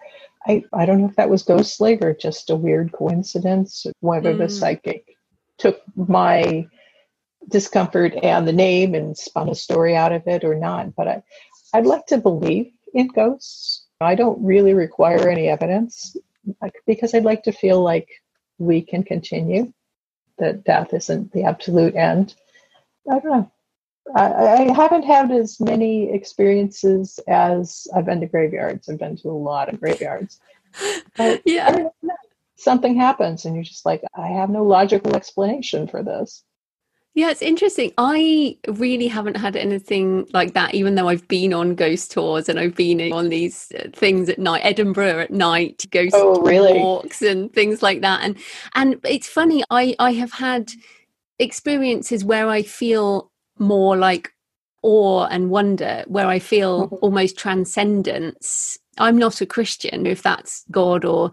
I, 0.46 0.64
I 0.72 0.86
don't 0.86 1.00
know 1.00 1.08
if 1.08 1.16
that 1.16 1.30
was 1.30 1.44
ghostly 1.44 1.98
or 2.02 2.14
just 2.14 2.50
a 2.50 2.56
weird 2.56 2.92
coincidence, 2.92 3.86
whether 4.00 4.34
mm. 4.34 4.38
the 4.38 4.48
psychic 4.48 5.16
took 5.62 5.80
my 5.96 6.66
discomfort 7.48 8.14
and 8.22 8.46
the 8.46 8.52
name 8.52 8.94
and 8.94 9.16
spun 9.16 9.48
a 9.48 9.54
story 9.54 9.96
out 9.96 10.12
of 10.12 10.26
it 10.26 10.42
or 10.42 10.56
not. 10.56 10.94
But 10.96 11.08
I, 11.08 11.22
I'd 11.72 11.86
like 11.86 12.06
to 12.06 12.18
believe 12.18 12.72
in 12.92 13.06
ghosts. 13.06 13.86
I 14.00 14.16
don't 14.16 14.44
really 14.44 14.74
require 14.74 15.28
any 15.28 15.48
evidence 15.48 16.16
because 16.86 17.14
I'd 17.14 17.24
like 17.24 17.44
to 17.44 17.52
feel 17.52 17.80
like 17.80 18.08
we 18.58 18.82
can 18.82 19.04
continue, 19.04 19.72
that 20.38 20.64
death 20.64 20.92
isn't 20.92 21.32
the 21.32 21.44
absolute 21.44 21.94
end. 21.94 22.34
I 23.08 23.20
don't 23.20 23.24
know. 23.24 23.52
I, 24.16 24.24
I, 24.24 24.72
haven't 24.74 25.04
had 25.04 25.30
as 25.30 25.60
many 25.60 26.12
experiences 26.12 27.20
as 27.28 27.86
I've 27.94 28.06
been 28.06 28.20
to 28.20 28.26
graveyards. 28.26 28.88
I've 28.88 28.98
been 28.98 29.16
to 29.18 29.28
a 29.28 29.30
lot 29.30 29.72
of 29.72 29.78
graveyards. 29.78 30.40
But 31.16 31.42
yeah. 31.46 31.88
Something 32.62 32.94
happens, 32.94 33.44
and 33.44 33.56
you're 33.56 33.64
just 33.64 33.84
like, 33.84 34.02
I 34.16 34.28
have 34.28 34.48
no 34.48 34.62
logical 34.62 35.16
explanation 35.16 35.88
for 35.88 36.00
this. 36.04 36.44
Yeah, 37.14 37.30
it's 37.30 37.42
interesting. 37.42 37.92
I 37.98 38.56
really 38.68 39.08
haven't 39.08 39.36
had 39.36 39.56
anything 39.56 40.28
like 40.32 40.54
that, 40.54 40.72
even 40.72 40.94
though 40.94 41.08
I've 41.08 41.26
been 41.26 41.52
on 41.52 41.74
ghost 41.74 42.12
tours 42.12 42.48
and 42.48 42.60
I've 42.60 42.76
been 42.76 43.12
on 43.12 43.30
these 43.30 43.72
uh, 43.76 43.88
things 43.92 44.28
at 44.28 44.38
night, 44.38 44.62
Edinburgh 44.64 45.22
at 45.22 45.32
night, 45.32 45.84
ghost 45.90 46.14
oh, 46.16 46.40
really? 46.40 46.78
walks 46.78 47.20
and 47.20 47.52
things 47.52 47.82
like 47.82 48.00
that. 48.02 48.20
And 48.22 48.38
and 48.76 49.00
it's 49.04 49.28
funny, 49.28 49.64
I 49.68 49.96
I 49.98 50.12
have 50.12 50.32
had 50.32 50.70
experiences 51.40 52.24
where 52.24 52.48
I 52.48 52.62
feel 52.62 53.32
more 53.58 53.96
like 53.96 54.32
awe 54.82 55.26
and 55.26 55.50
wonder, 55.50 56.04
where 56.06 56.28
I 56.28 56.38
feel 56.38 56.86
mm-hmm. 56.86 56.94
almost 57.02 57.36
transcendence 57.36 58.78
I'm 58.98 59.16
not 59.16 59.40
a 59.40 59.46
Christian, 59.46 60.06
if 60.06 60.22
that's 60.22 60.64
God 60.70 61.04
or 61.04 61.32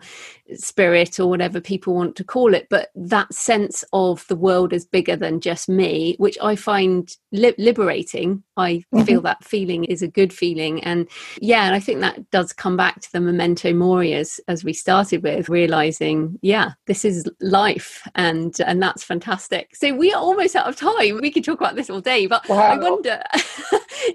spirit 0.55 1.19
or 1.19 1.27
whatever 1.27 1.61
people 1.61 1.93
want 1.93 2.15
to 2.15 2.23
call 2.23 2.53
it, 2.53 2.67
but 2.69 2.89
that 2.95 3.33
sense 3.33 3.83
of 3.93 4.25
the 4.27 4.35
world 4.35 4.73
is 4.73 4.85
bigger 4.85 5.15
than 5.15 5.41
just 5.41 5.69
me, 5.69 6.15
which 6.17 6.37
I 6.41 6.55
find 6.55 7.09
li- 7.31 7.53
liberating. 7.57 8.43
I 8.57 8.83
mm-hmm. 8.93 9.03
feel 9.03 9.21
that 9.21 9.43
feeling 9.43 9.83
is 9.83 10.01
a 10.01 10.07
good 10.07 10.33
feeling. 10.33 10.83
And 10.83 11.07
yeah, 11.39 11.65
and 11.65 11.75
I 11.75 11.79
think 11.79 11.99
that 11.99 12.29
does 12.31 12.53
come 12.53 12.77
back 12.77 13.01
to 13.01 13.11
the 13.11 13.19
memento 13.19 13.73
mori 13.73 14.13
as, 14.13 14.39
as 14.47 14.63
we 14.63 14.73
started 14.73 15.23
with, 15.23 15.49
realizing, 15.49 16.39
yeah, 16.41 16.71
this 16.87 17.05
is 17.05 17.25
life 17.41 18.07
and 18.15 18.55
and 18.65 18.81
that's 18.81 19.03
fantastic. 19.03 19.75
So 19.75 19.93
we 19.93 20.11
are 20.13 20.21
almost 20.21 20.55
out 20.55 20.67
of 20.67 20.75
time. 20.75 21.19
We 21.21 21.31
could 21.31 21.43
talk 21.43 21.59
about 21.59 21.75
this 21.75 21.89
all 21.89 22.01
day, 22.01 22.27
but 22.27 22.47
wow. 22.49 22.57
I 22.57 22.77
wonder 22.77 23.21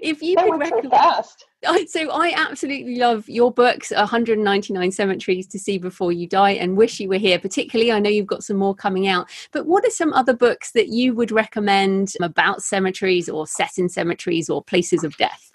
if 0.01 0.21
you 0.21 0.35
that 0.35 0.45
could 0.45 0.59
recommend. 0.59 0.91
So 0.91 1.29
I, 1.67 1.85
so 1.85 2.11
I 2.11 2.33
absolutely 2.35 2.95
love 2.97 3.27
your 3.27 3.51
books, 3.51 3.91
199 3.91 4.91
Cemeteries 4.91 5.47
to 5.47 5.59
See 5.59 5.77
Before 5.77 6.11
You 6.11 6.27
Die, 6.27 6.51
and 6.51 6.77
wish 6.77 6.99
you 6.99 7.09
were 7.09 7.17
here. 7.17 7.39
Particularly, 7.39 7.91
I 7.91 7.99
know 7.99 8.09
you've 8.09 8.27
got 8.27 8.43
some 8.43 8.57
more 8.57 8.75
coming 8.75 9.07
out. 9.07 9.29
But 9.51 9.65
what 9.65 9.85
are 9.85 9.91
some 9.91 10.13
other 10.13 10.33
books 10.33 10.71
that 10.71 10.89
you 10.89 11.13
would 11.13 11.31
recommend 11.31 12.13
about 12.21 12.63
cemeteries 12.63 13.29
or 13.29 13.47
set 13.47 13.77
in 13.77 13.89
cemeteries 13.89 14.49
or 14.49 14.63
places 14.63 15.03
of 15.03 15.15
death? 15.17 15.51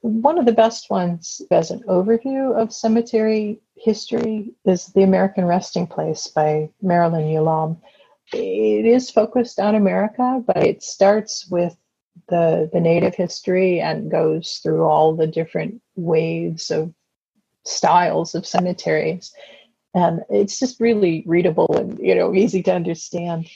One 0.00 0.38
of 0.38 0.46
the 0.46 0.52
best 0.52 0.90
ones 0.90 1.42
as 1.50 1.70
an 1.70 1.82
overview 1.88 2.56
of 2.56 2.72
cemetery 2.72 3.60
history 3.76 4.54
is 4.64 4.86
The 4.86 5.02
American 5.02 5.44
Resting 5.44 5.86
Place 5.86 6.26
by 6.26 6.70
Marilyn 6.82 7.26
Yalom. 7.26 7.78
It 8.32 8.86
is 8.86 9.10
focused 9.10 9.60
on 9.60 9.74
America, 9.74 10.42
but 10.46 10.56
it 10.56 10.82
starts 10.82 11.46
with 11.48 11.76
the 12.28 12.68
the 12.72 12.80
native 12.80 13.14
history 13.14 13.80
and 13.80 14.10
goes 14.10 14.60
through 14.62 14.84
all 14.84 15.14
the 15.14 15.26
different 15.26 15.80
waves 15.94 16.70
of 16.70 16.92
styles 17.64 18.34
of 18.34 18.46
cemeteries. 18.46 19.32
And 19.94 20.20
it's 20.28 20.58
just 20.58 20.80
really 20.80 21.24
readable 21.26 21.74
and 21.76 21.98
you 21.98 22.14
know 22.14 22.34
easy 22.34 22.62
to 22.64 22.74
understand. 22.74 23.48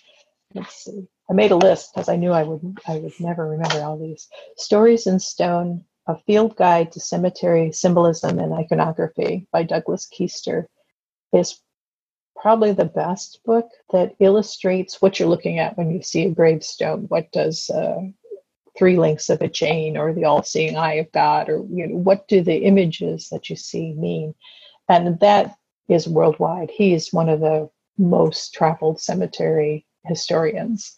Let's 0.55 0.85
see. 0.85 1.07
I 1.29 1.33
made 1.33 1.53
a 1.53 1.57
list 1.57 1.95
because 1.95 2.09
i 2.09 2.17
knew 2.17 2.33
i 2.33 2.43
would 2.43 2.79
i 2.89 2.97
would 2.99 3.13
never 3.21 3.49
remember 3.49 3.83
all 3.83 3.99
these. 3.99 4.29
Stories 4.57 5.07
in 5.07 5.19
stone 5.21 5.85
a 6.07 6.17
field 6.17 6.57
guide 6.57 6.91
to 6.93 7.01
cemetery 7.01 7.71
symbolism 7.73 8.39
and 8.39 8.53
iconography 8.53 9.47
by 9.53 9.63
douglas 9.63 10.09
keister 10.13 10.67
is 11.33 11.61
probably 12.41 12.73
the 12.73 12.85
best 12.85 13.41
book 13.45 13.69
that 13.93 14.15
illustrates 14.19 15.01
what 15.01 15.19
you're 15.19 15.29
looking 15.29 15.59
at 15.59 15.77
when 15.77 15.91
you 15.91 16.03
see 16.03 16.25
a 16.25 16.31
gravestone. 16.31 17.03
What 17.09 17.31
does 17.33 17.69
uh, 17.71 18.01
three 18.81 18.97
links 18.97 19.28
of 19.28 19.43
a 19.43 19.49
chain 19.49 19.99
or 19.99 20.14
the 20.14 20.24
all-seeing 20.24 20.74
eye 20.74 20.95
of 20.95 21.12
God 21.12 21.51
or 21.51 21.59
you 21.70 21.87
know 21.87 21.97
what 21.97 22.26
do 22.28 22.43
the 22.43 22.64
images 22.64 23.28
that 23.28 23.51
you 23.51 23.55
see 23.55 23.93
mean 23.93 24.35
and 24.89 25.20
that 25.20 25.55
is 25.89 26.09
worldwide 26.09 26.70
he 26.70 26.95
is 26.95 27.12
one 27.12 27.28
of 27.28 27.41
the 27.41 27.68
most 27.99 28.55
traveled 28.55 28.99
cemetery 28.99 29.85
historians 30.07 30.97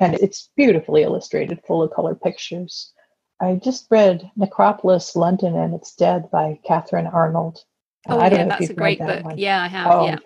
and 0.00 0.14
it's 0.14 0.48
beautifully 0.56 1.02
illustrated 1.02 1.60
full 1.66 1.82
of 1.82 1.90
color 1.90 2.14
pictures 2.14 2.94
I 3.40 3.54
just 3.54 3.86
read 3.90 4.30
Necropolis, 4.36 5.14
London, 5.14 5.54
and 5.54 5.72
It's 5.72 5.94
Dead 5.94 6.28
by 6.30 6.58
Catherine 6.66 7.06
Arnold. 7.06 7.62
Oh, 8.08 8.18
I 8.18 8.28
don't 8.28 8.40
yeah, 8.40 8.44
know 8.46 8.56
that's 8.58 8.70
a 8.70 8.74
great 8.74 8.98
book. 8.98 9.24
One. 9.24 9.38
Yeah, 9.38 9.62
I 9.62 9.68
have. 9.68 9.90
Oh, 9.92 10.06
yeah. 10.06 10.18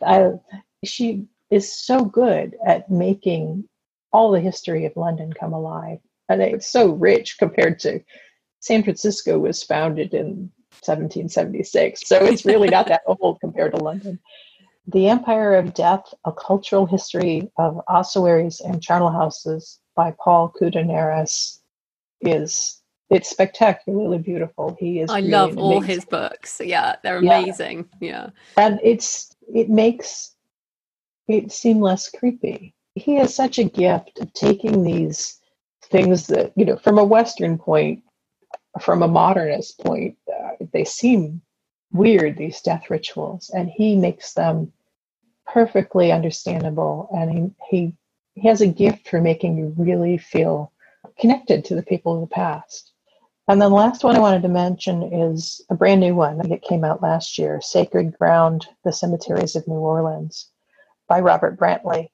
I, 0.00 0.32
she 0.82 1.26
is 1.50 1.70
so 1.70 2.06
good 2.06 2.56
at 2.66 2.90
making 2.90 3.68
all 4.16 4.30
the 4.30 4.40
history 4.40 4.86
of 4.86 4.96
London 4.96 5.30
come 5.30 5.52
alive. 5.52 5.98
And 6.30 6.40
it's 6.40 6.66
so 6.66 6.92
rich 6.92 7.36
compared 7.38 7.78
to 7.80 8.00
San 8.60 8.82
Francisco 8.82 9.38
was 9.38 9.62
founded 9.62 10.14
in 10.14 10.50
1776. 10.80 12.00
So 12.08 12.24
it's 12.24 12.46
really 12.46 12.68
not 12.68 12.88
that 12.88 13.02
old 13.06 13.40
compared 13.40 13.74
to 13.74 13.84
London. 13.84 14.18
The 14.86 15.08
Empire 15.08 15.54
of 15.56 15.74
Death, 15.74 16.14
A 16.24 16.32
Cultural 16.32 16.86
History 16.86 17.50
of 17.58 17.78
Ossuaries 17.88 18.60
and 18.60 18.82
Charnel 18.82 19.10
Houses 19.10 19.80
by 19.94 20.14
Paul 20.18 20.50
Koudounaris 20.58 21.60
is 22.22 22.80
it's 23.10 23.28
spectacularly 23.28 24.18
beautiful. 24.18 24.76
He 24.80 25.00
is 25.00 25.10
I 25.10 25.18
really 25.18 25.30
love 25.30 25.58
all 25.58 25.80
his 25.80 26.06
books. 26.06 26.58
Yeah, 26.64 26.96
they're 27.02 27.18
amazing. 27.18 27.88
Yeah. 28.00 28.30
yeah. 28.56 28.64
And 28.64 28.80
it's 28.82 29.36
it 29.54 29.68
makes 29.68 30.34
it 31.28 31.52
seem 31.52 31.80
less 31.80 32.08
creepy. 32.08 32.72
He 32.96 33.14
has 33.16 33.34
such 33.34 33.58
a 33.58 33.64
gift 33.64 34.18
of 34.20 34.32
taking 34.32 34.82
these 34.82 35.38
things 35.84 36.26
that, 36.28 36.52
you 36.56 36.64
know, 36.64 36.78
from 36.78 36.98
a 36.98 37.04
Western 37.04 37.58
point, 37.58 38.02
from 38.80 39.02
a 39.02 39.08
modernist 39.08 39.78
point, 39.80 40.16
uh, 40.34 40.64
they 40.72 40.84
seem 40.84 41.42
weird, 41.92 42.36
these 42.36 42.60
death 42.62 42.90
rituals, 42.90 43.50
and 43.54 43.70
he 43.70 43.96
makes 43.96 44.32
them 44.32 44.72
perfectly 45.46 46.10
understandable. 46.10 47.08
And 47.14 47.30
he, 47.30 47.50
he, 47.70 47.92
he 48.34 48.48
has 48.48 48.62
a 48.62 48.66
gift 48.66 49.08
for 49.08 49.20
making 49.20 49.58
you 49.58 49.74
really 49.76 50.16
feel 50.18 50.72
connected 51.18 51.66
to 51.66 51.74
the 51.74 51.82
people 51.82 52.14
of 52.14 52.22
the 52.22 52.34
past. 52.34 52.92
And 53.48 53.60
then 53.60 53.70
the 53.70 53.76
last 53.76 54.02
one 54.02 54.16
I 54.16 54.20
wanted 54.20 54.42
to 54.42 54.48
mention 54.48 55.12
is 55.12 55.60
a 55.70 55.74
brand 55.74 56.00
new 56.00 56.14
one 56.14 56.38
that 56.48 56.62
came 56.62 56.82
out 56.82 57.02
last 57.02 57.38
year, 57.38 57.60
Sacred 57.60 58.18
Ground, 58.18 58.66
The 58.84 58.92
Cemeteries 58.92 59.54
of 59.54 59.68
New 59.68 59.74
Orleans 59.74 60.50
by 61.08 61.20
Robert 61.20 61.58
Brantley. 61.58 62.08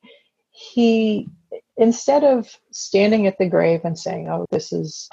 He, 0.52 1.28
instead 1.76 2.24
of 2.24 2.48
standing 2.70 3.26
at 3.26 3.38
the 3.38 3.48
grave 3.48 3.80
and 3.84 3.98
saying, 3.98 4.28
oh, 4.28 4.46
this 4.50 4.72
is 4.72 5.08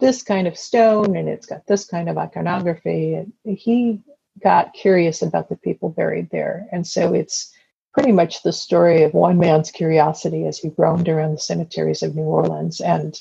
this 0.00 0.22
kind 0.22 0.46
of 0.46 0.58
stone 0.58 1.16
and 1.16 1.28
it's 1.28 1.46
got 1.46 1.66
this 1.66 1.84
kind 1.86 2.08
of 2.08 2.18
iconography, 2.18 3.24
he 3.44 4.02
got 4.42 4.74
curious 4.74 5.22
about 5.22 5.48
the 5.48 5.56
people 5.56 5.88
buried 5.88 6.28
there. 6.30 6.66
And 6.72 6.86
so 6.86 7.14
it's 7.14 7.52
pretty 7.92 8.12
much 8.12 8.42
the 8.42 8.52
story 8.52 9.04
of 9.04 9.14
one 9.14 9.38
man's 9.38 9.70
curiosity 9.70 10.46
as 10.46 10.58
he 10.58 10.72
roamed 10.76 11.08
around 11.08 11.32
the 11.32 11.38
cemeteries 11.38 12.02
of 12.02 12.16
New 12.16 12.24
Orleans 12.24 12.80
and 12.80 13.18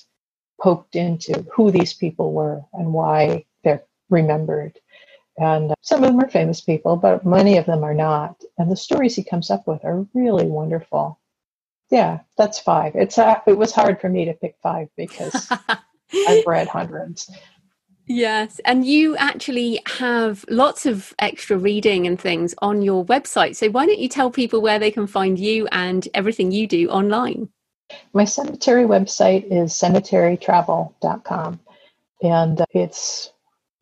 poked 0.62 0.96
into 0.96 1.46
who 1.54 1.72
these 1.72 1.94
people 1.94 2.34
were 2.34 2.62
and 2.74 2.92
why 2.94 3.46
they're 3.64 3.84
remembered. 4.10 4.80
And 5.38 5.72
uh, 5.72 5.76
some 5.82 6.04
of 6.04 6.12
them 6.12 6.20
are 6.20 6.30
famous 6.30 6.62
people, 6.62 6.96
but 6.96 7.26
many 7.26 7.58
of 7.58 7.66
them 7.66 7.84
are 7.84 7.94
not. 7.94 8.42
And 8.58 8.70
the 8.70 8.76
stories 8.76 9.16
he 9.16 9.24
comes 9.24 9.50
up 9.50 9.68
with 9.68 9.84
are 9.84 10.08
really 10.14 10.46
wonderful. 10.46 11.20
Yeah, 11.90 12.20
that's 12.38 12.60
five. 12.60 12.96
It's 12.96 13.18
uh, 13.18 13.40
it 13.46 13.58
was 13.58 13.72
hard 13.72 14.02
for 14.02 14.10
me 14.10 14.26
to 14.26 14.34
pick 14.34 14.56
five 14.64 14.88
because 14.98 15.52
I've 16.28 16.44
read 16.48 16.68
hundreds. 16.68 17.30
Yes, 18.06 18.60
and 18.66 18.86
you 18.86 19.16
actually 19.16 19.80
have 19.86 20.44
lots 20.50 20.86
of 20.86 21.14
extra 21.20 21.58
reading 21.58 22.06
and 22.06 22.20
things 22.20 22.54
on 22.58 22.82
your 22.82 23.06
website. 23.06 23.56
So 23.56 23.70
why 23.70 23.86
don't 23.86 24.00
you 24.00 24.10
tell 24.10 24.30
people 24.30 24.62
where 24.62 24.80
they 24.80 24.92
can 24.92 25.08
find 25.08 25.40
you 25.40 25.68
and 25.72 26.08
everything 26.14 26.52
you 26.52 26.68
do 26.68 26.90
online? 26.90 27.50
My 28.14 28.26
cemetery 28.26 28.84
website 28.84 29.46
is 29.46 29.72
cemeterytravel.com. 29.74 31.60
And 32.22 32.66
it's, 32.72 33.32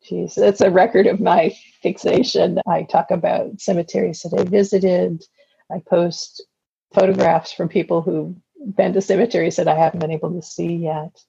geez, 0.04 0.38
it's 0.38 0.60
a 0.60 0.70
record 0.70 1.06
of 1.06 1.20
my 1.20 1.54
fixation. 1.82 2.60
I 2.66 2.82
talk 2.82 3.10
about 3.10 3.60
cemeteries 3.60 4.20
that 4.22 4.38
I 4.38 4.44
visited. 4.44 5.24
I 5.70 5.80
post 5.88 6.44
photographs 6.92 7.52
from 7.52 7.68
people 7.68 8.02
who've 8.02 8.34
been 8.76 8.92
to 8.92 9.00
cemeteries 9.00 9.56
that 9.56 9.68
I 9.68 9.74
haven't 9.74 10.00
been 10.00 10.10
able 10.10 10.32
to 10.32 10.42
see 10.42 10.74
yet. 10.74 11.20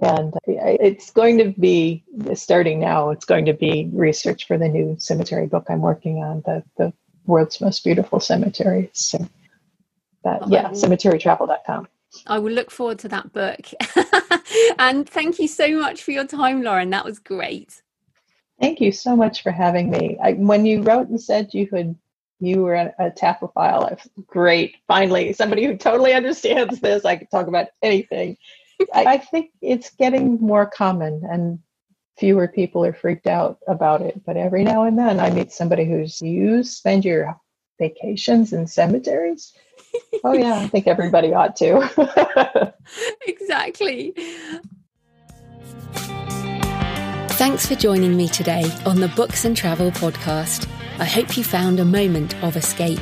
And 0.00 0.34
it's 0.46 1.10
going 1.10 1.38
to 1.38 1.54
be 1.58 2.04
starting 2.34 2.80
now. 2.80 3.10
It's 3.10 3.24
going 3.24 3.44
to 3.46 3.52
be 3.54 3.88
research 3.92 4.46
for 4.46 4.58
the 4.58 4.68
new 4.68 4.96
cemetery 4.98 5.46
book 5.46 5.66
I'm 5.68 5.80
working 5.80 6.18
on, 6.18 6.42
the 6.44 6.64
the 6.76 6.92
world's 7.26 7.60
most 7.60 7.84
beautiful 7.84 8.20
cemeteries. 8.20 8.90
So 8.94 9.18
that 10.24 10.42
oh, 10.42 10.48
yeah, 10.50 10.70
cemeterytravel.com. 10.70 11.88
I 12.26 12.38
will 12.38 12.52
look 12.52 12.70
forward 12.70 12.98
to 13.00 13.08
that 13.08 13.32
book. 13.32 13.66
and 14.78 15.08
thank 15.08 15.38
you 15.38 15.48
so 15.48 15.68
much 15.78 16.02
for 16.02 16.10
your 16.10 16.26
time, 16.26 16.62
Loren. 16.62 16.90
That 16.90 17.04
was 17.04 17.18
great. 17.18 17.82
Thank 18.60 18.80
you 18.80 18.92
so 18.92 19.16
much 19.16 19.42
for 19.42 19.50
having 19.50 19.90
me. 19.90 20.16
I, 20.22 20.32
when 20.32 20.64
you 20.64 20.82
wrote 20.82 21.08
and 21.08 21.20
said 21.20 21.52
you 21.52 21.66
could, 21.66 21.96
you 22.40 22.62
were 22.62 22.74
a, 22.74 22.94
a 22.98 23.10
taphophile, 23.10 23.92
I, 23.92 23.96
great. 24.26 24.76
Finally, 24.88 25.32
somebody 25.32 25.64
who 25.64 25.76
totally 25.76 26.12
understands 26.12 26.80
this. 26.80 27.04
I 27.04 27.16
could 27.16 27.30
talk 27.30 27.46
about 27.46 27.68
anything. 27.82 28.36
I, 28.92 29.04
I 29.04 29.18
think 29.18 29.50
it's 29.62 29.90
getting 29.90 30.40
more 30.40 30.66
common, 30.66 31.22
and 31.30 31.58
fewer 32.18 32.48
people 32.48 32.84
are 32.84 32.92
freaked 32.92 33.26
out 33.26 33.58
about 33.68 34.02
it. 34.02 34.24
But 34.24 34.36
every 34.36 34.64
now 34.64 34.84
and 34.84 34.98
then, 34.98 35.20
I 35.20 35.30
meet 35.30 35.52
somebody 35.52 35.84
who's 35.84 36.20
you 36.20 36.62
spend 36.64 37.04
your 37.04 37.36
vacations 37.78 38.52
in 38.52 38.66
cemeteries 38.66 39.52
oh, 40.24 40.32
yeah, 40.32 40.54
I 40.54 40.68
think 40.68 40.86
everybody 40.86 41.32
ought 41.32 41.56
to. 41.56 42.74
exactly. 43.26 44.14
Thanks 47.36 47.66
for 47.66 47.74
joining 47.74 48.16
me 48.16 48.28
today 48.28 48.70
on 48.86 49.00
the 49.00 49.08
Books 49.08 49.44
and 49.44 49.56
Travel 49.56 49.90
podcast. 49.90 50.68
I 50.98 51.04
hope 51.04 51.36
you 51.36 51.44
found 51.44 51.80
a 51.80 51.84
moment 51.84 52.34
of 52.42 52.56
escape. 52.56 53.00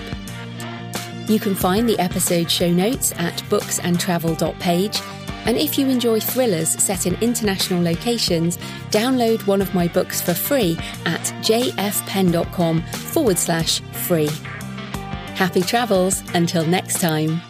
You 1.28 1.38
can 1.38 1.54
find 1.54 1.88
the 1.88 1.98
episode 1.98 2.50
show 2.50 2.70
notes 2.70 3.12
at 3.12 3.34
booksandtravel.page. 3.44 5.00
And 5.44 5.56
if 5.56 5.78
you 5.78 5.88
enjoy 5.88 6.20
thrillers 6.20 6.68
set 6.68 7.06
in 7.06 7.14
international 7.20 7.82
locations, 7.82 8.58
download 8.90 9.46
one 9.46 9.60
of 9.60 9.74
my 9.74 9.88
books 9.88 10.20
for 10.20 10.34
free 10.34 10.78
at 11.04 11.20
jfpenn.com 11.42 12.82
forward 12.82 13.38
slash 13.38 13.80
free. 13.80 14.30
Happy 15.34 15.62
travels 15.62 16.22
until 16.34 16.64
next 16.64 17.00
time. 17.00 17.40